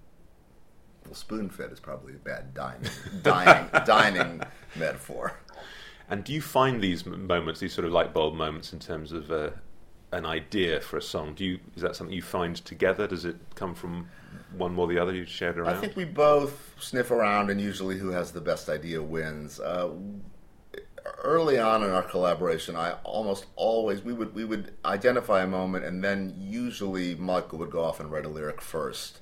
well 1.06 1.16
spoon 1.16 1.50
fed 1.50 1.72
is 1.72 1.80
probably 1.80 2.14
a 2.14 2.18
bad 2.18 2.54
dining 2.54 2.90
dining 3.22 3.70
dining 3.86 4.42
metaphor 4.76 5.34
And 6.10 6.24
do 6.24 6.34
you 6.34 6.42
find 6.42 6.82
these 6.82 7.06
moments, 7.06 7.60
these 7.60 7.74
sort 7.74 7.86
of 7.86 7.92
light 7.94 8.14
bulb 8.14 8.36
moments, 8.36 8.74
in 8.74 8.80
terms 8.80 9.12
of 9.12 9.32
uh, 9.32 9.52
an 10.12 10.26
idea 10.26 10.82
for 10.82 10.98
a 10.98 11.02
song? 11.02 11.34
Do 11.34 11.46
you 11.46 11.60
is 11.76 11.82
that 11.82 11.96
something 11.96 12.14
you 12.16 12.22
find 12.22 12.56
together? 12.58 13.08
Does 13.08 13.26
it 13.26 13.38
come 13.56 13.74
from 13.74 14.10
one 14.58 14.74
more 14.74 14.88
the 14.88 15.00
other? 15.00 15.14
You 15.14 15.26
shared 15.26 15.58
around. 15.58 15.76
I 15.76 15.80
think 15.80 15.96
we 15.96 16.06
both 16.06 16.76
sniff 16.80 17.10
around, 17.10 17.50
and 17.50 17.60
usually 17.60 17.98
who 17.98 18.10
has 18.10 18.32
the 18.32 18.42
best 18.42 18.70
idea 18.70 19.02
wins. 19.02 19.60
Uh, 19.60 19.92
early 21.24 21.60
on 21.60 21.84
in 21.84 21.90
our 21.90 22.04
collaboration, 22.04 22.76
I 22.76 22.94
almost 23.04 23.46
always 23.56 24.02
we 24.02 24.14
would 24.14 24.34
we 24.34 24.46
would 24.46 24.74
identify 24.86 25.44
a 25.44 25.48
moment, 25.48 25.86
and 25.86 26.04
then 26.04 26.36
usually 26.38 27.16
Michael 27.16 27.60
would 27.60 27.72
go 27.72 27.84
off 27.84 28.00
and 28.00 28.12
write 28.12 28.26
a 28.26 28.30
lyric 28.30 28.62
first. 28.62 29.20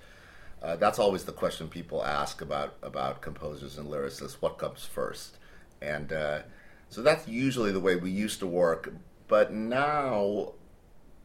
Uh, 0.61 0.75
that's 0.75 0.99
always 0.99 1.23
the 1.23 1.31
question 1.31 1.67
people 1.67 2.03
ask 2.05 2.41
about 2.41 2.75
about 2.83 3.21
composers 3.21 3.77
and 3.77 3.89
lyricists: 3.89 4.33
what 4.39 4.57
comes 4.57 4.85
first? 4.85 5.37
And 5.81 6.13
uh, 6.13 6.41
so 6.89 7.01
that's 7.01 7.27
usually 7.27 7.71
the 7.71 7.79
way 7.79 7.95
we 7.95 8.11
used 8.11 8.39
to 8.39 8.47
work. 8.47 8.93
But 9.27 9.53
now, 9.53 10.53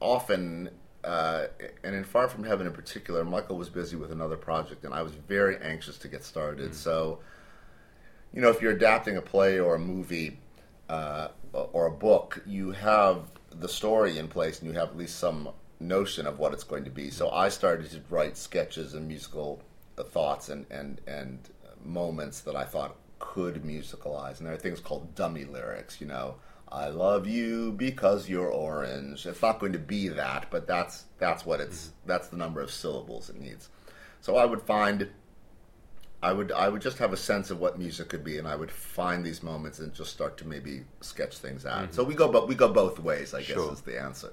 often, 0.01 0.71
uh, 1.05 1.47
and 1.83 1.95
in 1.95 2.05
Far 2.05 2.29
From 2.29 2.45
Heaven 2.45 2.66
in 2.66 2.73
particular, 2.73 3.25
Michael 3.25 3.59
was 3.59 3.69
busy 3.69 3.97
with 3.97 4.12
another 4.12 4.37
project, 4.37 4.85
and 4.85 4.95
I 4.95 5.03
was 5.03 5.12
very 5.12 5.59
anxious 5.61 5.99
to 5.99 6.09
get 6.09 6.25
started. 6.25 6.75
So, 6.75 7.19
you 8.33 8.40
know, 8.40 8.49
if 8.49 8.62
you're 8.62 8.73
adapting 8.73 9.16
a 9.16 9.23
play 9.23 9.59
or 9.59 9.75
a 9.75 9.79
movie 9.79 10.38
uh, 10.88 11.29
or 11.53 11.87
a 11.87 11.90
book, 11.90 12.42
you 12.46 12.72
have 12.72 13.31
the 13.51 13.68
story 13.68 14.18
in 14.18 14.29
place, 14.29 14.61
and 14.61 14.68
you 14.68 14.79
have 14.79 14.90
at 14.90 14.96
least 14.96 15.18
some 15.18 15.51
notion 15.81 16.27
of 16.27 16.38
what 16.38 16.53
it's 16.53 16.64
going 16.64 16.85
to 16.85 16.90
be. 16.90 17.11
So 17.11 17.31
I 17.31 17.49
started 17.49 17.90
to 17.90 18.01
write 18.09 18.37
sketches 18.37 18.94
and 18.94 19.07
musical 19.07 19.62
uh, 19.99 20.05
thoughts 20.05 20.49
and 20.49 20.66
and 20.70 21.01
and 21.07 21.49
moments 21.85 22.40
that 22.40 22.57
I 22.57 22.64
thought 22.64 22.96
could 23.18 23.62
musicalize. 23.62 24.38
And 24.38 24.46
there 24.46 24.55
are 24.55 24.59
things 24.59 24.81
called 24.81 25.14
dummy 25.14 25.44
lyrics. 25.44 26.01
You 26.01 26.07
know, 26.07 26.37
I 26.70 26.88
love 26.88 27.27
you 27.27 27.72
because 27.72 28.29
you're 28.29 28.51
orange. 28.51 29.27
It's 29.27 29.42
not 29.42 29.61
going 29.61 29.72
to 29.72 29.79
be 29.79 30.09
that, 30.09 30.46
but 30.51 30.66
that's 30.66 31.05
that's 31.18 31.46
what 31.46 31.61
it's 31.61 31.92
that's 32.05 32.29
the 32.29 32.37
number 32.37 32.61
of 32.61 32.70
syllables 32.70 33.31
it 33.31 33.40
needs. 33.40 33.68
So 34.20 34.37
I 34.37 34.44
would 34.44 34.62
find. 34.62 35.09
I 36.27 36.33
would 36.33 36.51
I 36.51 36.69
would 36.69 36.83
just 36.83 36.99
have 36.99 37.12
a 37.12 37.17
sense 37.17 37.53
of 37.53 37.61
what 37.61 37.79
music 37.79 38.09
could 38.09 38.25
be, 38.25 38.39
and 38.39 38.49
I 38.49 38.57
would 38.57 38.71
find 38.71 39.25
these 39.25 39.45
moments 39.45 39.79
and 39.79 39.95
just 39.95 40.11
start 40.11 40.37
to 40.39 40.45
maybe 40.45 40.83
sketch 41.01 41.39
things 41.39 41.65
out. 41.65 41.95
So 41.95 42.03
we 42.03 42.15
go, 42.15 42.27
but 42.27 42.49
we 42.49 42.57
go 42.57 42.73
both 42.73 42.99
ways. 42.99 43.33
I 43.33 43.43
guess 43.43 43.57
is 43.57 43.83
the 43.83 44.01
answer. 44.03 44.33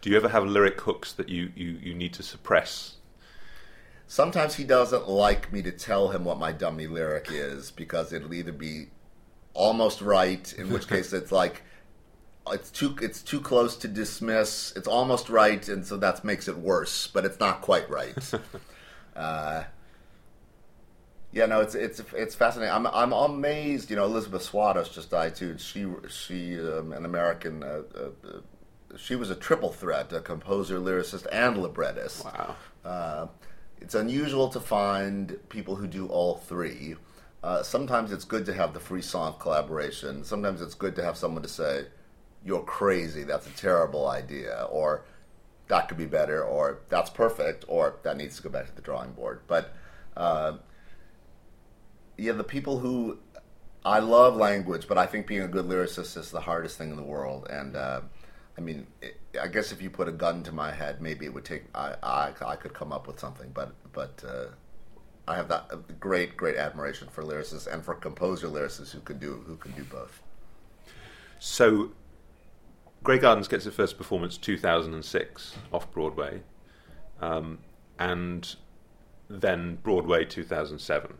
Do 0.00 0.08
you 0.08 0.16
ever 0.16 0.30
have 0.30 0.46
lyric 0.46 0.80
hooks 0.80 1.12
that 1.12 1.28
you, 1.28 1.52
you, 1.54 1.78
you 1.82 1.94
need 1.94 2.14
to 2.14 2.22
suppress? 2.22 2.96
Sometimes 4.06 4.54
he 4.54 4.64
doesn't 4.64 5.06
like 5.06 5.52
me 5.52 5.60
to 5.62 5.70
tell 5.70 6.08
him 6.08 6.24
what 6.24 6.38
my 6.38 6.50
dummy 6.50 6.86
lyric 6.86 7.28
is 7.30 7.70
because 7.70 8.12
it'll 8.12 8.32
either 8.32 8.52
be 8.52 8.86
almost 9.52 10.00
right, 10.00 10.50
in 10.54 10.72
which 10.72 10.88
case 10.88 11.12
it's 11.20 11.30
like 11.30 11.62
it's 12.50 12.70
too 12.70 12.96
it's 13.02 13.20
too 13.20 13.40
close 13.40 13.76
to 13.76 13.88
dismiss. 13.88 14.72
It's 14.76 14.88
almost 14.88 15.28
right, 15.28 15.68
and 15.68 15.84
so 15.86 15.98
that 15.98 16.24
makes 16.24 16.48
it 16.48 16.56
worse, 16.56 17.06
but 17.06 17.26
it's 17.26 17.38
not 17.38 17.60
quite 17.60 17.90
right. 17.90 18.32
uh, 19.16 19.64
yeah, 21.34 21.46
no, 21.46 21.60
it's 21.60 21.74
it's 21.74 22.00
it's 22.14 22.34
fascinating. 22.36 22.72
I'm 22.72 22.86
I'm 22.86 23.12
amazed. 23.12 23.90
You 23.90 23.96
know, 23.96 24.04
Elizabeth 24.04 24.48
Swados 24.50 24.92
just 24.92 25.10
died 25.10 25.34
too. 25.34 25.58
She 25.58 25.84
she 26.08 26.58
um, 26.60 26.92
an 26.92 27.04
American. 27.04 27.64
Uh, 27.64 27.82
uh, 27.96 28.38
she 28.96 29.16
was 29.16 29.30
a 29.30 29.34
triple 29.34 29.72
threat: 29.72 30.12
a 30.12 30.20
composer, 30.20 30.78
lyricist, 30.78 31.26
and 31.32 31.60
librettist. 31.60 32.24
Wow. 32.24 32.56
Uh, 32.84 33.26
it's 33.80 33.96
unusual 33.96 34.48
to 34.50 34.60
find 34.60 35.36
people 35.48 35.74
who 35.74 35.88
do 35.88 36.06
all 36.06 36.36
three. 36.36 36.94
uh, 37.42 37.62
sometimes 37.64 38.12
it's 38.12 38.24
good 38.24 38.46
to 38.46 38.54
have 38.54 38.72
the 38.72 38.80
free 38.80 39.02
song 39.02 39.34
collaboration. 39.40 40.22
Sometimes 40.24 40.62
it's 40.62 40.74
good 40.74 40.94
to 40.96 41.02
have 41.02 41.16
someone 41.16 41.42
to 41.42 41.48
say, 41.48 41.86
"You're 42.44 42.62
crazy. 42.62 43.24
That's 43.24 43.48
a 43.48 43.56
terrible 43.56 44.06
idea," 44.08 44.68
or 44.70 45.04
"That 45.66 45.88
could 45.88 45.98
be 45.98 46.06
better," 46.06 46.44
or 46.44 46.78
"That's 46.88 47.10
perfect," 47.10 47.64
or 47.66 47.96
"That 48.04 48.16
needs 48.16 48.36
to 48.36 48.42
go 48.44 48.50
back 48.50 48.66
to 48.66 48.74
the 48.76 48.82
drawing 48.82 49.12
board." 49.12 49.40
But 49.48 49.74
uh, 50.16 50.58
yeah, 52.16 52.32
the 52.32 52.44
people 52.44 52.78
who 52.78 53.18
I 53.84 53.98
love 53.98 54.36
language, 54.36 54.88
but 54.88 54.96
I 54.96 55.06
think 55.06 55.26
being 55.26 55.42
a 55.42 55.48
good 55.48 55.66
lyricist 55.66 56.16
is 56.16 56.30
the 56.30 56.40
hardest 56.40 56.78
thing 56.78 56.90
in 56.90 56.96
the 56.96 57.02
world. 57.02 57.46
And 57.50 57.76
uh, 57.76 58.00
I 58.56 58.60
mean, 58.60 58.86
it, 59.02 59.20
I 59.40 59.48
guess 59.48 59.72
if 59.72 59.82
you 59.82 59.90
put 59.90 60.08
a 60.08 60.12
gun 60.12 60.42
to 60.44 60.52
my 60.52 60.72
head, 60.72 61.02
maybe 61.02 61.26
it 61.26 61.34
would 61.34 61.44
take. 61.44 61.64
I 61.74 61.94
I, 62.02 62.32
I 62.44 62.56
could 62.56 62.72
come 62.72 62.92
up 62.92 63.06
with 63.06 63.18
something, 63.18 63.50
but 63.52 63.72
but 63.92 64.24
uh, 64.26 64.46
I 65.26 65.36
have 65.36 65.48
that 65.48 65.66
uh, 65.70 65.76
great 66.00 66.36
great 66.36 66.56
admiration 66.56 67.08
for 67.08 67.22
lyricists 67.22 67.66
and 67.66 67.84
for 67.84 67.94
composer 67.94 68.48
lyricists 68.48 68.92
who 68.92 69.00
can 69.00 69.18
do 69.18 69.44
who 69.46 69.56
can 69.56 69.72
do 69.72 69.84
both. 69.84 70.22
So, 71.38 71.92
Grey 73.02 73.18
Gardens 73.18 73.48
gets 73.48 73.66
its 73.66 73.76
first 73.76 73.98
performance 73.98 74.38
2006 74.38 75.56
off 75.72 75.90
Broadway, 75.90 76.42
um, 77.20 77.58
and 77.98 78.54
then 79.28 79.76
Broadway 79.82 80.24
2007. 80.24 81.18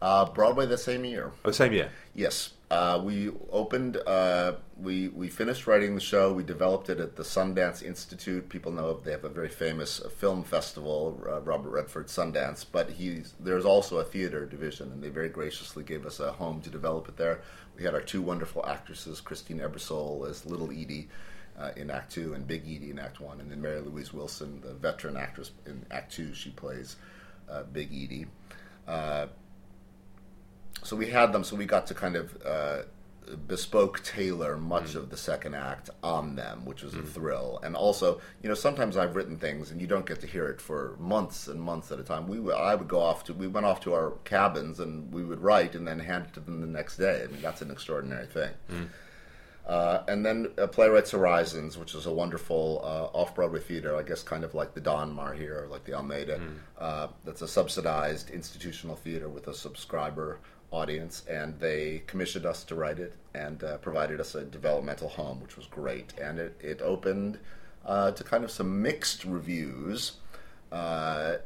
Uh, 0.00 0.26
Broadway 0.26 0.66
the 0.66 0.78
same 0.78 1.04
year. 1.04 1.32
Oh, 1.44 1.50
same 1.50 1.72
year. 1.72 1.90
Yes, 2.14 2.52
uh, 2.70 3.00
we 3.02 3.30
opened. 3.50 3.96
Uh, 3.96 4.54
we 4.80 5.08
we 5.08 5.28
finished 5.28 5.66
writing 5.66 5.94
the 5.94 6.00
show. 6.00 6.32
We 6.32 6.44
developed 6.44 6.88
it 6.88 7.00
at 7.00 7.16
the 7.16 7.24
Sundance 7.24 7.82
Institute. 7.82 8.48
People 8.48 8.70
know 8.70 8.94
they 8.94 9.10
have 9.10 9.24
a 9.24 9.28
very 9.28 9.48
famous 9.48 10.00
uh, 10.00 10.08
film 10.08 10.44
festival, 10.44 11.20
uh, 11.28 11.40
Robert 11.40 11.70
Redford 11.70 12.06
Sundance. 12.06 12.64
But 12.70 12.90
he's 12.90 13.34
there's 13.40 13.64
also 13.64 13.98
a 13.98 14.04
theater 14.04 14.46
division, 14.46 14.92
and 14.92 15.02
they 15.02 15.08
very 15.08 15.28
graciously 15.28 15.82
gave 15.82 16.06
us 16.06 16.20
a 16.20 16.32
home 16.32 16.60
to 16.62 16.70
develop 16.70 17.08
it 17.08 17.16
there. 17.16 17.40
We 17.76 17.82
had 17.82 17.94
our 17.94 18.00
two 18.00 18.22
wonderful 18.22 18.64
actresses, 18.66 19.20
Christine 19.20 19.58
Ebersole 19.58 20.28
as 20.28 20.46
Little 20.46 20.70
Edie. 20.70 21.08
Uh, 21.58 21.72
in 21.74 21.90
Act 21.90 22.12
Two 22.12 22.34
and 22.34 22.46
Big 22.46 22.62
Edie 22.62 22.92
in 22.92 23.00
Act 23.00 23.18
One, 23.18 23.40
and 23.40 23.50
then 23.50 23.60
Mary 23.60 23.80
Louise 23.80 24.12
Wilson, 24.12 24.60
the 24.60 24.74
veteran 24.74 25.16
actress 25.16 25.50
in 25.66 25.84
Act 25.90 26.12
Two, 26.12 26.32
she 26.32 26.50
plays 26.50 26.94
uh, 27.50 27.64
Big 27.64 27.88
Edie 27.92 28.26
so 30.82 30.96
we 30.96 31.06
had 31.06 31.32
them, 31.32 31.44
so 31.44 31.56
we 31.56 31.66
got 31.66 31.86
to 31.88 31.94
kind 31.94 32.16
of 32.16 32.36
uh, 32.44 32.82
bespoke 33.46 34.02
tailor 34.02 34.56
much 34.56 34.94
of 34.94 35.10
the 35.10 35.16
second 35.16 35.54
act 35.54 35.90
on 36.02 36.36
them, 36.36 36.64
which 36.64 36.82
was 36.82 36.94
a 36.94 37.02
thrill. 37.02 37.60
And 37.62 37.76
also, 37.76 38.20
you 38.42 38.48
know, 38.48 38.54
sometimes 38.54 38.96
I've 38.96 39.16
written 39.16 39.36
things 39.36 39.70
and 39.70 39.80
you 39.80 39.86
don't 39.86 40.06
get 40.06 40.20
to 40.20 40.26
hear 40.26 40.48
it 40.48 40.60
for 40.60 40.96
months 40.98 41.48
and 41.48 41.60
months 41.60 41.92
at 41.92 41.98
a 41.98 42.02
time. 42.04 42.26
We, 42.26 42.52
I 42.52 42.74
would 42.74 42.88
go 42.88 43.00
off 43.00 43.24
to, 43.24 43.34
we 43.34 43.46
went 43.46 43.66
off 43.66 43.80
to 43.82 43.92
our 43.92 44.12
cabins 44.24 44.80
and 44.80 45.12
we 45.12 45.24
would 45.24 45.40
write 45.40 45.74
and 45.74 45.86
then 45.86 46.00
hand 46.00 46.26
it 46.28 46.34
to 46.34 46.40
them 46.40 46.60
the 46.60 46.66
next 46.66 46.96
day. 46.96 47.22
I 47.24 47.26
mean, 47.30 47.42
that's 47.42 47.60
an 47.60 47.70
extraordinary 47.70 48.26
thing. 48.26 48.50
Uh, 49.66 50.02
and 50.08 50.24
then 50.24 50.48
uh, 50.56 50.66
Playwrights 50.66 51.10
Horizons, 51.10 51.76
which 51.76 51.94
is 51.94 52.06
a 52.06 52.12
wonderful 52.12 52.80
uh, 52.82 53.14
off 53.14 53.34
Broadway 53.34 53.60
theater, 53.60 53.94
I 53.96 54.02
guess 54.02 54.22
kind 54.22 54.42
of 54.42 54.54
like 54.54 54.72
the 54.72 54.80
Donmar 54.80 55.36
here, 55.36 55.64
or 55.64 55.66
like 55.66 55.84
the 55.84 55.92
Almeida. 55.92 56.40
Uh, 56.78 57.08
that's 57.26 57.42
a 57.42 57.48
subsidized 57.48 58.30
institutional 58.30 58.96
theater 58.96 59.28
with 59.28 59.46
a 59.48 59.52
subscriber 59.52 60.38
audience, 60.70 61.24
and 61.28 61.58
they 61.60 62.02
commissioned 62.06 62.46
us 62.46 62.64
to 62.64 62.74
write 62.74 62.98
it 62.98 63.14
and 63.34 63.62
uh, 63.64 63.78
provided 63.78 64.20
us 64.20 64.34
a 64.34 64.44
developmental 64.44 65.08
home, 65.08 65.40
which 65.40 65.56
was 65.56 65.66
great. 65.66 66.12
And 66.20 66.38
it, 66.38 66.56
it 66.60 66.82
opened 66.82 67.38
uh, 67.84 68.10
to 68.12 68.24
kind 68.24 68.44
of 68.44 68.50
some 68.50 68.82
mixed 68.82 69.24
reviews. 69.24 70.12
Uh, 70.70 71.38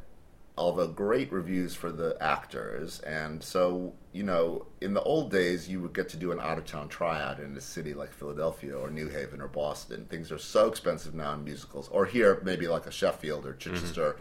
although 0.57 0.87
great 0.87 1.31
reviews 1.31 1.73
for 1.73 1.91
the 1.91 2.15
actors. 2.21 2.99
And 2.99 3.43
so, 3.43 3.93
you 4.11 4.23
know, 4.23 4.67
in 4.81 4.93
the 4.93 5.01
old 5.01 5.31
days, 5.31 5.67
you 5.67 5.79
would 5.81 5.93
get 5.93 6.09
to 6.09 6.17
do 6.17 6.31
an 6.31 6.39
out 6.39 6.57
of 6.57 6.65
town 6.65 6.89
tryout 6.89 7.39
in 7.39 7.57
a 7.57 7.61
city 7.61 7.93
like 7.93 8.13
Philadelphia 8.13 8.75
or 8.75 8.91
New 8.91 9.07
Haven 9.09 9.41
or 9.41 9.47
Boston. 9.47 10.05
Things 10.09 10.31
are 10.31 10.37
so 10.37 10.67
expensive 10.67 11.15
now 11.15 11.33
in 11.33 11.43
musicals. 11.43 11.89
Or 11.89 12.05
here, 12.05 12.39
maybe 12.43 12.67
like 12.67 12.85
a 12.85 12.91
Sheffield 12.91 13.45
or 13.45 13.53
Chichester. 13.53 14.17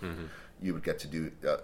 You 0.63 0.75
would 0.75 0.85
get 0.85 0.99
to 1.01 1.09
do 1.09 1.33
uh, 1.47 1.57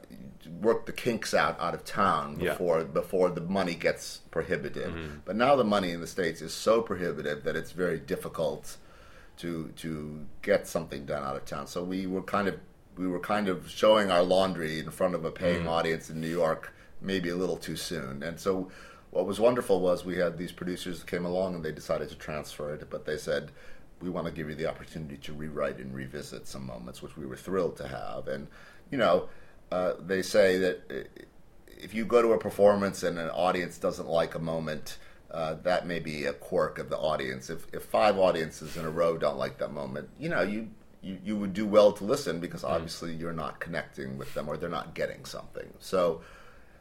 work 0.61 0.87
the 0.87 0.93
kinks 0.93 1.33
out 1.35 1.59
out 1.61 1.75
of 1.75 1.85
town 1.85 2.39
Yeah. 2.41 2.51
before 2.53 2.85
before 2.85 3.31
the 3.31 3.41
money 3.41 3.75
gets 3.75 4.23
prohibitive. 4.31 4.93
But 5.25 5.37
now 5.37 5.55
the 5.57 5.65
money 5.65 5.91
in 5.93 6.01
the 6.01 6.07
states 6.07 6.43
is 6.43 6.53
so 6.53 6.83
prohibitive 6.83 7.45
that 7.45 7.55
it's 7.57 7.73
very 7.73 7.99
difficult 8.01 8.77
to 9.39 9.69
to 9.77 10.27
get 10.43 10.67
something 10.67 11.05
done 11.07 11.23
out 11.23 11.37
of 11.37 11.45
town. 11.45 11.67
So 11.67 11.83
we 11.85 12.07
were 12.07 12.23
kind 12.23 12.49
of 12.49 12.57
we 12.97 13.07
were 13.07 13.21
kind 13.21 13.49
of 13.49 13.71
showing 13.71 14.11
our 14.11 14.23
laundry 14.23 14.81
in 14.81 14.91
front 14.91 15.15
of 15.15 15.25
a 15.25 15.31
paying 15.31 15.69
audience 15.69 16.11
in 16.11 16.21
New 16.21 16.29
York 16.43 16.75
maybe 17.01 17.29
a 17.29 17.37
little 17.37 17.57
too 17.57 17.77
soon. 17.77 18.25
And 18.25 18.41
so 18.41 18.71
what 19.11 19.25
was 19.25 19.39
wonderful 19.39 19.81
was 19.81 20.05
we 20.05 20.17
had 20.17 20.37
these 20.37 20.51
producers 20.51 20.99
that 20.99 21.07
came 21.07 21.25
along 21.25 21.55
and 21.55 21.65
they 21.65 21.71
decided 21.71 22.09
to 22.09 22.17
transfer 22.17 22.75
it, 22.75 22.91
but 22.91 23.07
they 23.07 23.17
said 23.17 23.53
we 24.03 24.11
want 24.11 24.27
to 24.27 24.33
give 24.33 24.49
you 24.49 24.57
the 24.57 24.67
opportunity 24.67 25.17
to 25.17 25.33
rewrite 25.33 25.79
and 25.79 25.95
revisit 25.95 26.47
some 26.49 26.67
moments, 26.67 27.01
which 27.03 27.17
we 27.17 27.25
were 27.27 27.37
thrilled 27.37 27.77
to 27.77 27.87
have. 27.87 28.27
And 28.29 28.49
you 28.91 28.99
know, 28.99 29.29
uh, 29.71 29.95
they 30.01 30.23
say 30.23 30.59
that 30.59 30.83
uh, 30.91 31.25
if 31.81 31.95
you 31.95 32.05
go 32.05 32.23
to 32.23 32.33
a 32.33 32.39
performance 32.39 33.03
and 33.03 33.19
an 33.19 33.31
audience 33.31 33.79
doesn't 33.79 34.09
like 34.09 34.35
a 34.35 34.39
moment, 34.39 34.99
uh, 35.31 35.55
that 35.63 35.87
may 35.87 35.99
be 35.99 36.25
a 36.25 36.33
quirk 36.33 36.79
of 36.79 36.91
the 36.91 36.97
audience. 36.97 37.51
If, 37.51 37.67
if 37.73 37.85
five 37.85 38.19
audiences 38.19 38.77
in 38.77 38.85
a 38.85 38.91
row 38.91 39.17
don't 39.17 39.39
like 39.39 39.59
that 39.59 39.73
moment, 39.73 40.09
you 40.19 40.29
know, 40.29 40.43
you, 40.43 40.69
you, 41.03 41.19
you 41.25 41.37
would 41.37 41.53
do 41.53 41.67
well 41.67 41.93
to 41.93 42.05
listen 42.05 42.41
because 42.41 42.65
obviously 42.65 43.15
you're 43.15 43.33
not 43.33 43.61
connecting 43.61 44.19
with 44.19 44.33
them 44.35 44.49
or 44.49 44.57
they're 44.57 44.69
not 44.69 44.95
getting 44.95 45.25
something. 45.25 45.69
So 45.79 46.23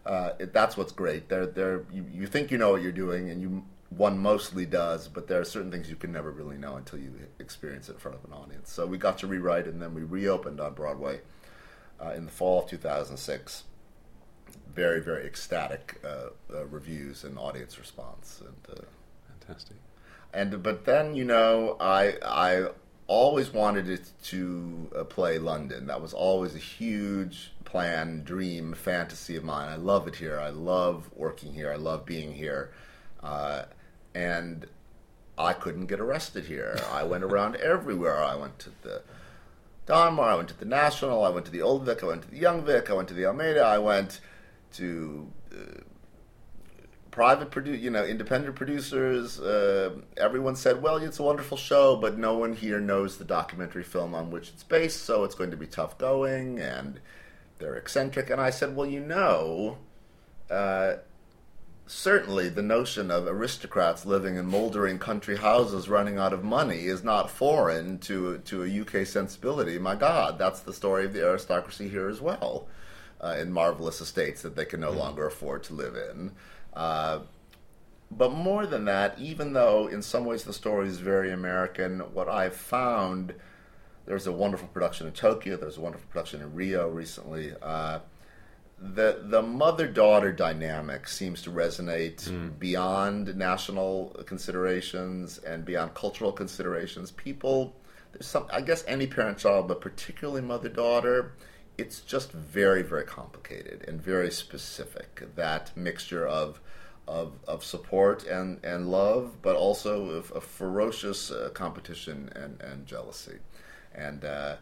uh, 0.05 0.31
it, 0.39 0.53
that's 0.53 0.77
what's 0.77 0.93
great. 0.93 1.29
They're, 1.29 1.45
they're, 1.45 1.83
you, 1.91 2.05
you 2.11 2.27
think 2.27 2.51
you 2.51 2.57
know 2.57 2.71
what 2.71 2.81
you're 2.81 2.91
doing 2.91 3.29
and 3.29 3.41
you 3.41 3.63
one 3.89 4.17
mostly 4.17 4.65
does, 4.65 5.07
but 5.07 5.27
there 5.27 5.39
are 5.39 5.45
certain 5.45 5.71
things 5.71 5.89
you 5.89 5.95
can 5.95 6.11
never 6.11 6.29
really 6.29 6.57
know 6.57 6.75
until 6.75 6.99
you 6.99 7.13
experience 7.39 7.87
it 7.87 7.93
in 7.93 7.97
front 7.99 8.17
of 8.17 8.25
an 8.25 8.33
audience. 8.33 8.71
So 8.71 8.85
we 8.85 8.97
got 8.97 9.17
to 9.19 9.27
rewrite 9.27 9.65
and 9.65 9.81
then 9.81 9.93
we 9.93 10.03
reopened 10.03 10.59
on 10.59 10.73
Broadway 10.73 11.21
uh, 12.03 12.11
in 12.11 12.25
the 12.25 12.31
fall 12.31 12.63
of 12.63 12.69
2006 12.69 13.63
very 14.73 15.01
very 15.01 15.25
ecstatic 15.25 15.99
uh, 16.03 16.29
uh, 16.53 16.65
reviews 16.67 17.23
and 17.23 17.37
audience 17.37 17.79
response 17.79 18.41
and 18.45 18.77
uh, 18.77 18.81
Fantastic. 19.39 19.77
and 20.33 20.61
but 20.61 20.85
then 20.85 21.15
you 21.15 21.23
know 21.23 21.77
I 21.79 22.15
I 22.23 22.67
always 23.07 23.51
wanted 23.53 23.89
it 23.89 24.11
to 24.21 24.89
uh, 24.95 25.03
play 25.05 25.39
London. 25.39 25.87
That 25.87 26.01
was 26.01 26.13
always 26.13 26.53
a 26.55 26.59
huge 26.59 27.53
plan 27.63 28.23
dream 28.23 28.73
fantasy 28.73 29.35
of 29.37 29.43
mine. 29.43 29.69
I 29.69 29.77
love 29.77 30.07
it 30.07 30.15
here. 30.17 30.39
I 30.39 30.49
love 30.49 31.09
working 31.15 31.53
here. 31.53 31.71
I 31.71 31.77
love 31.77 32.05
being 32.05 32.33
here. 32.33 32.71
Uh, 33.23 33.63
and 34.13 34.67
I 35.37 35.53
couldn't 35.53 35.85
get 35.85 35.99
arrested 35.99 36.45
here. 36.45 36.77
I 36.91 37.03
went 37.03 37.23
around 37.23 37.55
everywhere. 37.73 38.21
I 38.21 38.35
went 38.35 38.59
to 38.59 38.71
the 38.81 39.01
Donmar. 39.87 40.23
I 40.25 40.35
went 40.35 40.49
to 40.49 40.59
the 40.59 40.65
National. 40.65 41.23
I 41.23 41.29
went 41.29 41.45
to 41.45 41.51
the 41.51 41.61
Old 41.61 41.85
Vic. 41.85 42.03
I 42.03 42.07
went 42.07 42.21
to 42.23 42.29
the 42.29 42.37
Young 42.37 42.63
Vic. 42.63 42.89
I 42.89 42.93
went 42.93 43.07
to 43.07 43.13
the 43.13 43.25
Almeida. 43.25 43.61
I 43.61 43.77
went 43.77 44.19
to 44.73 45.31
uh, 45.51 45.81
private 47.09 47.49
produ- 47.49 47.79
you 47.79 47.89
know, 47.89 48.05
independent 48.05 48.55
producers. 48.55 49.39
Uh, 49.39 49.95
everyone 50.17 50.55
said, 50.55 50.81
"Well, 50.81 50.97
it's 50.97 51.19
a 51.19 51.23
wonderful 51.23 51.57
show, 51.57 51.95
but 51.95 52.17
no 52.17 52.37
one 52.37 52.53
here 52.53 52.79
knows 52.79 53.17
the 53.17 53.25
documentary 53.25 53.83
film 53.83 54.13
on 54.13 54.29
which 54.29 54.49
it's 54.49 54.63
based, 54.63 55.03
so 55.05 55.23
it's 55.23 55.35
going 55.35 55.51
to 55.51 55.57
be 55.57 55.67
tough 55.67 55.97
going." 55.97 56.59
And 56.59 56.99
they're 57.59 57.75
eccentric. 57.75 58.29
And 58.29 58.41
I 58.41 58.49
said, 58.49 58.75
"Well, 58.75 58.87
you 58.87 58.99
know." 58.99 59.77
Uh, 60.49 60.97
certainly 61.87 62.49
the 62.49 62.61
notion 62.61 63.09
of 63.09 63.27
aristocrats 63.27 64.05
living 64.05 64.35
in 64.35 64.45
moldering 64.45 64.99
country 64.99 65.37
houses 65.37 65.89
running 65.89 66.17
out 66.17 66.33
of 66.33 66.43
money 66.43 66.85
is 66.85 67.03
not 67.03 67.29
foreign 67.29 67.97
to 67.99 68.37
to 68.39 68.63
a 68.63 68.81
UK 68.81 69.07
sensibility. 69.07 69.79
My 69.79 69.95
God, 69.95 70.37
that's 70.37 70.59
the 70.59 70.73
story 70.73 71.05
of 71.05 71.13
the 71.13 71.23
aristocracy 71.23 71.87
here 71.87 72.09
as 72.09 72.21
well, 72.21 72.67
uh, 73.21 73.37
in 73.39 73.51
marvelous 73.51 74.01
estates 74.01 74.41
that 74.41 74.55
they 74.55 74.65
can 74.65 74.81
no 74.81 74.91
longer 74.91 75.25
afford 75.25 75.63
to 75.63 75.73
live 75.73 75.95
in. 75.95 76.31
Uh, 76.73 77.19
but 78.11 78.31
more 78.31 78.65
than 78.65 78.85
that, 78.85 79.17
even 79.19 79.53
though 79.53 79.87
in 79.87 80.01
some 80.01 80.25
ways 80.25 80.43
the 80.43 80.53
story 80.53 80.87
is 80.87 80.99
very 80.99 81.31
American, 81.31 81.99
what 82.13 82.29
I've 82.29 82.55
found 82.55 83.33
there's 84.07 84.25
a 84.25 84.31
wonderful 84.31 84.69
production 84.69 85.05
in 85.05 85.13
Tokyo. 85.13 85.57
There's 85.57 85.77
a 85.77 85.81
wonderful 85.81 86.07
production 86.09 86.41
in 86.41 86.55
Rio 86.55 86.87
recently. 86.87 87.53
Uh, 87.61 87.99
the 88.79 89.21
the 89.23 89.41
mother 89.41 89.87
daughter 89.87 90.31
dynamic 90.31 91.07
seems 91.07 91.41
to 91.43 91.51
resonate 91.51 92.27
beyond 92.59 93.35
national 93.35 94.15
considerations 94.25 95.39
and 95.39 95.65
beyond 95.65 95.93
cultural 95.95 96.31
considerations. 96.31 97.11
People, 97.11 97.75
there's 98.11 98.27
some, 98.27 98.45
I 98.51 98.61
guess, 98.61 98.83
any 98.87 99.07
parent 99.07 99.39
child, 99.39 99.67
but 99.67 99.81
particularly 99.81 100.41
mother 100.41 100.69
daughter, 100.69 101.33
it's 101.77 102.01
just 102.01 102.31
very 102.31 102.83
very 102.83 103.05
complicated 103.05 103.83
and 103.87 104.01
very 104.01 104.31
specific. 104.31 105.27
That 105.35 105.75
mixture 105.75 106.27
of 106.27 106.59
of, 107.07 107.33
of 107.47 107.63
support 107.63 108.25
and, 108.25 108.63
and 108.63 108.91
love, 108.91 109.41
but 109.41 109.55
also 109.55 110.09
of, 110.09 110.31
of 110.33 110.43
ferocious 110.43 111.31
uh, 111.31 111.49
competition 111.53 112.29
and, 112.35 112.61
and 112.61 112.85
jealousy. 112.85 113.37
And 113.95 114.25
uh, 114.25 114.57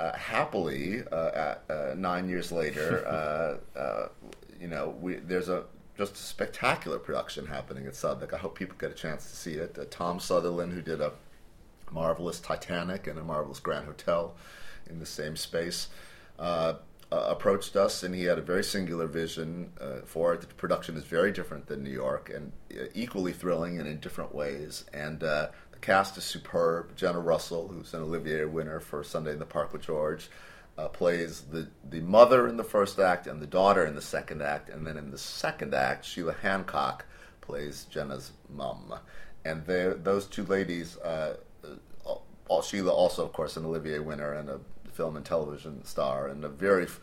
uh, 0.00 0.16
happily, 0.16 1.02
uh, 1.10 1.30
at, 1.34 1.64
uh, 1.70 1.94
nine 1.96 2.28
years 2.28 2.52
later, 2.52 3.06
uh, 3.76 3.78
uh, 3.78 4.08
you 4.60 4.68
know, 4.68 4.96
we, 5.00 5.16
there's 5.16 5.48
a 5.48 5.64
just 5.96 6.14
a 6.14 6.18
spectacular 6.18 6.98
production 6.98 7.46
happening 7.46 7.86
at 7.86 7.94
Southwark. 7.94 8.34
I 8.34 8.36
hope 8.36 8.54
people 8.54 8.76
get 8.78 8.90
a 8.90 8.94
chance 8.94 9.30
to 9.30 9.36
see 9.36 9.54
it. 9.54 9.78
Uh, 9.78 9.84
Thom 9.90 10.20
Southerland, 10.20 10.72
who 10.72 10.82
did 10.82 11.00
a 11.00 11.12
marvelous 11.90 12.38
Titanic 12.40 13.06
and 13.06 13.18
a 13.18 13.24
marvelous 13.24 13.60
Grand 13.60 13.86
Hotel 13.86 14.34
in 14.88 14.98
the 14.98 15.06
same 15.06 15.36
space, 15.36 15.88
uh, 16.38 16.74
uh, 17.10 17.26
approached 17.28 17.76
us, 17.76 18.02
and 18.02 18.14
he 18.14 18.24
had 18.24 18.38
a 18.38 18.42
very 18.42 18.64
singular 18.64 19.06
vision 19.06 19.70
uh, 19.80 20.00
for 20.04 20.34
it. 20.34 20.40
The 20.40 20.48
production 20.48 20.96
is 20.96 21.04
very 21.04 21.32
different 21.32 21.66
than 21.66 21.82
New 21.82 21.90
York, 21.90 22.30
and 22.34 22.52
uh, 22.72 22.86
equally 22.94 23.32
thrilling 23.32 23.78
and 23.78 23.88
in 23.88 24.00
different 24.00 24.34
ways. 24.34 24.84
And 24.92 25.22
uh, 25.22 25.48
the 25.76 25.86
cast 25.86 26.16
is 26.16 26.24
superb. 26.24 26.96
Jenna 26.96 27.20
Russell, 27.20 27.68
who's 27.68 27.92
an 27.92 28.02
Olivier 28.02 28.46
winner 28.46 28.80
for 28.80 29.04
Sunday 29.04 29.32
in 29.32 29.38
the 29.38 29.44
Park 29.44 29.74
with 29.74 29.82
George, 29.82 30.30
uh, 30.78 30.88
plays 30.88 31.42
the 31.42 31.68
the 31.88 32.00
mother 32.00 32.48
in 32.48 32.56
the 32.56 32.64
first 32.64 32.98
act 32.98 33.26
and 33.26 33.42
the 33.42 33.46
daughter 33.46 33.84
in 33.84 33.94
the 33.94 34.00
second 34.00 34.42
act, 34.42 34.70
and 34.70 34.86
then 34.86 34.96
in 34.96 35.10
the 35.10 35.18
second 35.18 35.74
act, 35.74 36.06
Sheila 36.06 36.32
Hancock 36.32 37.04
plays 37.42 37.86
Jenna's 37.90 38.32
mum. 38.48 38.94
And 39.44 39.66
those 39.66 40.26
two 40.26 40.44
ladies. 40.44 40.96
Uh, 40.98 41.36
uh, 42.50 42.62
Sheila 42.62 42.92
also, 42.92 43.24
of 43.24 43.32
course, 43.32 43.56
an 43.56 43.66
Olivier 43.66 43.98
winner 43.98 44.32
and 44.32 44.48
a 44.48 44.60
film 44.92 45.16
and 45.16 45.26
television 45.26 45.84
star, 45.84 46.26
and 46.26 46.42
a 46.42 46.48
very. 46.48 46.84
f- 46.84 47.00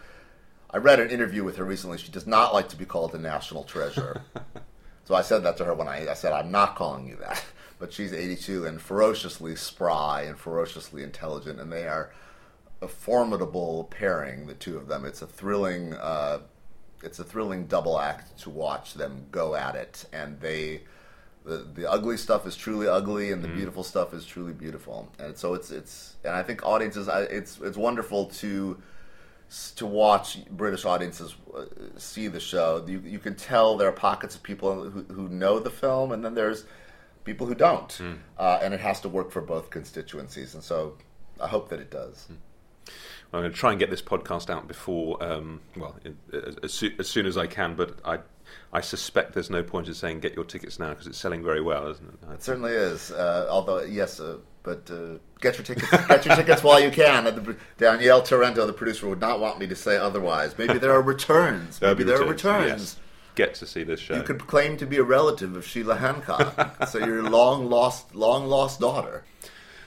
I 0.72 0.78
read 0.78 1.00
an 1.00 1.12
interview 1.12 1.44
with 1.44 1.58
her 1.58 1.64
recently. 1.64 2.00
She 2.00 2.12
does 2.12 2.26
not 2.26 2.56
like 2.56 2.70
to 2.70 2.76
be 2.76 2.86
called 2.86 3.14
a 3.14 3.20
national 3.20 3.66
treasure. 3.66 4.24
so 5.06 5.14
I 5.14 5.22
said 5.22 5.44
that 5.44 5.58
to 5.58 5.66
her 5.66 5.76
when 5.76 5.88
I, 5.88 6.10
I 6.10 6.16
said, 6.16 6.34
I'm 6.34 6.52
not 6.52 6.76
calling 6.76 7.08
you 7.08 7.18
that. 7.18 7.46
But 7.84 7.92
she's 7.92 8.14
82 8.14 8.66
and 8.66 8.82
ferociously 8.82 9.58
spry 9.58 10.22
and 10.22 10.40
ferociously 10.40 11.04
intelligent, 11.04 11.60
and 11.60 11.70
they 11.70 11.86
are 11.86 12.14
a 12.82 12.88
formidable 12.88 13.90
pairing, 13.92 14.48
the 14.48 14.54
two 14.54 14.78
of 14.78 14.88
them. 14.88 15.04
It's 15.04 15.22
a 15.22 15.28
thrilling. 15.28 15.94
Uh, 15.96 16.44
it's 17.04 17.20
a 17.20 17.26
thrilling 17.26 17.66
double 17.66 18.00
act 18.00 18.40
to 18.44 18.50
watch 18.50 18.94
them 18.94 19.26
go 19.32 19.54
at 19.54 19.76
it, 19.76 20.06
and 20.14 20.40
they 20.40 20.84
the 21.44 21.68
the 21.74 21.92
ugly 21.92 22.16
stuff 22.16 22.48
is 22.48 22.56
truly 22.56 22.88
ugly, 22.88 23.34
and 23.34 23.44
the 23.44 23.50
beautiful 23.50 23.84
stuff 23.84 24.14
is 24.14 24.26
truly 24.26 24.54
beautiful. 24.54 25.12
And 25.20 25.38
so 25.38 25.54
it's 25.54 25.70
it's 25.70 26.16
and 26.24 26.34
I 26.34 26.42
think 26.42 26.66
audiences, 26.66 27.10
it's 27.12 27.60
it's 27.60 27.76
wonderful 27.76 28.28
to 28.28 28.82
to 29.76 29.86
watch 29.86 30.46
British 30.46 30.86
audiences 30.86 31.36
uh, 31.54 31.66
see 31.98 32.30
the 32.30 32.40
show. 32.40 32.86
You 32.88 33.02
you 33.06 33.20
can 33.20 33.36
tell 33.36 33.76
there 33.76 33.90
are 33.90 33.92
pockets 33.92 34.36
of 34.36 34.42
people 34.42 34.90
who 34.90 35.04
who 35.14 35.28
know 35.28 35.60
the 35.60 35.70
film, 35.70 36.14
and 36.14 36.24
then 36.24 36.34
there's 36.34 36.64
people 37.24 37.48
who 37.48 37.56
don't, 37.56 38.00
uh, 38.38 38.60
and 38.62 38.74
it 38.74 38.80
has 38.80 39.00
to 39.02 39.10
work 39.10 39.32
for 39.32 39.42
both 39.42 39.70
constituencies. 39.70 40.54
And 40.54 40.64
so 40.64 40.98
I 41.40 41.48
hope 41.48 41.70
that 41.70 41.80
it 41.80 41.90
does. 41.92 42.28
I'm 43.34 43.42
going 43.42 43.52
to 43.52 43.58
try 43.58 43.72
and 43.72 43.80
get 43.80 43.90
this 43.90 44.02
podcast 44.02 44.52
out 44.52 44.68
before, 44.68 45.22
um, 45.24 45.60
well, 45.76 45.96
as, 46.62 46.84
as 47.00 47.08
soon 47.08 47.26
as 47.26 47.36
I 47.36 47.48
can. 47.48 47.74
But 47.74 47.98
I, 48.06 48.20
I 48.72 48.82
suspect 48.82 49.34
there's 49.34 49.50
no 49.50 49.64
point 49.64 49.88
in 49.88 49.96
saying 49.96 50.20
get 50.20 50.36
your 50.36 50.46
tickets 50.46 50.78
now 50.78 50.90
because 50.90 51.08
it's 51.08 51.18
selling 51.18 51.44
very 51.44 51.62
well, 51.62 51.88
isn't 51.90 52.08
it? 52.08 52.34
It 52.34 52.44
certainly 52.44 52.74
is. 52.74 53.12
Uh, 53.12 53.48
although, 53.50 53.82
yes, 53.82 54.20
uh, 54.20 54.38
but 54.62 54.90
uh, 54.92 55.18
get 55.42 55.58
your 55.58 55.66
tickets. 55.66 55.90
Get 56.08 56.26
your 56.26 56.36
tickets 56.36 56.62
while 56.62 56.80
you 56.80 56.92
can. 56.92 57.24
The, 57.24 57.58
Danielle 57.78 58.22
Tarento, 58.22 58.68
the 58.68 58.74
producer, 58.74 59.08
would 59.10 59.20
not 59.20 59.40
want 59.40 59.58
me 59.58 59.66
to 59.66 59.76
say 59.76 59.98
otherwise. 59.98 60.56
Maybe 60.56 60.78
there 60.78 60.92
are 60.92 61.02
returns. 61.02 61.82
Maybe 61.82 62.00
be 62.00 62.04
there 62.04 62.22
are 62.22 62.28
returns, 62.28 62.64
returns. 62.64 62.82
yes. 62.82 63.00
Get 63.36 63.56
to 63.56 63.66
see 63.66 63.84
this 63.84 64.00
show. 64.00 64.16
You 64.16 64.24
could 64.24 64.46
claim 64.48 64.78
to 64.78 64.86
be 64.86 64.98
a 64.98 65.04
relative 65.04 65.56
of 65.56 65.66
Sheila 65.66 65.96
Hancock. 65.96 66.88
so 66.88 67.00
your 67.00 67.24
long 67.24 67.70
lost, 67.70 68.14
long 68.14 68.48
lost 68.48 68.80
daughter. 68.80 69.24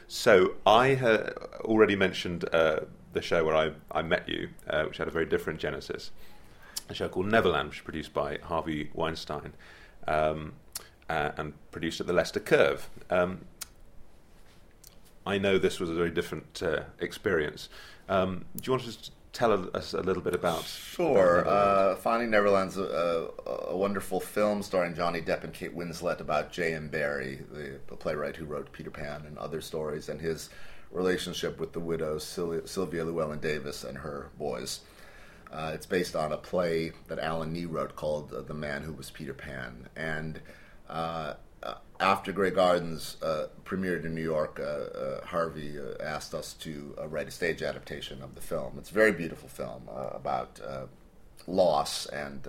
So 0.08 0.54
I 0.66 0.88
had 0.88 1.32
already 1.62 1.96
mentioned 1.96 2.44
uh, 2.52 2.80
the 3.12 3.22
show 3.22 3.44
where 3.44 3.56
I, 3.56 3.72
I 3.90 4.02
met 4.02 4.28
you, 4.28 4.50
uh, 4.68 4.84
which 4.84 4.98
had 4.98 5.08
a 5.08 5.10
very 5.10 5.26
different 5.26 5.58
genesis. 5.58 6.10
A 6.88 6.94
show 6.94 7.08
called 7.08 7.26
Neverland, 7.26 7.70
which 7.70 7.78
was 7.78 7.84
produced 7.84 8.14
by 8.14 8.38
Harvey 8.42 8.90
Weinstein 8.94 9.52
um, 10.06 10.52
uh, 11.08 11.32
and 11.36 11.54
produced 11.72 12.00
at 12.00 12.06
the 12.06 12.12
Leicester 12.12 12.40
Curve. 12.40 12.88
Um, 13.10 13.44
I 15.26 15.38
know 15.38 15.58
this 15.58 15.80
was 15.80 15.90
a 15.90 15.94
very 15.94 16.10
different 16.10 16.62
uh, 16.62 16.82
experience. 17.00 17.68
Um, 18.08 18.44
do 18.56 18.62
you 18.64 18.72
want 18.72 18.82
to 18.82 18.88
just 18.88 19.10
tell 19.36 19.68
us 19.76 19.92
a 19.92 20.00
little 20.00 20.22
bit 20.22 20.34
about? 20.34 20.64
Sure. 20.64 21.40
about 21.40 21.52
Uh, 21.52 21.96
Finding 21.96 22.30
Neverland's 22.30 22.78
a, 22.78 23.30
a, 23.46 23.72
a 23.72 23.76
wonderful 23.76 24.18
film 24.18 24.62
starring 24.62 24.94
Johnny 24.94 25.20
Depp 25.20 25.44
and 25.44 25.52
Kate 25.52 25.76
Winslet 25.76 26.20
about 26.20 26.50
J.M. 26.52 26.88
Barrie, 26.88 27.40
the, 27.52 27.78
the 27.86 27.96
playwright 27.96 28.36
who 28.36 28.46
wrote 28.46 28.72
Peter 28.72 28.90
Pan 28.90 29.24
and 29.26 29.36
other 29.36 29.60
stories, 29.60 30.08
and 30.08 30.20
his 30.20 30.48
relationship 30.90 31.60
with 31.60 31.72
the 31.74 31.80
widow 31.80 32.16
Syl- 32.18 32.66
Sylvia 32.66 33.04
Llewelyn 33.04 33.40
Davies 33.40 33.84
and 33.84 33.98
her 33.98 34.30
boys. 34.38 34.80
Uh, 35.52 35.72
it's 35.74 35.86
based 35.86 36.16
on 36.16 36.32
a 36.32 36.36
play 36.36 36.92
that 37.08 37.18
Allan 37.18 37.52
Knee 37.52 37.66
wrote 37.66 37.94
called 37.94 38.32
uh, 38.32 38.40
The 38.40 38.54
Man 38.54 38.82
Who 38.82 38.94
Was 38.94 39.10
Peter 39.10 39.34
Pan. 39.34 39.88
And 39.94 40.40
uh, 40.88 41.34
after 42.00 42.32
Grey 42.32 42.50
Gardens 42.50 43.16
uh, 43.22 43.46
premiered 43.64 44.04
in 44.04 44.14
New 44.14 44.22
York, 44.22 44.60
uh, 44.60 44.62
uh, 44.62 45.26
Harvey 45.26 45.78
uh, 45.78 46.02
asked 46.02 46.34
us 46.34 46.52
to 46.54 46.94
uh, 47.00 47.08
write 47.08 47.28
a 47.28 47.30
stage 47.30 47.62
adaptation 47.62 48.22
of 48.22 48.34
the 48.34 48.40
film. 48.40 48.76
It's 48.78 48.90
a 48.90 48.94
very 48.94 49.12
beautiful 49.12 49.48
film 49.48 49.88
about 49.88 50.60
loss 51.46 52.06
and 52.06 52.48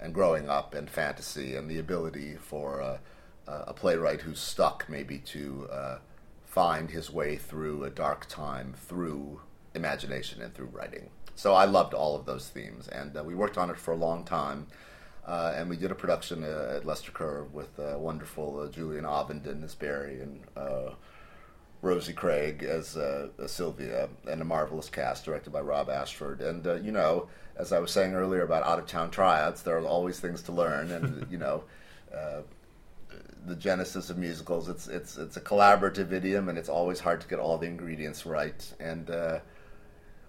and 0.00 0.12
growing 0.12 0.50
up 0.50 0.74
and 0.74 0.90
fantasy 0.90 1.56
and 1.56 1.70
the 1.70 1.78
ability 1.78 2.36
for 2.36 2.98
a 3.46 3.72
playwright 3.72 4.20
who's 4.20 4.40
stuck 4.40 4.86
maybe 4.88 5.18
to 5.18 5.68
find 6.44 6.90
his 6.90 7.10
way 7.10 7.36
through 7.36 7.84
a 7.84 7.90
dark 7.90 8.26
time 8.28 8.74
through 8.76 9.40
imagination 9.74 10.42
and 10.42 10.54
through 10.54 10.66
writing. 10.66 11.10
So 11.34 11.54
I 11.54 11.64
loved 11.64 11.94
all 11.94 12.14
of 12.14 12.26
those 12.26 12.48
themes, 12.48 12.86
and 12.86 13.14
we 13.26 13.34
worked 13.34 13.58
on 13.58 13.70
it 13.70 13.78
for 13.78 13.92
a 13.92 13.96
long 13.96 14.24
time. 14.24 14.66
Uh, 15.26 15.54
and 15.56 15.70
we 15.70 15.76
did 15.76 15.90
a 15.90 15.94
production 15.94 16.44
uh, 16.44 16.74
at 16.76 16.84
Leicester 16.84 17.10
Curve 17.10 17.54
with 17.54 17.78
uh, 17.78 17.98
wonderful 17.98 18.60
uh, 18.60 18.68
Julian 18.68 19.04
Ovenden 19.04 19.64
as 19.64 19.74
Barrie 19.74 20.20
and 20.20 20.40
uh, 20.54 20.90
Rosie 21.80 22.12
Craig 22.12 22.62
as, 22.62 22.96
uh, 22.96 23.28
as 23.42 23.50
Sylvia, 23.50 24.08
and 24.28 24.42
a 24.42 24.44
marvelous 24.44 24.90
cast 24.90 25.24
directed 25.24 25.50
by 25.50 25.60
Rob 25.60 25.88
Ashford. 25.88 26.42
And 26.42 26.84
you 26.84 26.92
know, 26.92 27.28
as 27.56 27.72
I 27.72 27.78
was 27.78 27.90
saying 27.90 28.14
earlier 28.14 28.42
about 28.42 28.64
out 28.64 28.78
of 28.78 28.86
town 28.86 29.10
tryouts, 29.10 29.62
there 29.62 29.78
are 29.78 29.86
always 29.86 30.20
things 30.20 30.42
to 30.42 30.52
learn, 30.52 30.90
and 30.90 31.26
you 31.30 31.38
know. 31.38 31.64
The 33.46 33.56
genesis 33.56 34.08
of 34.08 34.16
musicals. 34.16 34.70
It's 34.70 34.88
it's 34.88 35.18
it's 35.18 35.36
a 35.36 35.40
collaborative 35.40 36.12
idiom, 36.12 36.48
and 36.48 36.56
it's 36.56 36.70
always 36.70 36.98
hard 36.98 37.20
to 37.20 37.28
get 37.28 37.38
all 37.38 37.58
the 37.58 37.66
ingredients 37.66 38.24
right. 38.24 38.72
And 38.80 39.10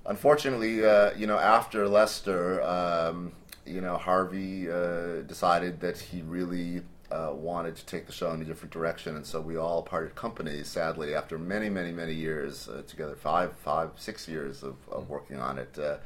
unfortunately, 0.06 0.80
you 1.18 1.26
know, 1.26 1.40
after 1.40 1.88
Leicester, 1.88 2.62
um, 2.62 3.32
you 3.66 3.82
know, 3.82 3.98
Harvey 3.98 4.70
uh, 4.70 5.22
decided 5.22 5.80
that 5.82 5.98
he 5.98 6.22
really 6.22 6.82
uh, 7.12 7.32
wanted 7.34 7.76
to 7.76 7.86
take 7.86 8.06
the 8.06 8.12
show 8.12 8.32
in 8.32 8.42
a 8.42 8.46
different 8.46 8.72
direction, 8.72 9.16
and 9.16 9.26
so 9.26 9.40
we 9.42 9.58
all 9.58 9.82
parted 9.82 10.16
company. 10.16 10.64
Sadly, 10.64 11.16
after 11.16 11.38
many, 11.38 11.70
many, 11.70 11.92
many 11.92 12.14
years 12.14 12.68
uh, 12.68 12.84
together, 12.88 13.16
five, 13.16 13.54
five, 13.58 13.92
six 13.96 14.28
years 14.28 14.64
of, 14.64 14.76
of 14.92 15.10
working 15.10 15.40
on 15.40 15.58
it. 15.58 15.78
Uh, 15.78 15.98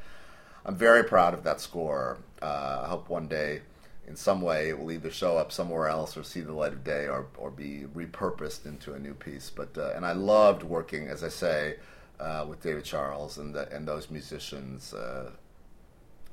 I'm 0.64 0.76
very 0.76 1.04
proud 1.04 1.32
of 1.32 1.42
that 1.44 1.60
score. 1.60 2.18
Uh, 2.42 2.82
I 2.84 2.88
hope 2.88 3.08
one 3.08 3.28
day, 3.28 3.62
in 4.06 4.14
some 4.16 4.42
way, 4.42 4.68
it 4.68 4.78
will 4.78 4.92
either 4.92 5.10
show 5.10 5.38
up 5.38 5.52
somewhere 5.52 5.88
else 5.88 6.16
or 6.16 6.22
see 6.22 6.40
the 6.40 6.52
light 6.52 6.72
of 6.72 6.84
day, 6.84 7.06
or, 7.06 7.26
or 7.38 7.50
be 7.50 7.84
repurposed 7.94 8.66
into 8.66 8.92
a 8.92 8.98
new 8.98 9.14
piece. 9.14 9.50
But 9.50 9.76
uh, 9.78 9.92
and 9.94 10.04
I 10.04 10.12
loved 10.12 10.62
working, 10.62 11.08
as 11.08 11.24
I 11.24 11.28
say, 11.28 11.76
uh, 12.18 12.44
with 12.48 12.62
David 12.62 12.84
Charles 12.84 13.38
and 13.38 13.54
the, 13.54 13.74
and 13.74 13.88
those 13.88 14.10
musicians, 14.10 14.92
uh, 14.92 15.30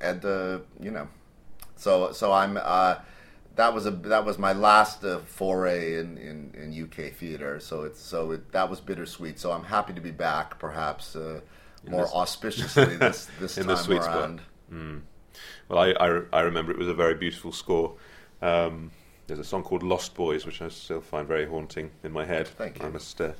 and 0.00 0.24
uh, 0.24 0.58
you 0.78 0.90
know, 0.90 1.08
so 1.78 2.12
so 2.12 2.32
I'm. 2.32 2.58
Uh, 2.60 2.96
that 3.56 3.74
was 3.74 3.86
a 3.86 3.90
that 3.90 4.24
was 4.24 4.38
my 4.38 4.52
last 4.52 5.02
uh, 5.04 5.18
foray 5.26 5.98
in, 5.98 6.16
in, 6.16 6.54
in 6.54 6.82
UK 6.84 7.12
theater. 7.12 7.58
So 7.58 7.82
it's 7.82 8.00
so 8.00 8.30
it, 8.32 8.52
that 8.52 8.70
was 8.70 8.80
bittersweet. 8.80 9.40
So 9.40 9.50
I'm 9.50 9.64
happy 9.64 9.92
to 9.94 10.00
be 10.00 10.12
back, 10.12 10.60
perhaps 10.60 11.16
uh, 11.16 11.40
more 11.88 12.02
this- 12.02 12.12
auspiciously 12.12 12.96
this 13.00 13.28
this 13.40 13.58
In 13.58 13.64
time 13.64 13.74
the 13.74 13.82
sweet 13.82 14.02
spot. 14.04 14.16
around. 14.70 15.00
Well, 15.68 15.78
I, 15.78 15.90
I, 15.98 16.22
I 16.32 16.40
remember 16.42 16.70
it 16.72 16.78
was 16.78 16.88
a 16.88 16.94
very 16.94 17.14
beautiful 17.14 17.50
score. 17.52 17.94
Um, 18.42 18.90
there's 19.26 19.40
a 19.40 19.44
song 19.44 19.62
called 19.64 19.82
"Lost 19.82 20.14
Boys," 20.14 20.46
which 20.46 20.62
I 20.62 20.68
still 20.68 21.00
find 21.00 21.26
very 21.26 21.46
haunting 21.46 21.90
in 22.04 22.12
my 22.12 22.24
head. 22.24 22.46
Thank 22.48 22.78
you. 22.78 22.86
I 22.86 22.90
must, 22.90 23.20
uh, 23.20 23.32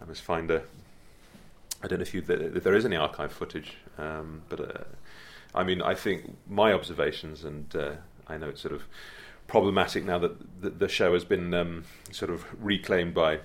I 0.00 0.04
must 0.04 0.22
find 0.22 0.50
a. 0.50 0.62
I 1.82 1.88
don't 1.88 1.98
know 1.98 2.02
if, 2.02 2.14
you, 2.14 2.22
if 2.28 2.62
there 2.62 2.74
is 2.74 2.84
any 2.84 2.96
archive 2.96 3.32
footage, 3.32 3.74
um, 3.98 4.42
but 4.48 4.60
uh, 4.60 4.84
I 5.54 5.64
mean, 5.64 5.82
I 5.82 5.94
think 5.94 6.36
my 6.48 6.72
observations, 6.72 7.44
and 7.44 7.74
uh, 7.76 7.92
I 8.26 8.38
know 8.38 8.48
it's 8.48 8.60
sort 8.60 8.74
of 8.74 8.84
problematic 9.46 10.04
now 10.04 10.18
that 10.18 10.62
the, 10.62 10.70
the 10.70 10.88
show 10.88 11.12
has 11.12 11.24
been 11.24 11.52
um, 11.52 11.84
sort 12.10 12.30
of 12.30 12.44
reclaimed 12.58 13.14
by 13.14 13.40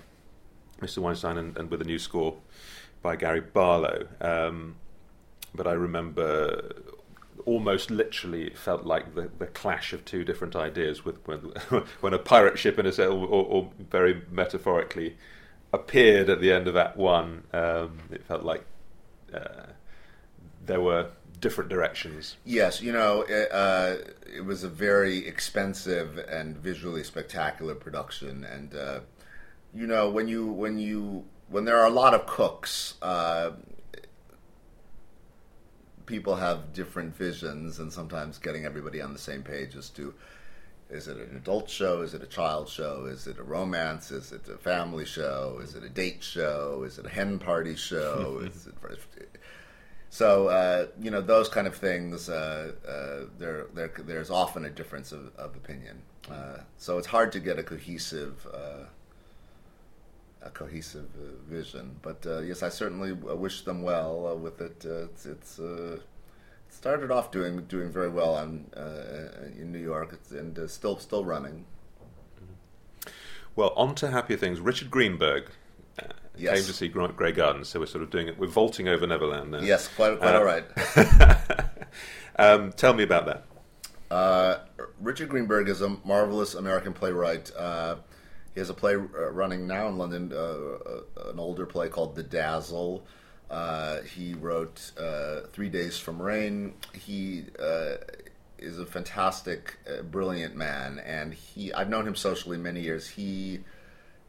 Mr. 0.82 0.99
Weinstein 0.99 1.38
and, 1.38 1.58
and 1.58 1.70
with 1.70 1.82
a 1.82 1.86
new 1.86 1.99
score 1.99 2.38
by 3.01 3.16
Gary 3.16 3.41
Barlow. 3.41 4.08
Um, 4.22 4.76
but 5.53 5.68
I 5.68 5.74
remember 5.74 6.74
almost 7.45 7.89
literally 7.89 8.45
it 8.45 8.58
felt 8.58 8.86
like 8.86 9.16
the, 9.16 9.30
the 9.39 9.47
clash 9.47 9.93
of 9.93 10.03
two 10.05 10.24
different 10.24 10.55
ideas 10.55 11.05
with 11.05 11.18
when, 11.26 11.39
when 12.01 12.14
a 12.14 12.20
pirate 12.20 12.60
ship 12.60 12.78
in 12.80 12.86
a 12.86 12.91
sail, 12.91 13.14
or, 13.14 13.45
or 13.45 13.72
very 13.89 14.22
metaphorically 14.32 15.18
appeared 15.74 16.30
at 16.30 16.41
the 16.41 16.51
end 16.51 16.68
of 16.68 16.76
Act 16.76 16.97
One. 16.97 17.43
Um, 17.53 17.99
it 18.12 18.24
felt 18.24 18.43
like 18.43 18.66
uh, 19.34 19.68
there 20.66 20.82
were 20.82 21.10
different 21.40 21.70
directions. 21.70 22.38
Yes, 22.46 22.82
you 22.82 22.92
know, 22.92 23.22
it, 23.28 23.52
uh, 23.52 23.96
it 24.36 24.46
was 24.46 24.64
a 24.64 24.70
very 24.70 25.26
expensive 25.28 26.18
and 26.18 26.58
visually 26.58 27.04
spectacular 27.04 27.76
production, 27.76 28.44
and 28.44 28.76
uh, 28.76 29.00
you 29.74 29.88
know, 29.88 30.10
when 30.10 30.28
you 30.28 30.48
when 30.48 30.78
you 30.78 31.26
when 31.50 31.66
there 31.66 31.80
are 31.80 31.88
a 31.88 31.92
lot 31.92 32.14
of 32.14 32.26
cooks, 32.26 32.96
uh, 33.02 33.52
people 36.06 36.36
have 36.36 36.74
different 36.74 37.16
visions, 37.16 37.80
and 37.80 37.92
sometimes 37.92 38.38
getting 38.38 38.66
everybody 38.66 39.02
on 39.02 39.14
the 39.14 39.20
same 39.20 39.44
page 39.44 39.76
as 39.76 39.90
to 39.92 40.14
is 40.90 41.08
it 41.08 41.18
an 41.18 41.36
adult 41.36 41.70
show? 41.70 42.02
Is 42.02 42.14
it 42.14 42.24
a 42.24 42.28
child 42.28 42.70
show? 42.70 43.06
Is 43.06 43.28
it 43.28 43.40
a 43.40 43.44
romance? 43.44 44.10
Is 44.12 44.32
it 44.32 44.48
a 44.48 44.58
family 44.58 45.04
show? 45.04 45.60
Is 45.62 45.76
it 45.76 45.84
a 45.84 45.90
date 45.90 46.24
show? 46.24 46.84
Is 46.86 46.98
it 46.98 47.06
a 47.06 47.10
hen 47.10 47.40
party 47.40 47.76
show? 47.76 48.42
is 48.46 48.68
it, 48.68 49.37
so 50.10 50.47
uh, 50.47 50.88
you 51.01 51.12
know 51.12 51.22
those 51.22 51.49
kind 51.49 51.68
of 51.68 51.76
things. 51.76 52.30
Uh, 52.30 52.72
uh, 52.88 53.26
there, 53.38 53.68
there, 53.74 53.91
there's 54.05 54.30
often 54.30 54.66
a 54.66 54.70
difference 54.70 55.12
of, 55.12 55.36
of 55.38 55.55
opinion. 55.55 56.01
Uh, 56.30 56.60
so 56.78 56.97
it's 56.97 57.08
hard 57.08 57.32
to 57.32 57.39
get 57.39 57.58
a 57.58 57.64
cohesive, 57.64 58.45
uh, 58.53 58.86
a 60.41 60.49
cohesive 60.49 61.08
vision. 61.47 61.97
But 62.01 62.26
yes, 62.45 62.64
I 62.64 62.70
certainly 62.70 63.14
wish 63.14 63.62
them 63.62 63.82
well 63.84 64.38
with 64.38 64.62
it. 64.62 64.86
it's, 64.86 65.26
it's 65.26 65.60
started 66.70 67.12
off 67.12 67.32
doing 67.32 67.62
doing 67.66 67.91
very 67.91 68.10
well 68.10 68.36
on 68.36 68.66
in 69.58 69.72
New 69.72 69.80
York 69.80 70.20
and 70.32 70.70
still 70.70 70.97
still 70.97 71.26
running. 71.26 71.66
Well, 73.55 73.74
on 73.76 73.95
to 73.95 74.12
happier 74.12 74.38
things. 74.38 74.60
Richard 74.60 74.91
Greenberg 74.91 75.49
yes. 76.38 76.56
came 76.56 76.66
to 76.66 76.74
see 76.74 76.88
Grey 76.88 77.32
Gardens, 77.32 77.70
so 77.70 77.80
we're 77.80 77.86
sort 77.86 78.04
of 78.04 78.10
doing 78.10 78.28
it. 78.28 78.38
We're 78.38 78.48
vaulting 78.48 78.88
over 78.88 79.06
Neverland 79.06 79.52
now. 79.52 79.60
Yes, 79.60 79.88
quite, 79.88 80.18
quite 80.20 80.36
uh, 80.36 80.40
all 80.40 80.46
right. 80.46 80.66
um, 82.38 82.72
tell 82.74 82.94
me 82.94 83.04
about 83.04 83.26
that. 83.26 83.46
Uh, 84.10 84.60
Richard 85.02 85.30
Greenberg 85.30 85.70
is 85.70 85.82
a 85.82 85.90
marvelous 86.06 86.56
American 86.56 86.94
playwright. 86.94 87.52
Uh, 87.56 87.98
he 88.54 88.60
has 88.60 88.70
a 88.70 88.74
play 88.74 88.96
uh, 88.96 89.32
running 89.32 89.68
now 89.68 89.88
in 89.88 89.98
London, 89.98 90.32
uh, 90.34 90.38
uh, 90.38 91.30
an 91.30 91.40
older 91.40 91.66
play 91.66 91.90
called 91.90 92.16
The 92.16 92.24
Dazzle. 92.24 93.06
he 94.16 94.34
wrote 94.34 94.92
Three 95.52 95.70
Days 95.70 96.00
from 96.00 96.22
Rain. 96.22 96.74
He 96.94 97.46
is 98.58 98.80
a 98.80 98.86
fantastic, 98.86 99.78
brilliant 100.10 100.56
man, 100.56 101.00
and 101.00 101.34
he 101.34 101.74
I've 101.74 101.90
known 101.90 102.08
him 102.08 102.16
socially 102.16 102.58
many 102.58 102.82
years. 102.82 103.08
He 103.08 103.60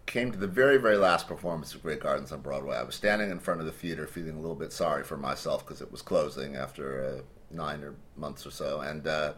came 0.09 0.33
to 0.33 0.39
the 0.39 0.47
very, 0.47 0.79
very 0.79 0.97
last 0.97 1.29
performance 1.29 1.75
of 1.75 1.83
Grey 1.83 1.97
Gardens 1.97 2.33
on 2.33 2.41
Broadway. 2.41 2.77
I 2.77 2.83
was 2.83 2.95
standing 2.95 3.31
in 3.31 3.39
front 3.39 3.61
of 3.61 3.67
the 3.67 3.73
theater 3.73 4.07
feeling 4.07 4.37
a 4.37 4.41
little 4.41 4.57
bit 4.57 4.73
sorry 4.73 5.05
for 5.05 5.19
myself 5.19 5.65
because 5.65 5.81
it 5.81 5.93
was 5.93 6.03
closing 6.03 6.57
after 6.57 7.05
uh, 7.05 7.23
nine 7.55 7.85
or 7.85 7.95
months 8.17 8.47
or 8.47 8.51
so. 8.51 8.81
And, 8.81 9.07
uh, 9.07 9.35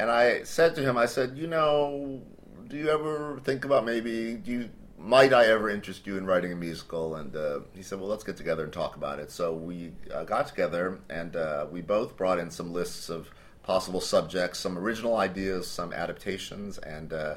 and 0.00 0.10
I 0.10 0.42
said 0.42 0.74
to 0.74 0.82
him, 0.82 0.98
I 0.98 1.06
said, 1.06 1.38
you 1.38 1.46
know, 1.46 2.20
do 2.66 2.76
you 2.76 2.90
ever 2.90 3.40
think 3.44 3.64
about 3.64 3.84
maybe, 3.84 4.34
do 4.34 4.50
you, 4.50 4.70
might 4.98 5.32
I 5.32 5.46
ever 5.46 5.70
interest 5.70 6.04
you 6.04 6.18
in 6.18 6.26
writing 6.26 6.52
a 6.52 6.56
musical? 6.56 7.14
And 7.14 7.34
uh, 7.36 7.60
he 7.74 7.82
said, 7.82 8.00
well, 8.00 8.08
let's 8.08 8.24
get 8.24 8.36
together 8.36 8.64
and 8.64 8.72
talk 8.72 8.96
about 8.96 9.20
it. 9.20 9.30
So 9.30 9.54
we 9.54 9.92
uh, 10.12 10.24
got 10.24 10.48
together 10.48 10.98
and 11.08 11.36
uh, 11.36 11.66
we 11.70 11.80
both 11.80 12.16
brought 12.16 12.40
in 12.40 12.50
some 12.50 12.72
lists 12.72 13.08
of 13.08 13.30
possible 13.62 14.00
subjects, 14.00 14.58
some 14.58 14.76
original 14.76 15.16
ideas, 15.16 15.68
some 15.68 15.92
adaptations, 15.92 16.78
and 16.78 17.12
uh, 17.12 17.36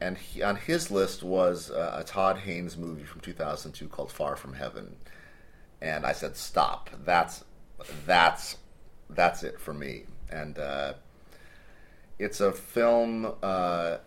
and 0.00 0.16
he, 0.16 0.42
on 0.42 0.56
his 0.56 0.90
list 0.90 1.22
was 1.22 1.70
uh, 1.70 1.96
a 1.98 2.04
Todd 2.04 2.38
Haynes 2.38 2.76
movie 2.76 3.04
from 3.04 3.20
2002 3.20 3.88
called 3.88 4.12
Far 4.12 4.36
From 4.36 4.54
Heaven, 4.54 4.96
and 5.80 6.06
I 6.06 6.12
said, 6.12 6.36
"Stop! 6.36 6.90
That's 7.04 7.44
that's 8.06 8.56
that's 9.10 9.42
it 9.42 9.60
for 9.60 9.74
me." 9.74 10.04
And 10.30 10.58
uh, 10.58 10.94
it's 12.18 12.40
a 12.40 12.52
film 12.52 13.32
uh, 13.42 13.98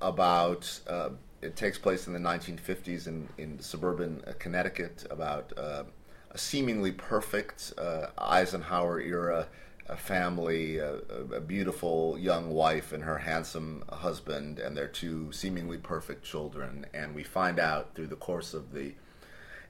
about. 0.00 0.80
Uh, 0.86 1.10
it 1.42 1.56
takes 1.56 1.76
place 1.76 2.06
in 2.06 2.14
the 2.14 2.18
1950s 2.18 3.06
in, 3.06 3.28
in 3.36 3.60
suburban 3.60 4.24
uh, 4.26 4.32
Connecticut 4.38 5.04
about 5.10 5.52
uh, 5.58 5.82
a 6.30 6.38
seemingly 6.38 6.90
perfect 6.90 7.74
Eisenhower 8.16 8.98
era 8.98 9.46
a 9.86 9.96
family, 9.96 10.78
a, 10.78 10.94
a, 11.34 11.40
beautiful 11.40 12.16
young 12.18 12.50
wife 12.50 12.92
and 12.92 13.04
her 13.04 13.18
handsome 13.18 13.84
husband, 13.90 14.58
and 14.58 14.76
their 14.76 14.88
two 14.88 15.30
seemingly 15.30 15.76
perfect 15.76 16.24
children. 16.24 16.86
And 16.94 17.14
we 17.14 17.22
find 17.22 17.58
out 17.58 17.94
through 17.94 18.06
the 18.06 18.16
course 18.16 18.54
of 18.54 18.72
the 18.72 18.94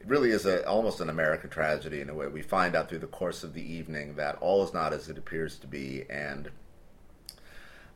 it 0.01 0.11
really 0.11 0.31
is 0.31 0.45
a, 0.45 0.67
almost 0.69 1.01
an 1.01 1.09
American 1.09 1.51
tragedy 1.51 2.01
in 2.01 2.11
a 2.11 2.15
way. 2.15 2.27
We 2.27 2.43
find 2.43 2.77
out 2.77 2.91
through 2.91 2.99
the 2.99 3.07
course 3.07 3.43
of 3.43 3.55
the 3.55 3.63
evening 3.63 4.17
that 4.17 4.37
all 4.37 4.63
is 4.63 4.75
not 4.75 4.93
as 4.93 5.09
it 5.09 5.19
appears 5.19 5.57
to 5.59 5.67
be, 5.67 6.05
and 6.11 6.51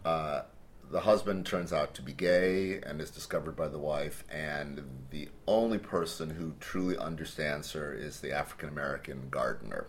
uh, 0.05 0.43
the 0.91 1.01
husband 1.01 1.45
turns 1.45 1.73
out 1.73 1.95
to 1.95 2.03
be 2.03 2.13
gay 2.13 2.81
and 2.81 3.01
is 3.01 3.11
discovered 3.11 3.55
by 3.55 3.69
the 3.69 3.79
wife, 3.79 4.25
and 4.31 4.83
the 5.11 5.29
only 5.47 5.79
person 5.79 6.31
who 6.31 6.55
truly 6.61 6.97
understands 6.97 7.73
her 7.73 7.93
is 7.93 8.21
the 8.21 8.33
African 8.33 8.71
American 8.71 9.29
gardener 9.31 9.87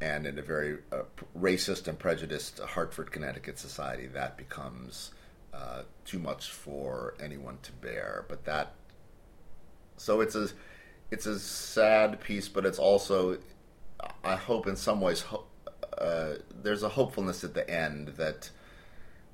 and 0.00 0.26
in 0.26 0.38
a 0.38 0.42
very 0.42 0.78
uh, 0.92 1.02
racist 1.36 1.88
and 1.88 1.98
prejudiced 1.98 2.60
Hartford, 2.60 3.10
Connecticut 3.10 3.58
society, 3.58 4.06
that 4.06 4.36
becomes 4.36 5.12
uh, 5.52 5.82
too 6.04 6.18
much 6.18 6.50
for 6.50 7.14
anyone 7.20 7.58
to 7.62 7.72
bear. 7.72 8.24
But 8.28 8.44
that, 8.44 8.74
so 9.96 10.20
it's 10.20 10.34
a, 10.34 10.48
it's 11.10 11.26
a 11.26 11.38
sad 11.38 12.20
piece, 12.20 12.48
but 12.48 12.64
it's 12.64 12.78
also, 12.78 13.38
I 14.22 14.36
hope 14.36 14.66
in 14.66 14.76
some 14.76 15.00
ways, 15.00 15.24
uh, 15.96 16.34
there's 16.62 16.82
a 16.84 16.90
hopefulness 16.90 17.42
at 17.42 17.54
the 17.54 17.68
end 17.68 18.08
that 18.18 18.50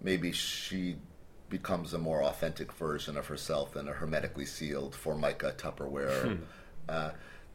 maybe 0.01 0.33
she 0.33 0.97
becomes 1.51 1.93
a 1.93 1.99
more 1.99 2.23
authentic 2.23 2.73
version 2.73 3.17
of 3.17 3.27
herself 3.27 3.75
than 3.75 3.87
a 3.87 3.93
hermetically 3.93 4.47
sealed 4.47 4.95
Formica 4.95 5.55
Tupperware. 5.57 6.39
Hmm. 6.89 6.93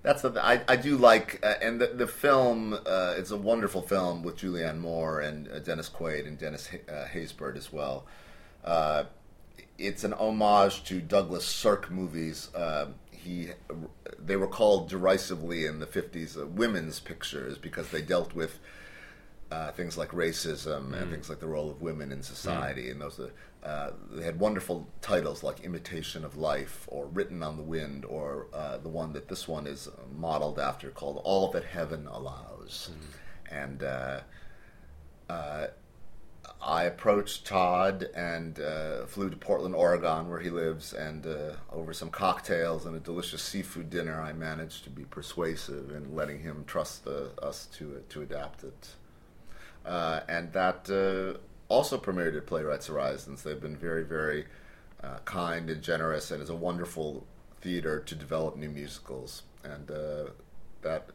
Uh, 0.04 0.08
that's 0.08 0.22
the 0.22 0.44
I, 0.44 0.62
I 0.68 0.76
do 0.76 0.98
like 0.98 1.40
uh, 1.44 1.56
and 1.62 1.80
the, 1.80 1.88
the 1.88 2.08
film 2.08 2.74
uh, 2.74 3.16
it's 3.18 3.32
a 3.32 3.38
wonderful 3.38 3.82
film 3.82 4.24
with 4.24 4.38
Julianne 4.38 4.80
Moore 4.80 5.20
and 5.20 5.48
uh, 5.50 5.60
Dennis 5.60 5.90
Quaid 5.90 6.28
and 6.28 6.38
Dennis 6.38 6.70
uh, 6.88 7.06
Haysbert 7.14 7.58
as 7.58 7.72
well. 7.72 8.06
Uh, 8.64 9.06
it's 9.78 10.04
an 10.04 10.14
homage 10.14 10.84
to 10.86 11.00
Douglas 11.00 11.46
Sirk 11.46 11.90
movies. 11.90 12.54
Uh, 12.54 12.88
he 13.12 13.50
they 14.18 14.36
were 14.36 14.48
called 14.48 14.90
derisively 14.90 15.66
in 15.66 15.80
the 15.80 15.86
fifties 15.86 16.36
women's 16.36 17.00
pictures 17.00 17.58
because 17.58 17.90
they 17.90 18.02
dealt 18.02 18.34
with 18.34 18.60
things 19.76 19.98
like 19.98 20.10
racism 20.12 20.92
mm. 20.92 21.02
and 21.02 21.12
things 21.12 21.30
like 21.30 21.40
the 21.40 21.48
role 21.48 21.70
of 21.70 21.82
women 21.82 22.12
in 22.12 22.22
society 22.22 22.84
mm. 22.84 22.92
and 22.92 23.02
those 23.02 23.20
uh, 23.64 23.92
they 24.12 24.24
had 24.24 24.40
wonderful 24.40 24.88
titles 25.02 25.44
like 25.44 25.60
Imitation 25.62 26.24
of 26.24 26.38
Life 26.38 26.86
or 26.88 27.08
Written 27.08 27.44
on 27.44 27.58
the 27.58 27.64
Wind 27.64 28.06
or 28.06 28.48
uh, 28.54 28.78
the 28.78 28.90
one 28.90 29.12
that 29.14 29.28
this 29.28 29.48
one 29.48 29.68
is 29.68 29.90
modeled 30.16 30.60
after 30.60 30.90
called 30.92 31.22
All 31.26 31.52
That 31.52 31.66
Heaven 31.66 32.08
Allows. 32.08 32.92
Mm-hmm. 32.92 33.56
And 33.56 33.84
uh, 33.84 34.20
uh, 35.30 35.68
I 36.62 36.84
approached 36.84 37.46
Todd 37.46 38.10
and 38.16 38.62
uh, 38.62 39.06
flew 39.08 39.30
to 39.30 39.36
Portland, 39.36 39.76
Oregon, 39.76 40.30
where 40.30 40.40
he 40.40 40.50
lives, 40.50 40.94
and 40.94 41.28
over 41.72 41.92
some 41.94 42.10
cocktails 42.10 42.86
and 42.86 42.96
a 42.96 43.00
delicious 43.00 43.42
seafood 43.42 43.90
dinner, 43.90 44.22
I 44.22 44.32
managed 44.32 44.86
to 44.86 44.90
be 44.90 45.04
persuasive 45.04 45.92
in 45.92 46.16
letting 46.16 46.40
him 46.40 46.64
trust 46.66 47.08
us 47.08 47.68
to, 47.74 48.04
to 48.08 48.22
adapt 48.22 48.64
it. 48.64 48.88
and 49.86 50.54
that 50.54 50.90
also 51.70 51.98
premiered 51.98 52.36
at 52.36 52.48
Playwrights 52.48 52.88
Horizons. 52.88 53.44
They've 53.44 53.62
been 53.62 53.78
very, 53.78 54.04
very 54.04 54.46
uh, 55.04 55.20
kind 55.26 55.70
and 55.70 55.82
generous, 55.82 56.32
and 56.32 56.42
is 56.42 56.50
a 56.50 56.56
wonderful 56.56 57.26
theater 57.62 58.00
to 58.00 58.16
develop 58.16 58.58
new 58.58 58.70
musicals. 58.70 59.44
And 59.64 59.90
uh, 59.90 60.32
that 60.82 61.10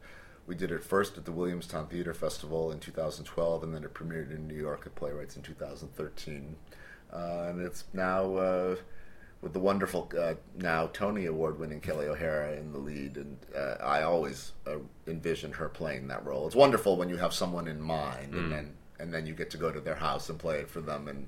we 0.47 0.55
did 0.55 0.71
it 0.71 0.83
first 0.83 1.17
at 1.17 1.25
the 1.25 1.31
Williamstown 1.31 1.87
Theater 1.87 2.13
Festival 2.13 2.71
in 2.71 2.79
2012, 2.79 3.63
and 3.63 3.73
then 3.73 3.83
it 3.83 3.93
premiered 3.93 4.33
in 4.33 4.47
New 4.47 4.55
York 4.55 4.83
at 4.85 4.95
Playwrights 4.95 5.35
in 5.35 5.41
2013. 5.41 6.55
Uh, 7.11 7.45
and 7.49 7.61
it's 7.61 7.85
now 7.93 8.35
uh, 8.35 8.75
with 9.41 9.53
the 9.53 9.59
wonderful 9.59 10.11
uh, 10.19 10.35
now 10.57 10.87
Tony 10.87 11.25
Award-winning 11.25 11.81
Kelli 11.81 12.07
O'Hara 12.07 12.53
in 12.53 12.71
the 12.71 12.79
lead, 12.79 13.17
and 13.17 13.37
uh, 13.55 13.75
I 13.83 14.03
always 14.03 14.53
envisioned 15.07 15.55
her 15.55 15.69
playing 15.69 16.07
that 16.07 16.25
role. 16.25 16.47
It's 16.47 16.55
wonderful 16.55 16.97
when 16.97 17.09
you 17.09 17.17
have 17.17 17.33
someone 17.33 17.67
in 17.67 17.81
mind, 17.81 18.33
mm. 18.33 18.37
and 18.37 18.51
then 18.51 18.73
and 18.99 19.13
then 19.13 19.25
you 19.25 19.33
get 19.33 19.49
to 19.51 19.57
go 19.57 19.71
to 19.71 19.79
their 19.79 19.95
house 19.95 20.29
and 20.29 20.39
play 20.39 20.59
it 20.59 20.69
for 20.69 20.81
them 20.81 21.07
and 21.07 21.27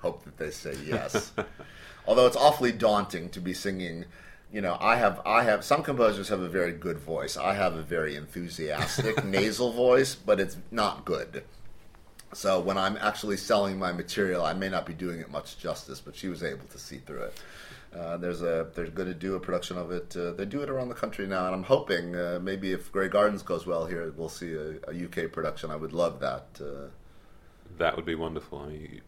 hope 0.00 0.24
that 0.24 0.36
they 0.36 0.50
say 0.50 0.74
yes. 0.84 1.32
Although 2.06 2.26
it's 2.26 2.36
awfully 2.36 2.72
daunting 2.72 3.28
to 3.30 3.40
be 3.40 3.54
singing. 3.54 4.04
You 4.52 4.60
know, 4.60 4.76
I 4.80 4.96
have 4.96 5.20
I 5.24 5.44
have 5.44 5.64
some 5.64 5.82
composers 5.82 6.28
have 6.28 6.40
a 6.40 6.48
very 6.48 6.72
good 6.72 6.98
voice. 6.98 7.36
I 7.36 7.54
have 7.54 7.74
a 7.74 7.82
very 7.82 8.16
enthusiastic 8.16 9.24
nasal 9.24 9.72
voice, 9.72 10.14
but 10.14 10.40
it's 10.40 10.58
not 10.70 11.04
good. 11.04 11.44
So 12.34 12.60
when 12.60 12.76
I'm 12.78 12.96
actually 12.96 13.36
selling 13.36 13.78
my 13.78 13.92
material, 13.92 14.44
I 14.44 14.54
may 14.54 14.68
not 14.68 14.86
be 14.86 14.94
doing 14.94 15.20
it 15.20 15.30
much 15.30 15.58
justice, 15.58 16.00
but 16.00 16.16
she 16.16 16.28
was 16.28 16.42
able 16.42 16.66
to 16.66 16.78
see 16.78 16.98
through 16.98 17.24
it. 17.24 17.40
Uh, 17.94 18.16
there's 18.16 18.40
a 18.42 18.68
they're 18.74 18.86
going 18.86 19.08
to 19.08 19.14
do 19.14 19.34
a 19.34 19.40
production 19.40 19.76
of 19.76 19.90
it. 19.90 20.16
Uh, 20.16 20.32
they 20.32 20.46
do 20.46 20.62
it 20.62 20.70
around 20.70 20.88
the 20.88 20.94
country 20.94 21.26
now, 21.26 21.46
and 21.46 21.54
I'm 21.54 21.62
hoping 21.62 22.16
uh, 22.16 22.38
maybe 22.42 22.72
if 22.72 22.90
Grey 22.90 23.08
Gardens 23.08 23.42
goes 23.42 23.66
well 23.66 23.86
here, 23.86 24.12
we'll 24.16 24.30
see 24.30 24.54
a, 24.54 24.76
a 24.88 25.04
UK 25.04 25.30
production. 25.30 25.70
I 25.70 25.76
would 25.76 25.92
love 25.92 26.20
that. 26.20 26.46
That 27.78 27.96
would 27.96 28.04
be 28.04 28.14
wonderful. 28.14 28.58
I 28.58 28.66
mean, 28.68 28.80
you, 28.92 29.00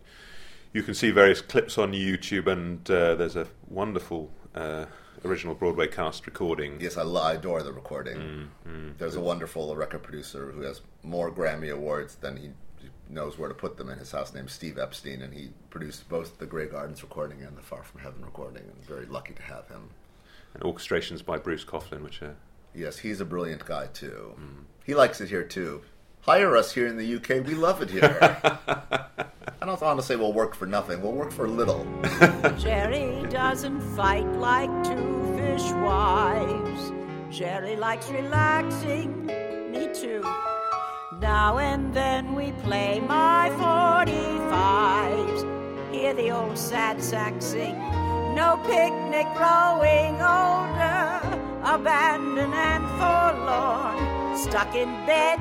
you 0.73 0.83
can 0.83 0.95
see 0.95 1.11
various 1.11 1.41
clips 1.41 1.79
on 1.79 1.93
YouTube, 1.93 2.47
and 2.47 2.89
uh, 2.91 3.15
there's 3.15 3.37
a 3.37 3.47
wonderful 3.69 4.31
uh, 4.55 4.87
original 5.25 5.55
Broadway 5.55 5.87
cast 5.89 6.27
recording. 6.27 6.81
yes, 6.81 6.97
I, 6.97 7.03
lo- 7.03 7.23
I 7.23 7.35
adore 7.35 7.63
the 7.63 7.73
recording. 7.73 8.51
There's 8.99 9.17
a 9.17 9.21
wonderful 9.21 9.75
record 9.77 10.03
producer 10.03 10.51
who 10.53 10.63
has 10.63 10.81
more 11.03 11.31
Grammy 11.31 11.73
awards 11.73 12.17
than 12.17 12.37
he 12.37 12.51
knows 13.09 13.39
where 13.39 13.49
to 13.49 13.55
put 13.55 13.77
them 13.77 13.91
in 13.91 13.99
his 13.99 14.11
house, 14.13 14.35
named 14.35 14.51
Steve 14.51 14.79
Epstein, 14.79 15.23
and 15.23 15.33
he 15.35 15.51
produced 15.71 16.09
both 16.09 16.39
the 16.39 16.47
Grey 16.47 16.67
Gardens 16.67 17.03
recording 17.03 17.43
and 17.43 17.57
the 17.57 17.63
Far 17.63 17.83
From 17.83 18.01
Heaven 18.01 18.25
recording. 18.25 18.63
And 18.63 18.85
very 18.87 19.07
lucky 19.07 19.35
to 19.35 19.43
have 19.43 19.69
him. 19.69 19.91
And 20.55 20.63
orchestrations 20.63 21.25
by 21.25 21.37
Bruce 21.39 21.65
Coughlin, 21.65 22.03
which 22.03 22.23
are 22.23 22.35
Yes, 22.75 22.99
he's 22.99 23.21
a 23.21 23.25
brilliant 23.25 23.65
guy 23.65 23.87
too. 23.87 24.35
He 24.85 24.95
likes 24.95 25.21
it 25.21 25.29
here 25.29 25.45
too. 25.45 25.83
Hire 26.27 26.57
us 26.57 26.73
here 26.73 26.87
in 26.87 26.97
the 26.97 27.17
UK. 27.17 27.45
We 27.47 27.55
love 27.55 27.83
it 27.83 27.91
here. 27.91 28.19
I 28.23 29.67
don't 29.67 29.79
want 29.79 30.01
to 30.01 30.07
say 30.07 30.17
we'll 30.17 30.33
work 30.33 30.55
for 30.55 30.65
nothing. 30.65 31.03
We'll 31.03 31.13
work 31.13 31.33
for 31.33 31.47
little. 31.47 31.87
Jerry 32.59 33.27
doesn't 33.29 33.83
fight 33.95 34.27
like 34.37 34.71
two 34.85 35.35
fish 35.37 35.71
wives. 35.73 36.93
Jerry 37.31 37.77
likes 37.77 38.09
relaxing, 38.09 39.27
me 39.71 39.91
too. 39.93 40.23
Now 41.21 41.59
and 41.59 41.93
then 41.93 42.35
we 42.35 42.53
play 42.63 43.01
my 43.01 43.51
45s. 43.59 45.45
Hear 45.93 46.15
the 46.15 46.31
old 46.31 46.57
sad 46.57 47.03
sack 47.03 47.43
sing. 47.43 47.77
No 48.35 48.57
picnic 48.65 49.27
growing 49.37 50.15
older, 50.23 51.21
abandoned 51.65 52.55
and 52.55 52.87
forlorn. 52.99 54.39
Stuck 54.39 54.75
in 54.75 54.89
bed, 55.07 55.39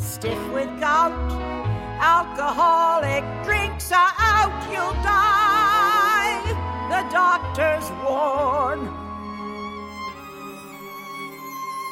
stiff 0.00 0.52
with 0.52 0.68
gout. 0.80 1.12
Alcoholic 2.00 3.24
drinks 3.44 3.92
are 3.92 4.12
out, 4.18 4.62
you'll 4.72 5.02
die. 5.02 6.40
The 6.88 7.02
doctors 7.12 7.90
warn. 8.02 8.80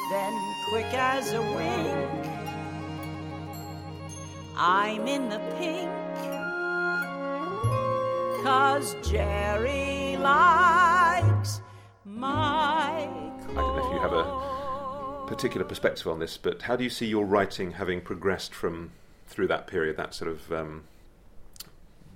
Then, 0.09 0.33
quick 0.69 0.91
as 0.93 1.33
a 1.33 1.41
wink, 1.41 2.25
I'm 4.57 5.07
in 5.07 5.29
the 5.29 5.39
pink. 5.57 5.89
Cause 8.43 8.95
Jerry 9.03 10.17
likes 10.17 11.61
my. 12.05 13.07
I 13.07 13.53
don't 13.53 13.55
know 13.55 13.77
if 13.77 13.93
you 13.93 13.99
have 13.99 14.13
a 14.13 14.58
particular 15.29 15.65
perspective 15.65 16.07
on 16.07 16.19
this, 16.19 16.37
but 16.37 16.63
how 16.63 16.75
do 16.75 16.83
you 16.83 16.89
see 16.89 17.05
your 17.05 17.23
writing 17.23 17.73
having 17.73 18.01
progressed 18.01 18.53
from 18.53 18.91
through 19.27 19.47
that 19.47 19.67
period, 19.67 19.95
that 19.95 20.13
sort 20.13 20.31
of 20.31 20.51
um, 20.51 20.83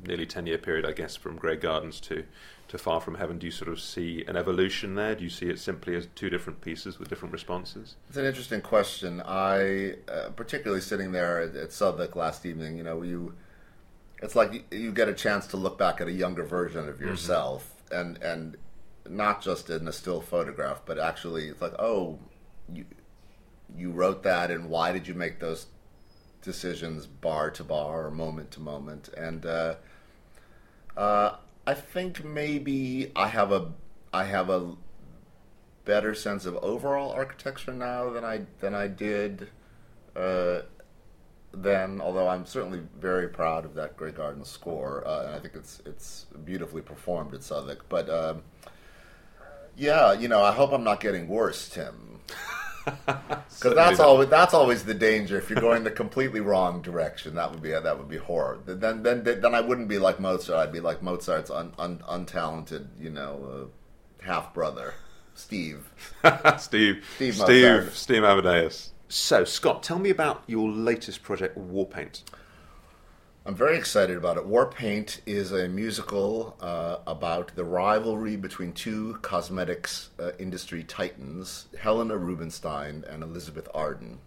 nearly 0.06 0.26
ten 0.26 0.48
year 0.48 0.58
period, 0.58 0.86
I 0.86 0.92
guess, 0.92 1.16
from 1.16 1.38
Grey 1.38 1.56
Gardens 1.56 2.00
to 2.02 2.24
to 2.70 2.78
Far 2.78 3.00
From 3.00 3.16
Heaven? 3.16 3.38
Do 3.38 3.46
you 3.46 3.52
sort 3.52 3.70
of 3.70 3.80
see 3.80 4.26
an 4.28 4.36
evolution 4.36 4.96
there? 4.96 5.14
Do 5.16 5.24
you 5.24 5.30
see 5.30 5.48
it 5.48 5.60
simply 5.60 5.96
as 5.96 6.08
two 6.16 6.30
different 6.30 6.62
pieces 6.62 6.98
with 6.98 7.08
different 7.08 7.32
responses? 7.32 7.96
It's 8.10 8.18
an 8.18 8.26
interesting 8.26 8.62
question. 8.62 9.22
I, 9.24 9.96
uh, 10.12 10.30
particularly 10.36 10.82
sitting 10.82 11.12
there 11.12 11.40
at, 11.42 11.56
at 11.56 11.72
Southwark 11.72 12.16
last 12.16 12.46
evening, 12.46 12.78
you 12.78 12.84
know, 12.84 13.04
you, 13.04 13.36
it's 14.24 14.36
like 14.36 14.54
you, 14.54 14.64
you 14.72 14.92
get 14.92 15.08
a 15.08 15.14
chance 15.14 15.46
to 15.48 15.58
look 15.58 15.78
back 15.78 16.02
at 16.02 16.08
a 16.08 16.12
younger 16.12 16.44
version 16.44 16.90
of 16.90 17.00
yourself, 17.00 17.76
and 17.92 18.18
and 18.24 18.58
not 19.08 19.42
just 19.42 19.70
in 19.70 19.88
a 19.88 19.92
still 19.94 20.22
photograph, 20.22 20.82
but 20.86 20.98
actually, 20.98 21.50
it's 21.50 21.62
like, 21.62 21.76
oh, 21.78 22.18
you, 22.72 22.86
you 23.76 23.92
wrote 23.92 24.24
that, 24.24 24.52
and 24.52 24.70
why 24.70 24.92
did 24.92 25.08
you 25.08 25.14
make 25.14 25.40
those 25.40 25.68
decisions, 26.42 27.06
bar 27.06 27.50
to 27.52 27.64
bar 27.64 28.06
or 28.06 28.12
moment 28.12 28.52
to 28.52 28.60
moment, 28.60 29.10
and. 29.16 29.46
Uh, 29.46 29.76
uh, 30.96 31.38
I 31.66 31.74
think 31.74 32.24
maybe 32.24 33.12
I 33.16 33.28
have 33.28 33.52
a 33.52 33.72
I 34.12 34.26
have 34.26 34.50
a 34.50 34.76
better 35.86 36.14
sense 36.14 36.46
of 36.46 36.56
overall 36.58 37.12
architecture 37.12 37.74
now 37.74 38.10
than 38.10 38.24
I 38.24 38.42
than 38.60 38.76
I 38.76 38.88
did 38.88 39.50
uh, 40.16 40.62
then. 41.54 42.02
Although 42.02 42.28
I'm 42.28 42.46
certainly 42.46 42.82
very 43.00 43.30
proud 43.30 43.66
of 43.66 43.76
that 43.76 43.96
Grey 43.96 44.12
Garden 44.12 44.44
score, 44.44 45.08
uh, 45.08 45.26
and 45.26 45.36
I 45.36 45.40
think 45.40 45.56
it's 45.56 45.82
it's 45.86 46.26
beautifully 46.44 46.82
performed 46.82 47.34
at 47.34 47.44
Southwark. 47.44 47.88
But 47.88 48.10
um, 48.10 48.44
yeah, 49.78 50.14
you 50.14 50.28
know, 50.28 50.44
I 50.44 50.52
hope 50.52 50.74
I'm 50.74 50.84
not 50.84 51.00
getting 51.00 51.28
worse, 51.28 51.70
Tim. 51.70 52.20
Because 53.64 53.76
that's 53.76 54.00
always 54.00 54.30
that's 54.30 54.54
always 54.54 54.84
the 54.84 54.94
danger. 54.94 55.38
If 55.38 55.50
you're 55.50 55.62
going 55.62 55.84
the 55.84 55.92
completely 55.92 56.42
wrong 56.42 56.82
direction, 56.82 57.36
that 57.36 57.52
would 57.52 57.62
be 57.62 57.70
that 57.70 57.98
would 57.98 58.10
be 58.10 58.18
horror. 58.18 58.60
Then 58.66 59.04
then 59.04 59.24
then 59.24 59.56
I 59.56 59.62
wouldn't 59.62 59.88
be 59.88 60.00
like 60.00 60.20
Mozart. 60.20 60.68
I'd 60.68 60.74
be 60.74 60.82
like 60.82 61.02
Mozart's 61.02 61.50
un, 61.50 61.72
un, 61.78 62.04
untalented, 62.10 62.88
you 63.00 63.10
know, 63.10 63.70
uh, 64.22 64.26
half 64.26 64.54
brother, 64.54 64.96
Steve. 65.34 65.90
Steve, 66.58 67.06
Steve 67.16 67.36
Steve, 67.36 67.38
Mozart. 67.38 67.94
Steve 67.94 68.24
Amadeus. 68.24 68.92
So, 69.08 69.44
Scott, 69.44 69.84
tell 69.84 70.00
me 70.00 70.10
about 70.10 70.44
your 70.48 70.70
latest 70.70 71.24
project, 71.24 71.58
Warpaint. 71.58 72.24
I'm 73.46 73.56
very 73.56 73.78
excited 73.78 74.16
about 74.16 74.38
it. 74.38 74.46
War 74.46 74.66
Paint 74.66 75.20
is 75.26 75.52
a 75.52 75.68
musical 75.68 76.56
uh, 76.62 77.00
about 77.06 77.54
the 77.56 77.66
rivalry 77.66 78.38
between 78.38 78.72
two 78.72 79.20
cosmetics 79.22 80.12
uh, 80.18 80.32
industry 80.40 80.82
titans, 80.86 81.66
Helena 81.78 82.16
Rubinstein 82.16 83.04
and 83.10 83.22
Elizabeth 83.22 83.68
Arden. 83.74 84.20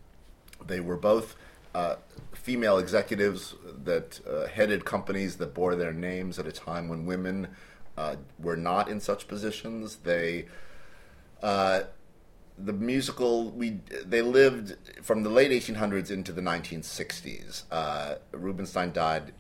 They 0.67 0.81
were 0.81 0.99
both 0.99 1.35
uh, 1.75 1.97
female 2.35 2.77
executives 2.77 3.55
that 3.85 4.21
uh, 4.29 4.49
headed 4.49 4.85
companies 4.85 5.37
that 5.37 5.55
bore 5.55 5.77
their 5.77 5.95
names 5.95 6.39
at 6.39 6.47
a 6.47 6.53
time 6.53 6.87
when 6.87 7.07
women 7.07 7.49
uh, 7.97 8.17
were 8.39 8.57
not 8.57 8.91
in 8.91 9.01
such 9.01 9.29
positions. 9.29 9.97
They 10.05 10.45
uh, 11.43 11.85
the 12.59 12.73
musical 12.73 13.51
we 13.51 13.81
they 14.05 14.23
lived 14.23 14.77
from 15.03 15.23
the 15.23 15.31
late 15.31 15.51
1800s 15.51 16.11
into 16.11 16.33
the 16.33 16.41
1960s. 16.41 17.65
Uh, 17.71 18.15
Rubinstein 18.33 18.93
died 18.93 19.33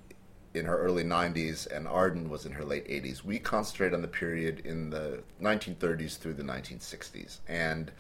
in 0.55 0.65
her 0.65 0.79
early 0.79 1.05
90s, 1.05 1.71
and 1.71 1.87
Arden 1.87 2.31
was 2.31 2.47
in 2.47 2.53
her 2.53 2.65
late 2.65 2.87
80s. 2.89 3.23
We 3.23 3.39
concentrate 3.39 3.93
on 3.93 4.03
the 4.03 4.09
period 4.09 4.61
in 4.65 4.91
the 4.91 5.23
1930s 5.41 6.19
through 6.19 6.35
the 6.35 6.43
1960s, 6.43 7.39
and 7.47 7.93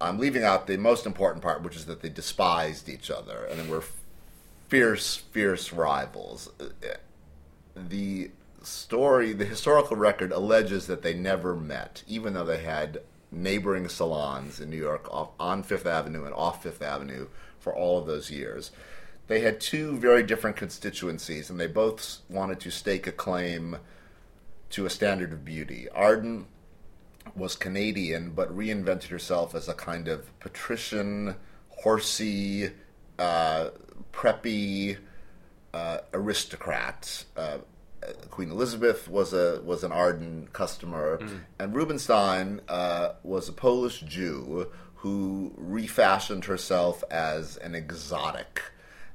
I'm 0.00 0.18
leaving 0.18 0.44
out 0.44 0.66
the 0.66 0.76
most 0.76 1.06
important 1.06 1.42
part, 1.42 1.62
which 1.62 1.76
is 1.76 1.84
that 1.86 2.00
they 2.00 2.08
despised 2.08 2.88
each 2.88 3.10
other 3.10 3.44
and 3.44 3.68
were 3.68 3.84
fierce, 4.68 5.16
fierce 5.16 5.72
rivals. 5.72 6.50
The 7.76 8.30
story, 8.62 9.32
the 9.32 9.44
historical 9.44 9.96
record 9.96 10.32
alleges 10.32 10.86
that 10.86 11.02
they 11.02 11.14
never 11.14 11.54
met, 11.54 12.02
even 12.06 12.32
though 12.32 12.44
they 12.44 12.62
had 12.62 13.00
neighboring 13.32 13.88
salons 13.88 14.60
in 14.60 14.70
New 14.70 14.76
York 14.76 15.12
off, 15.12 15.30
on 15.38 15.62
Fifth 15.62 15.86
Avenue 15.86 16.24
and 16.24 16.34
off 16.34 16.62
Fifth 16.62 16.82
Avenue 16.82 17.28
for 17.58 17.74
all 17.74 17.98
of 17.98 18.06
those 18.06 18.30
years. 18.30 18.70
They 19.28 19.40
had 19.40 19.60
two 19.60 19.96
very 19.96 20.24
different 20.24 20.56
constituencies, 20.56 21.50
and 21.50 21.60
they 21.60 21.68
both 21.68 22.18
wanted 22.28 22.58
to 22.60 22.70
stake 22.70 23.06
a 23.06 23.12
claim 23.12 23.76
to 24.70 24.86
a 24.86 24.90
standard 24.90 25.32
of 25.32 25.44
beauty. 25.44 25.88
Arden 25.90 26.46
was 27.36 27.54
Canadian, 27.54 28.30
but 28.30 28.54
reinvented 28.56 29.08
herself 29.08 29.54
as 29.54 29.68
a 29.68 29.74
kind 29.74 30.08
of 30.08 30.38
patrician, 30.40 31.36
horsey, 31.68 32.70
uh, 33.18 33.70
preppy 34.12 34.96
uh, 35.72 35.98
aristocrat. 36.12 37.24
Uh, 37.36 37.58
Queen 38.30 38.50
Elizabeth 38.50 39.08
was 39.08 39.32
a 39.32 39.60
was 39.62 39.84
an 39.84 39.92
Arden 39.92 40.48
customer, 40.52 41.18
and 41.58 41.74
Rubinstein 41.74 42.60
uh, 42.68 43.10
was 43.22 43.48
a 43.48 43.52
Polish 43.52 44.00
Jew 44.00 44.70
who 44.96 45.52
refashioned 45.56 46.44
herself 46.46 47.02
as 47.10 47.56
an 47.58 47.74
exotic, 47.74 48.62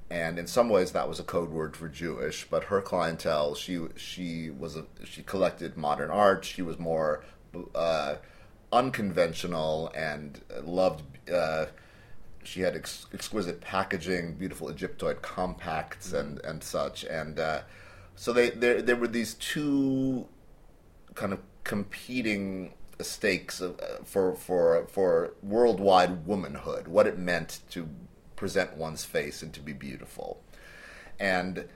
and 0.10 0.38
in 0.38 0.48
some 0.48 0.70
ways 0.70 0.92
that 0.92 1.08
was 1.08 1.20
a 1.20 1.24
code 1.24 1.50
word 1.50 1.76
for 1.76 1.88
Jewish. 1.90 2.48
But 2.50 2.66
her 2.66 2.82
clientele, 2.82 3.56
she 3.56 3.88
she 3.96 4.50
was 4.52 4.76
a, 4.76 4.86
she 5.04 5.24
collected 5.24 5.78
modern 5.78 6.12
art. 6.12 6.46
She 6.46 6.62
was 6.62 6.78
more 6.78 7.24
uh, 7.74 8.16
unconventional 8.72 9.92
and 9.96 10.42
loved. 10.64 11.04
Uh, 11.32 11.66
she 12.44 12.62
had 12.62 12.76
ex- 12.76 13.08
exquisite 13.14 13.62
packaging, 13.62 14.36
beautiful 14.36 14.72
Egyptoid 14.72 15.24
compacts, 15.24 16.14
and 16.14 16.40
and 16.46 16.64
such. 16.64 17.04
And 17.04 17.40
uh, 17.40 17.62
so 18.16 18.34
they 18.34 18.50
there 18.50 18.82
there 18.82 18.96
were 18.96 19.08
these 19.08 19.34
two 19.36 20.28
kind 21.16 21.34
of 21.34 21.40
competing 21.64 22.74
stakes 23.02 23.60
of, 23.62 23.80
uh, 23.80 24.04
for 24.04 24.36
for 24.36 24.88
for 24.88 25.34
worldwide 25.44 26.26
womanhood, 26.26 26.88
what 26.88 27.08
it 27.08 27.18
meant 27.18 27.60
to 27.72 27.90
present 28.36 28.76
one's 28.78 29.06
face 29.06 29.42
and 29.42 29.54
to 29.54 29.62
be 29.62 29.74
beautiful. 29.74 30.42
And 31.20 31.68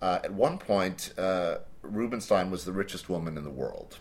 uh, 0.00 0.20
at 0.24 0.32
one 0.32 0.58
point, 0.58 1.14
uh, 1.16 1.58
Rubinstein 1.82 2.50
was 2.50 2.64
the 2.64 2.72
richest 2.72 3.08
woman 3.08 3.36
in 3.36 3.44
the 3.44 3.50
world. 3.50 3.98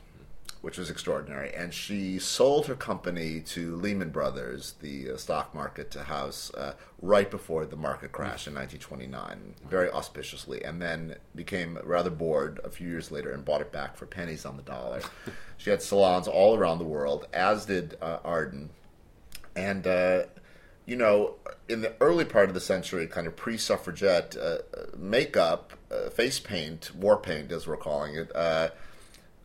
Which 0.62 0.78
was 0.78 0.89
extraordinary. 0.89 1.53
And 1.53 1.74
she 1.74 2.20
sold 2.20 2.68
her 2.68 2.76
company 2.76 3.41
to 3.47 3.76
Lehman 3.76 4.12
Brothers, 4.12 4.76
the 4.80 5.12
uh, 5.12 5.18
stock 5.18 5.55
market 5.55 5.89
to 5.91 6.03
house, 6.03 6.53
uh, 6.53 6.74
right 7.01 7.30
before 7.30 7.66
the 7.66 7.76
market 7.76 8.12
crash 8.12 8.47
in 8.47 8.53
1929, 8.53 9.55
very 9.68 9.89
auspiciously, 9.89 10.64
and 10.64 10.82
then 10.82 11.16
became 11.36 11.80
rather 11.84 12.12
bored 12.12 12.59
a 12.64 12.70
few 12.70 12.88
years 12.88 13.12
later 13.12 13.32
and 13.32 13.43
bought 13.43 13.62
it 13.62 13.72
back 13.72 13.97
for 13.97 14.05
pennies 14.05 14.45
on 14.45 14.55
the 14.55 14.64
dollar. 14.64 15.01
she 15.57 15.72
had 15.72 15.82
salons 15.82 16.28
all 16.28 16.55
around 16.55 16.78
the 16.78 16.86
world, 16.86 17.28
as 17.34 17.66
did 17.66 17.97
uh, 18.01 18.20
Arden. 18.24 18.70
And 19.55 19.86
uh, 19.88 20.24
you 20.86 20.95
know, 20.95 21.36
in 21.70 21.82
the 21.82 21.93
early 22.01 22.26
part 22.26 22.49
of 22.49 22.53
the 22.53 22.62
century, 22.62 23.07
kind 23.07 23.26
of 23.26 23.36
pre-suffragette 23.36 24.36
uh, 24.36 24.57
makeup, 24.97 25.74
uh, 25.91 26.09
face 26.09 26.39
paint, 26.39 26.91
war 26.95 27.18
paint, 27.18 27.51
as 27.51 27.66
we're 27.68 27.78
calling 27.78 28.16
it, 28.16 28.32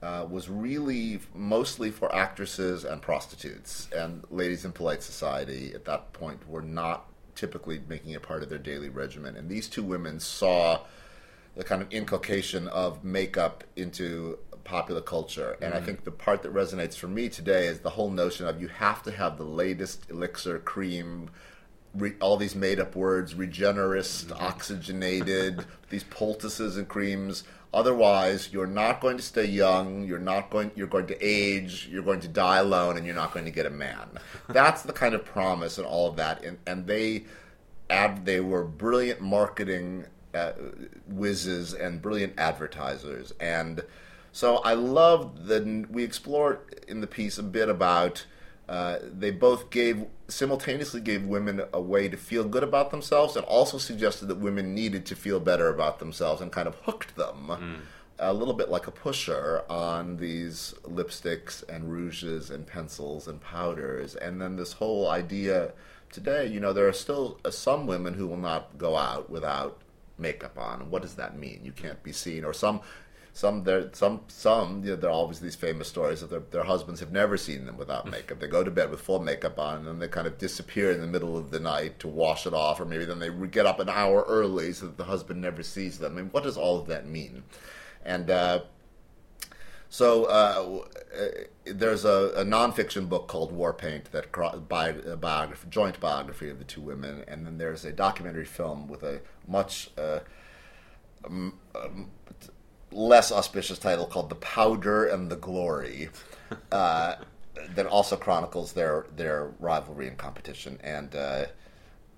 uh, 0.02 0.26
was 0.28 0.48
really 0.48 1.20
mostly 1.34 1.90
for 1.90 2.14
actresses 2.14 2.84
and 2.84 3.00
prostitutes. 3.00 3.88
And 3.96 4.24
ladies 4.30 4.64
in 4.64 4.72
polite 4.72 5.02
society 5.02 5.72
at 5.74 5.84
that 5.86 6.12
point 6.12 6.48
were 6.48 6.62
not 6.62 7.06
typically 7.34 7.80
making 7.88 8.12
it 8.12 8.22
part 8.22 8.42
of 8.42 8.48
their 8.48 8.58
daily 8.58 8.88
regimen. 8.88 9.36
And 9.36 9.48
these 9.48 9.68
two 9.68 9.82
women 9.82 10.20
saw 10.20 10.80
the 11.54 11.64
kind 11.64 11.80
of 11.80 11.90
inculcation 11.90 12.68
of 12.68 13.04
makeup 13.04 13.64
into 13.76 14.38
popular 14.64 15.00
culture. 15.00 15.56
And 15.62 15.72
mm. 15.72 15.76
I 15.76 15.80
think 15.80 16.04
the 16.04 16.10
part 16.10 16.42
that 16.42 16.52
resonates 16.52 16.94
for 16.94 17.08
me 17.08 17.28
today 17.28 17.66
is 17.66 17.80
the 17.80 17.90
whole 17.90 18.10
notion 18.10 18.46
of 18.46 18.60
you 18.60 18.68
have 18.68 19.02
to 19.04 19.12
have 19.12 19.38
the 19.38 19.44
latest 19.44 20.10
elixir 20.10 20.58
cream. 20.58 21.30
Re- 21.94 22.14
all 22.20 22.36
these 22.36 22.54
made-up 22.54 22.94
words, 22.94 23.32
regenerist, 23.32 24.26
mm-hmm. 24.26 24.44
oxygenated, 24.44 25.64
these 25.88 26.04
poultices 26.04 26.76
and 26.76 26.86
creams. 26.86 27.44
Otherwise, 27.76 28.48
you're 28.54 28.66
not 28.66 29.02
going 29.02 29.18
to 29.18 29.22
stay 29.22 29.44
young. 29.44 30.02
You're 30.02 30.18
not 30.18 30.48
going. 30.48 30.70
You're 30.74 30.86
going 30.86 31.06
to 31.08 31.18
age. 31.20 31.86
You're 31.92 32.02
going 32.02 32.20
to 32.20 32.28
die 32.28 32.56
alone, 32.56 32.96
and 32.96 33.04
you're 33.04 33.14
not 33.14 33.34
going 33.34 33.44
to 33.44 33.50
get 33.50 33.66
a 33.66 33.70
man. 33.70 34.08
That's 34.48 34.80
the 34.80 34.94
kind 34.94 35.14
of 35.14 35.26
promise 35.26 35.76
and 35.76 35.86
all 35.86 36.08
of 36.08 36.16
that. 36.16 36.42
And, 36.42 36.56
and 36.66 36.86
they, 36.86 37.24
ad, 37.90 38.24
they 38.24 38.40
were 38.40 38.64
brilliant 38.64 39.20
marketing 39.20 40.06
uh, 40.32 40.52
whizzes 41.06 41.74
and 41.74 42.00
brilliant 42.00 42.32
advertisers. 42.38 43.34
And 43.40 43.82
so 44.32 44.56
I 44.64 44.72
love 44.72 45.46
that 45.48 45.90
we 45.90 46.02
explored 46.02 46.82
in 46.88 47.02
the 47.02 47.06
piece 47.06 47.36
a 47.36 47.42
bit 47.42 47.68
about 47.68 48.24
uh, 48.68 48.98
they 49.02 49.30
both 49.30 49.70
gave 49.70 50.06
simultaneously 50.28 51.00
gave 51.00 51.24
women 51.24 51.62
a 51.72 51.80
way 51.80 52.08
to 52.08 52.16
feel 52.16 52.44
good 52.44 52.64
about 52.64 52.90
themselves 52.90 53.36
and 53.36 53.44
also 53.46 53.78
suggested 53.78 54.26
that 54.26 54.38
women 54.38 54.74
needed 54.74 55.06
to 55.06 55.14
feel 55.14 55.38
better 55.38 55.68
about 55.68 56.00
themselves 56.00 56.40
and 56.40 56.50
kind 56.50 56.66
of 56.66 56.74
hooked 56.82 57.14
them 57.14 57.46
mm. 57.48 57.76
a 58.18 58.32
little 58.32 58.54
bit 58.54 58.68
like 58.68 58.88
a 58.88 58.90
pusher 58.90 59.62
on 59.68 60.16
these 60.16 60.74
lipsticks 60.82 61.62
and 61.68 61.92
rouges 61.92 62.50
and 62.50 62.66
pencils 62.66 63.28
and 63.28 63.40
powders. 63.40 64.16
And 64.16 64.40
then 64.40 64.56
this 64.56 64.72
whole 64.72 65.08
idea 65.08 65.72
today 66.10 66.46
you 66.46 66.60
know 66.60 66.72
there 66.72 66.88
are 66.88 66.92
still 66.92 67.38
uh, 67.44 67.50
some 67.50 67.86
women 67.86 68.14
who 68.14 68.26
will 68.26 68.36
not 68.36 68.76
go 68.78 68.96
out 68.96 69.30
without 69.30 69.80
makeup 70.18 70.58
on. 70.58 70.90
What 70.90 71.02
does 71.02 71.14
that 71.16 71.38
mean? 71.38 71.60
You 71.62 71.72
can't 71.72 72.02
be 72.02 72.12
seen. 72.12 72.44
Or 72.44 72.52
some 72.52 72.80
some 73.36 73.64
there 73.64 73.90
some 73.92 74.22
some 74.28 74.82
you 74.82 74.92
know, 74.92 74.96
there 74.96 75.10
are 75.10 75.12
always 75.12 75.40
these 75.40 75.54
famous 75.54 75.88
stories 75.88 76.22
that 76.22 76.30
their, 76.30 76.40
their 76.40 76.64
husbands 76.64 77.00
have 77.00 77.12
never 77.12 77.36
seen 77.36 77.66
them 77.66 77.76
without 77.76 78.04
hmm. 78.04 78.12
makeup. 78.12 78.40
They 78.40 78.46
go 78.46 78.64
to 78.64 78.70
bed 78.70 78.90
with 78.90 79.02
full 79.02 79.18
makeup 79.18 79.58
on, 79.58 79.76
and 79.76 79.86
then 79.86 79.98
they 79.98 80.08
kind 80.08 80.26
of 80.26 80.38
disappear 80.38 80.90
in 80.90 81.02
the 81.02 81.06
middle 81.06 81.36
of 81.36 81.50
the 81.50 81.60
night 81.60 81.98
to 81.98 82.08
wash 82.08 82.46
it 82.46 82.54
off, 82.54 82.80
or 82.80 82.86
maybe 82.86 83.04
then 83.04 83.18
they 83.18 83.28
get 83.48 83.66
up 83.66 83.78
an 83.78 83.90
hour 83.90 84.24
early 84.26 84.72
so 84.72 84.86
that 84.86 84.96
the 84.96 85.04
husband 85.04 85.42
never 85.42 85.62
sees 85.62 85.98
them. 85.98 86.12
I 86.16 86.22
mean, 86.22 86.30
what 86.30 86.44
does 86.44 86.56
all 86.56 86.80
of 86.80 86.86
that 86.86 87.06
mean? 87.06 87.42
And 88.06 88.30
uh, 88.30 88.60
so 89.90 90.24
uh, 90.24 90.84
uh 91.14 91.26
there's 91.66 92.06
a, 92.06 92.32
a, 92.36 92.44
nonfiction 92.44 93.06
book 93.06 93.28
called 93.28 93.52
War 93.52 93.74
Paint 93.74 94.12
that 94.12 94.32
bi- 94.66 94.92
biography, 94.92 95.68
joint 95.68 96.00
biography 96.00 96.48
of 96.48 96.58
the 96.58 96.64
two 96.64 96.80
women, 96.80 97.22
and 97.28 97.44
then 97.44 97.58
there's 97.58 97.84
a 97.84 97.92
documentary 97.92 98.46
film 98.46 98.88
with 98.88 99.02
a 99.02 99.20
much 99.46 99.90
uh, 99.98 100.20
um, 101.26 101.58
um, 101.74 102.10
less 102.96 103.30
auspicious 103.30 103.78
title 103.78 104.06
called 104.06 104.30
"The 104.30 104.36
Powder 104.36 105.06
and 105.06 105.30
the 105.30 105.36
Glory," 105.36 106.08
uh, 106.72 107.16
that 107.74 107.86
also 107.86 108.16
chronicles 108.16 108.72
their 108.72 109.06
their 109.14 109.52
rivalry 109.60 110.08
and 110.08 110.16
competition. 110.16 110.78
And 110.82 111.14
uh, 111.14 111.46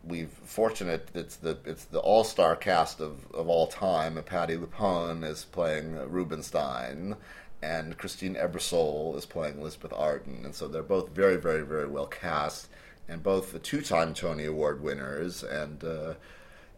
we've 0.05 0.31
fortunate 0.31 1.09
it's 1.15 1.37
the 1.37 1.59
it's 1.65 1.85
the 1.85 1.99
all 1.99 2.25
star 2.25 2.57
cast 2.57 3.01
of, 3.01 3.31
of 3.33 3.49
all 3.49 3.67
time. 3.67 4.23
Patti 4.25 4.57
LuPone 4.57 5.25
is 5.25 5.45
playing 5.45 5.97
Rubinstein, 6.09 7.17
and 7.61 7.99
Christine 7.99 8.37
Ebersole 8.37 9.17
is 9.17 9.27
playing 9.27 9.61
Elizabeth 9.61 9.93
Arden, 9.93 10.43
and 10.45 10.55
so 10.55 10.69
they're 10.69 10.83
both 10.83 11.11
very 11.11 11.37
very 11.37 11.63
very 11.63 11.89
well 11.89 12.07
cast, 12.07 12.69
and 13.09 13.23
both 13.23 13.53
the 13.53 13.59
two 13.59 13.83
time 13.83 14.15
Tony 14.15 14.45
Award 14.45 14.83
winners, 14.83 15.43
and 15.43 15.83
uh, 15.83 16.15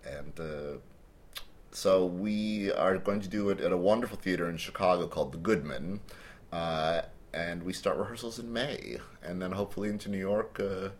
and 0.05 0.41
uh, 0.41 0.79
so 1.73 2.05
we 2.05 2.73
are 2.73 2.99
going 2.99 3.21
to 3.21 3.29
do 3.29 3.51
it 3.51 3.61
at 3.61 3.73
a 3.73 3.77
wonderful 3.77 4.19
theater 4.19 4.49
in 4.49 4.57
Chicago 4.57 5.07
called 5.07 5.33
the 5.33 5.39
Goodman, 5.39 6.01
uh, 6.53 7.03
and 7.33 7.63
we 7.63 7.73
start 7.73 7.97
rehearsals 7.97 8.39
in 8.39 8.53
May, 8.53 8.99
and 9.23 9.41
then 9.41 9.53
hopefully 9.53 9.89
into 9.89 10.11
New 10.11 10.19
York 10.19 10.59
uh, 10.61 10.91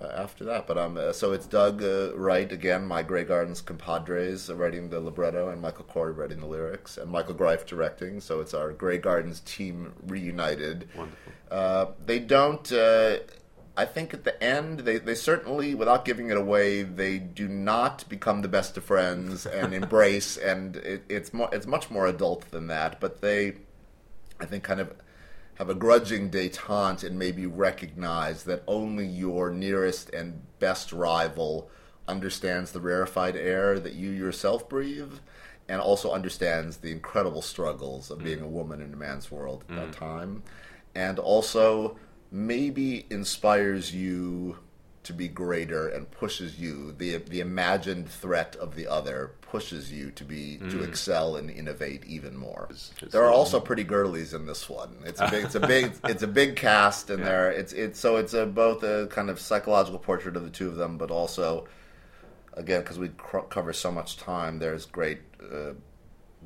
uh, 0.00 0.12
after 0.14 0.44
that. 0.44 0.66
But 0.66 0.78
um, 0.78 0.96
uh, 0.96 1.12
so 1.12 1.32
it's 1.32 1.46
Doug 1.46 1.82
uh, 1.82 2.16
Wright 2.16 2.50
again, 2.50 2.86
my 2.86 3.02
Grey 3.02 3.24
Gardens 3.24 3.60
compadres, 3.60 4.48
uh, 4.48 4.54
writing 4.54 4.88
the 4.88 5.00
libretto, 5.00 5.48
and 5.50 5.60
Michael 5.60 5.84
Korie 5.84 6.16
writing 6.16 6.40
the 6.40 6.46
lyrics, 6.46 6.96
and 6.96 7.10
Michael 7.10 7.34
Greif 7.34 7.66
directing. 7.66 8.20
So 8.20 8.40
it's 8.40 8.54
our 8.54 8.72
Grey 8.72 8.98
Gardens 8.98 9.40
team 9.40 9.92
reunited. 10.06 10.88
Wonderful. 10.96 11.96
they 12.06 12.18
don't 12.18 12.72
I 13.76 13.84
think 13.84 14.12
at 14.12 14.24
the 14.24 14.42
end, 14.42 14.80
they, 14.80 14.98
they 14.98 15.14
certainly, 15.14 15.74
without 15.74 16.04
giving 16.04 16.28
it 16.30 16.36
away, 16.36 16.82
they 16.82 17.18
do 17.18 17.48
not 17.48 18.08
become 18.08 18.42
the 18.42 18.48
best 18.48 18.76
of 18.76 18.84
friends 18.84 19.46
and 19.46 19.72
embrace, 19.80 20.36
and 20.36 20.76
it, 20.76 21.04
it's 21.08 21.32
more, 21.32 21.48
it's 21.52 21.66
much 21.66 21.90
more 21.90 22.06
adult 22.06 22.50
than 22.50 22.66
that. 22.66 23.00
But 23.00 23.20
they, 23.20 23.54
I 24.40 24.44
think, 24.44 24.64
kind 24.64 24.80
of 24.80 24.94
have 25.54 25.70
a 25.70 25.74
grudging 25.74 26.30
detente 26.30 27.04
and 27.04 27.18
maybe 27.18 27.46
recognize 27.46 28.44
that 28.44 28.62
only 28.66 29.06
your 29.06 29.50
nearest 29.50 30.10
and 30.10 30.40
best 30.58 30.92
rival 30.92 31.70
understands 32.08 32.72
the 32.72 32.80
rarefied 32.80 33.36
air 33.36 33.78
that 33.78 33.92
you 33.92 34.10
yourself 34.10 34.68
breathe, 34.68 35.12
and 35.68 35.80
also 35.80 36.12
understands 36.12 36.78
the 36.78 36.90
incredible 36.90 37.42
struggles 37.42 38.10
of 38.10 38.24
being 38.24 38.40
a 38.40 38.48
woman 38.48 38.82
in 38.82 38.92
a 38.92 38.96
man's 38.96 39.30
world 39.30 39.64
at 39.68 39.76
mm. 39.76 39.76
that 39.76 39.92
time, 39.92 40.42
and 40.94 41.18
also 41.18 41.96
maybe 42.30 43.06
inspires 43.10 43.94
you 43.94 44.58
to 45.02 45.12
be 45.12 45.28
greater 45.28 45.88
and 45.88 46.10
pushes 46.10 46.60
you 46.60 46.92
the 46.92 47.16
the 47.16 47.40
imagined 47.40 48.08
threat 48.08 48.54
of 48.56 48.76
the 48.76 48.86
other 48.86 49.32
pushes 49.40 49.90
you 49.90 50.10
to 50.10 50.24
be 50.24 50.58
mm. 50.62 50.70
to 50.70 50.82
excel 50.82 51.36
and 51.36 51.50
innovate 51.50 52.04
even 52.04 52.36
more. 52.36 52.68
It's, 52.70 52.92
it's 53.02 53.12
there 53.12 53.24
are 53.24 53.32
also 53.32 53.58
pretty 53.58 53.82
girlies 53.82 54.34
in 54.34 54.46
this 54.46 54.68
one. 54.68 54.94
It's 55.04 55.20
a 55.20 55.28
big 55.30 55.44
it's 55.44 55.54
a 55.54 55.60
big 55.66 55.92
it's 56.04 56.22
a 56.22 56.28
big 56.28 56.56
cast 56.56 57.10
and 57.10 57.20
yeah. 57.20 57.24
there 57.24 57.50
it's 57.50 57.72
it's 57.72 57.98
so 57.98 58.16
it's 58.16 58.34
a 58.34 58.46
both 58.46 58.82
a 58.82 59.08
kind 59.10 59.30
of 59.30 59.40
psychological 59.40 59.98
portrait 59.98 60.36
of 60.36 60.44
the 60.44 60.50
two 60.50 60.68
of 60.68 60.76
them 60.76 60.98
but 60.98 61.10
also 61.10 61.66
again 62.54 62.82
because 62.82 62.98
we 62.98 63.08
cr- 63.08 63.38
cover 63.38 63.72
so 63.72 63.90
much 63.90 64.16
time 64.18 64.58
there's 64.58 64.84
great 64.84 65.20
uh, 65.42 65.72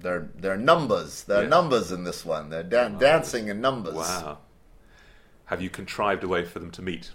there 0.00 0.30
there 0.36 0.52
are 0.52 0.56
numbers 0.56 1.24
there 1.24 1.40
are 1.40 1.42
yeah. 1.42 1.48
numbers 1.48 1.90
in 1.90 2.04
this 2.04 2.24
one 2.24 2.50
they're 2.50 2.62
da- 2.62 2.88
dancing 2.88 3.48
in 3.48 3.60
numbers 3.60 3.94
wow 3.94 4.38
have 5.46 5.60
you 5.60 5.70
contrived 5.70 6.24
a 6.24 6.28
way 6.28 6.44
for 6.44 6.58
them 6.58 6.70
to 6.72 6.82
meet? 6.82 7.12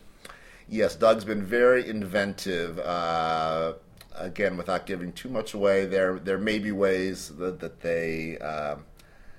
Yes, 0.67 0.95
Doug's 0.95 1.25
been 1.25 1.43
very 1.43 1.87
inventive. 1.87 2.77
Uh, 2.77 3.73
again, 4.15 4.55
without 4.55 4.85
giving 4.85 5.11
too 5.13 5.29
much 5.29 5.53
away, 5.53 5.85
there 5.85 6.19
there 6.19 6.37
may 6.37 6.59
be 6.59 6.71
ways 6.71 7.29
that, 7.37 7.59
that 7.59 7.81
they 7.81 8.37
uh, 8.39 8.75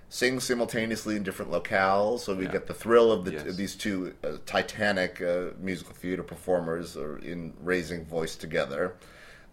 sing 0.09 0.41
simultaneously 0.41 1.14
in 1.14 1.22
different 1.22 1.53
locales, 1.53 2.20
so 2.20 2.34
we 2.34 2.47
yeah. 2.47 2.53
get 2.53 2.66
the 2.66 2.74
thrill 2.74 3.12
of 3.12 3.24
the, 3.24 3.32
yes. 3.32 3.57
these 3.57 3.76
two 3.76 4.12
uh, 4.24 4.38
titanic 4.45 5.22
uh, 5.22 5.51
musical 5.61 5.95
theater 5.95 6.24
performers 6.24 6.97
in 6.97 7.55
raising 7.62 8.05
voice 8.05 8.34
together, 8.34 8.97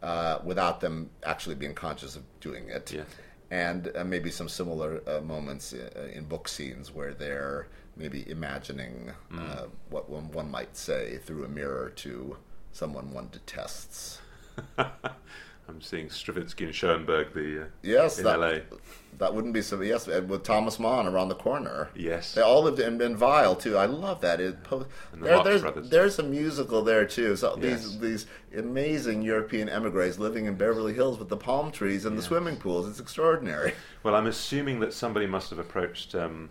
uh, 0.02 0.40
without 0.44 0.82
them 0.82 1.12
actually 1.24 1.56
being 1.56 1.76
conscious 1.76 2.16
of 2.16 2.24
doing 2.40 2.70
it. 2.70 3.06
And 3.50 3.92
uh, 3.96 4.04
maybe 4.04 4.30
some 4.30 4.50
similar 4.50 5.02
moments 5.24 5.74
in 6.12 6.26
book 6.26 6.50
scenes 6.50 6.92
where 6.92 7.14
they're 7.14 7.68
maybe 7.98 8.30
imagining 8.30 9.12
mm. 9.32 9.40
uh, 9.40 9.66
what 9.90 10.10
one, 10.10 10.32
one, 10.32 10.52
might 10.52 10.78
say 10.78 11.18
through 11.18 11.44
a 11.44 11.48
mirror 11.48 11.90
to 11.98 12.38
someone 12.72 13.12
one 13.12 13.30
detests. 13.32 14.20
I'm 15.70 15.82
seeing 15.82 16.10
Stravinsky 16.10 16.66
and 16.66 16.74
Schoenberg 16.74 17.34
the 17.34 17.64
uh, 17.64 17.66
yes 17.82 18.20
in 18.20 18.24
that, 18.24 18.40
LA. 18.40 18.60
That 19.18 19.34
wouldn't 19.34 19.54
be 19.54 19.62
so. 19.62 19.82
Yes, 19.82 20.08
with 20.08 20.44
Thomas 20.44 20.80
Mann 20.80 21.08
around 21.08 21.28
the 21.28 21.36
corner. 21.36 21.90
Yes, 21.94 22.36
they 22.36 22.42
all 22.42 22.64
lived 22.64 22.80
in, 22.80 23.02
in 23.02 23.20
Weill 23.20 23.56
too. 23.56 23.78
I 23.78 23.86
love 23.86 24.22
that. 24.22 24.40
It, 24.40 24.64
the 24.64 24.86
there, 25.14 25.44
there's 25.44 25.90
there's 25.90 26.20
a 26.20 26.24
musical 26.24 26.84
there 26.84 27.06
too. 27.06 27.36
So 27.36 27.58
yes. 27.60 27.84
these 27.84 28.00
these 28.00 28.26
amazing 28.56 29.24
European 29.24 29.68
emigres 29.68 30.20
living 30.20 30.46
in 30.46 30.56
Beverly 30.56 30.94
Hills 30.94 31.20
with 31.20 31.30
the 31.30 31.38
palm 31.38 31.72
trees 31.72 32.06
and 32.06 32.18
the 32.18 32.22
swimming 32.22 32.58
pools. 32.58 32.88
It's 32.88 33.00
extraordinary. 33.00 33.74
Well, 34.04 34.16
I'm 34.16 34.28
assuming 34.28 34.80
that 34.82 34.94
somebody 34.94 35.28
must 35.28 35.50
have 35.50 35.60
approached. 35.60 36.16
Um, 36.16 36.50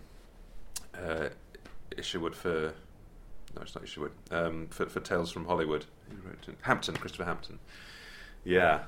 uh, 1.03 1.29
Isherwood 1.97 2.35
for 2.35 2.73
no, 3.55 3.61
it's 3.61 3.75
not 3.75 3.83
Isherwood 3.83 4.11
um, 4.31 4.67
for 4.69 4.87
for 4.87 4.99
Tales 4.99 5.31
from 5.31 5.45
Hollywood. 5.45 5.85
Who 6.09 6.27
wrote 6.27 6.47
it? 6.47 6.55
Hampton, 6.61 6.95
Christopher 6.95 7.25
Hampton. 7.25 7.59
Yeah, 8.43 8.83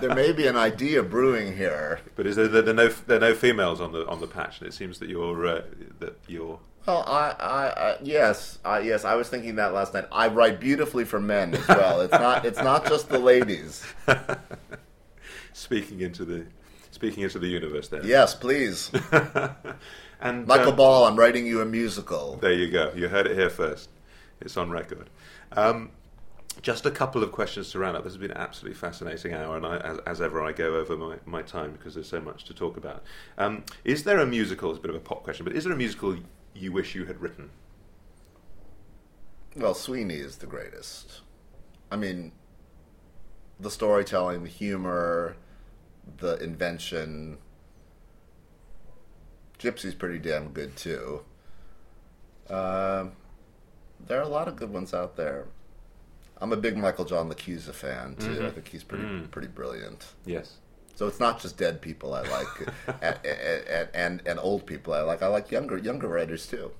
there 0.00 0.14
may 0.14 0.32
be 0.32 0.46
an 0.46 0.56
idea 0.56 1.02
brewing 1.02 1.56
here. 1.56 2.00
but 2.16 2.26
is 2.26 2.36
there, 2.36 2.48
there, 2.48 2.60
there 2.60 2.74
are 2.74 2.76
no 2.76 2.88
there 2.88 3.16
are 3.16 3.20
no 3.20 3.34
females 3.34 3.80
on 3.80 3.92
the 3.92 4.06
on 4.06 4.20
the 4.20 4.26
patch, 4.26 4.60
and 4.60 4.68
it 4.68 4.74
seems 4.74 4.98
that 4.98 5.08
you're 5.08 5.46
uh, 5.46 5.62
that 6.00 6.18
you're 6.26 6.58
Well, 6.86 7.02
I, 7.06 7.34
I, 7.40 7.66
I 7.68 7.96
yes, 8.02 8.58
I, 8.66 8.80
yes, 8.80 9.06
I 9.06 9.14
was 9.14 9.28
thinking 9.30 9.56
that 9.56 9.72
last 9.72 9.94
night. 9.94 10.04
I 10.12 10.28
write 10.28 10.60
beautifully 10.60 11.04
for 11.04 11.18
men 11.18 11.54
as 11.54 11.66
well. 11.66 12.02
It's 12.02 12.12
not, 12.12 12.44
it's 12.44 12.58
not 12.58 12.86
just 12.86 13.08
the 13.08 13.18
ladies. 13.18 13.86
speaking 15.54 16.00
into 16.02 16.24
the 16.26 16.44
speaking 16.90 17.22
into 17.22 17.38
the 17.38 17.48
universe 17.48 17.88
there. 17.88 18.04
Yes, 18.04 18.34
please, 18.34 18.90
and 20.20 20.46
Michael 20.46 20.70
um, 20.70 20.76
Ball. 20.76 21.04
I'm 21.04 21.16
writing 21.16 21.46
you 21.46 21.60
a 21.60 21.64
musical. 21.64 22.36
There 22.36 22.52
you 22.52 22.70
go. 22.70 22.92
You 22.94 23.08
heard 23.08 23.26
it 23.26 23.36
here 23.36 23.50
first. 23.50 23.88
It's 24.40 24.56
on 24.56 24.70
record. 24.70 25.10
Um, 25.52 25.90
just 26.62 26.86
a 26.86 26.90
couple 26.90 27.22
of 27.22 27.32
questions 27.32 27.70
to 27.70 27.78
round 27.78 27.96
up. 27.96 28.04
This 28.04 28.12
has 28.12 28.20
been 28.20 28.30
an 28.30 28.36
absolutely 28.36 28.78
fascinating 28.78 29.32
hour, 29.32 29.56
and 29.56 29.66
I, 29.66 29.76
as, 29.78 29.98
as 30.06 30.20
ever, 30.20 30.42
I 30.42 30.52
go 30.52 30.76
over 30.76 30.96
my, 30.96 31.16
my 31.24 31.42
time 31.42 31.72
because 31.72 31.94
there's 31.94 32.08
so 32.08 32.20
much 32.20 32.44
to 32.44 32.54
talk 32.54 32.76
about. 32.76 33.04
Um, 33.36 33.64
is 33.84 34.04
there 34.04 34.18
a 34.18 34.26
musical? 34.26 34.70
It's 34.70 34.78
a 34.78 34.82
bit 34.82 34.90
of 34.90 34.96
a 34.96 35.00
pop 35.00 35.22
question, 35.22 35.44
but 35.44 35.54
is 35.54 35.64
there 35.64 35.72
a 35.72 35.76
musical 35.76 36.16
you 36.54 36.72
wish 36.72 36.94
you 36.94 37.04
had 37.04 37.20
written? 37.20 37.50
Well, 39.56 39.74
Sweeney 39.74 40.16
is 40.16 40.36
the 40.36 40.46
greatest. 40.46 41.20
I 41.90 41.96
mean, 41.96 42.32
the 43.58 43.70
storytelling, 43.70 44.42
the 44.42 44.50
humor, 44.50 45.36
the 46.18 46.36
invention. 46.36 47.38
Gypsy's 49.58 49.94
pretty 49.94 50.18
damn 50.18 50.48
good 50.48 50.76
too. 50.76 51.24
Um 52.48 53.12
there 54.06 54.18
are 54.18 54.22
a 54.22 54.28
lot 54.28 54.48
of 54.48 54.56
good 54.56 54.72
ones 54.72 54.94
out 54.94 55.16
there. 55.16 55.46
I'm 56.40 56.52
a 56.52 56.56
big 56.56 56.76
Michael 56.76 57.04
John 57.04 57.28
LaChiusa 57.28 57.74
fan 57.74 58.14
too. 58.16 58.46
I 58.46 58.50
think 58.50 58.68
he's 58.68 58.84
pretty 58.84 59.26
pretty 59.30 59.48
brilliant. 59.48 60.06
Yes. 60.24 60.58
So 60.94 61.06
it's 61.06 61.20
not 61.20 61.40
just 61.40 61.56
dead 61.56 61.80
people 61.80 62.12
I 62.14 62.22
like, 62.22 62.68
and, 63.02 63.18
and, 63.24 63.88
and 63.94 64.22
and 64.26 64.38
old 64.40 64.66
people 64.66 64.92
I 64.94 65.00
like. 65.02 65.22
I 65.22 65.28
like 65.28 65.50
younger 65.50 65.76
younger 65.78 66.08
writers 66.08 66.46
too. 66.46 66.70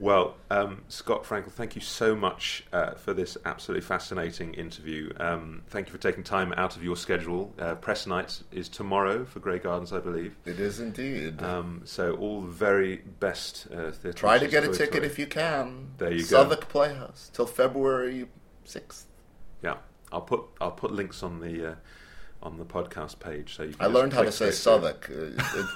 Well, 0.00 0.34
um, 0.50 0.82
Scott 0.88 1.24
Frankel, 1.24 1.52
thank 1.52 1.74
you 1.74 1.82
so 1.82 2.16
much 2.16 2.64
uh, 2.72 2.92
for 2.92 3.12
this 3.12 3.36
absolutely 3.44 3.82
fascinating 3.82 4.54
interview. 4.54 5.12
Um, 5.20 5.62
thank 5.68 5.88
you 5.88 5.92
for 5.92 5.98
taking 5.98 6.24
time 6.24 6.54
out 6.56 6.74
of 6.74 6.82
your 6.82 6.96
schedule. 6.96 7.52
Uh, 7.58 7.74
press 7.74 8.06
night 8.06 8.42
is 8.50 8.70
tomorrow 8.70 9.26
for 9.26 9.40
Grey 9.40 9.58
Gardens, 9.58 9.92
I 9.92 10.00
believe. 10.00 10.36
It 10.46 10.58
is 10.58 10.80
indeed. 10.80 11.42
Um, 11.42 11.82
so 11.84 12.14
all 12.16 12.40
the 12.40 12.50
very 12.50 12.96
best. 12.96 13.66
Uh, 13.70 13.90
theatre 13.90 14.12
Try 14.12 14.38
to 14.38 14.48
get 14.48 14.64
a 14.64 14.72
ticket 14.72 15.04
if 15.04 15.18
you 15.18 15.26
can. 15.26 15.90
There 15.98 16.10
you 16.10 16.20
go. 16.20 16.24
Southwark 16.24 16.68
Playhouse 16.70 17.30
till 17.34 17.46
February 17.46 18.26
sixth. 18.64 19.06
Yeah, 19.62 19.76
I'll 20.10 20.22
put 20.22 20.44
I'll 20.62 20.70
put 20.70 20.92
links 20.92 21.22
on 21.22 21.40
the 21.40 21.72
uh, 21.72 21.74
on 22.42 22.56
the 22.58 22.64
podcast 22.64 23.18
page 23.18 23.56
so 23.56 23.64
you. 23.64 23.74
I 23.80 23.86
learned 23.86 24.12
how 24.12 24.22
to 24.22 24.32
say. 24.32 24.50
Southwark. 24.50 25.10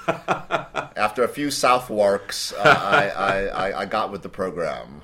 Uh, 0.09 0.87
after 0.97 1.23
a 1.25 1.29
few 1.29 1.49
Southwarks, 1.49 2.53
uh, 2.55 2.63
I, 2.65 3.09
I, 3.09 3.45
I, 3.71 3.81
I 3.83 3.87
got 3.87 4.11
with 4.11 4.23
the 4.23 4.29
program. 4.29 5.03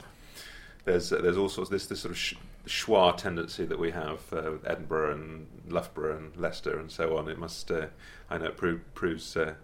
There's 0.85 1.13
uh, 1.13 1.21
there's 1.21 1.37
all 1.37 1.49
sorts 1.49 1.71
this 1.71 1.87
this 1.87 2.01
sort 2.01 2.13
of 2.13 2.19
sh- 2.19 2.35
schwa 2.67 3.17
tendency 3.17 3.65
that 3.67 3.79
we 3.79 3.91
have 3.91 4.21
uh, 4.33 4.53
with 4.53 4.67
Edinburgh 4.67 5.13
and 5.15 5.47
Loughborough 5.69 6.17
and 6.17 6.37
Leicester 6.37 6.79
and 6.79 6.91
so 6.91 7.17
on. 7.19 7.29
It 7.29 7.39
must 7.39 7.71
uh, 7.71 7.87
I 8.31 8.39
know 8.39 8.47
it 8.47 8.57
pro- 8.57 8.81
proves. 8.95 9.37
Uh, 9.37 9.55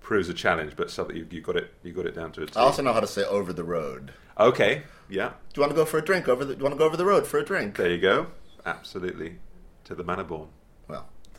Proves 0.00 0.28
a 0.28 0.34
challenge, 0.34 0.72
but 0.74 0.90
so 0.90 1.04
that 1.04 1.14
you, 1.14 1.28
you 1.30 1.40
got 1.40 1.54
it, 1.54 1.72
you 1.84 1.92
got 1.92 2.06
it 2.06 2.14
down 2.16 2.32
to 2.32 2.42
a 2.42 2.46
T. 2.46 2.54
I 2.56 2.62
also 2.62 2.82
know 2.82 2.92
how 2.92 2.98
to 2.98 3.06
say 3.06 3.22
over 3.22 3.52
the 3.52 3.62
road. 3.62 4.12
Okay, 4.36 4.82
yeah, 5.08 5.28
Do 5.52 5.60
you 5.60 5.62
want 5.62 5.70
to 5.70 5.76
go 5.76 5.84
for 5.84 5.98
a 5.98 6.04
drink 6.04 6.26
over 6.26 6.44
the? 6.44 6.54
Do 6.54 6.58
you 6.58 6.64
want 6.64 6.74
to 6.74 6.78
go 6.80 6.84
over 6.86 6.96
the 6.96 7.04
road 7.04 7.24
for 7.24 7.38
a 7.38 7.44
drink? 7.44 7.76
there 7.76 7.88
you 7.88 7.98
go. 8.00 8.26
Absolutely, 8.66 9.36
to 9.84 9.94
the 9.94 10.02
manor 10.02 10.24
born. 10.24 10.40
Well, 10.40 10.50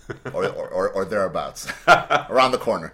or, 0.34 0.46
or, 0.48 0.68
or, 0.70 0.90
or 0.90 1.06
thereabouts, 1.06 1.72
around 1.88 2.52
the 2.52 2.58
corner. 2.58 2.94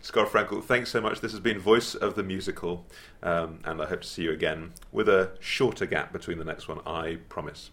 Scott 0.00 0.28
Frankel, 0.28 0.62
thanks 0.62 0.90
so 0.90 1.00
much. 1.00 1.20
This 1.20 1.32
has 1.32 1.40
been 1.40 1.58
Voice 1.58 1.94
of 1.94 2.14
the 2.14 2.22
Musical, 2.22 2.86
um, 3.22 3.58
and 3.64 3.82
I 3.82 3.86
hope 3.86 4.02
to 4.02 4.06
see 4.06 4.22
you 4.22 4.30
again 4.30 4.72
with 4.92 5.08
a 5.08 5.32
shorter 5.40 5.84
gap 5.84 6.12
between 6.12 6.38
the 6.38 6.44
next 6.44 6.68
one, 6.68 6.80
I 6.86 7.18
promise. 7.28 7.70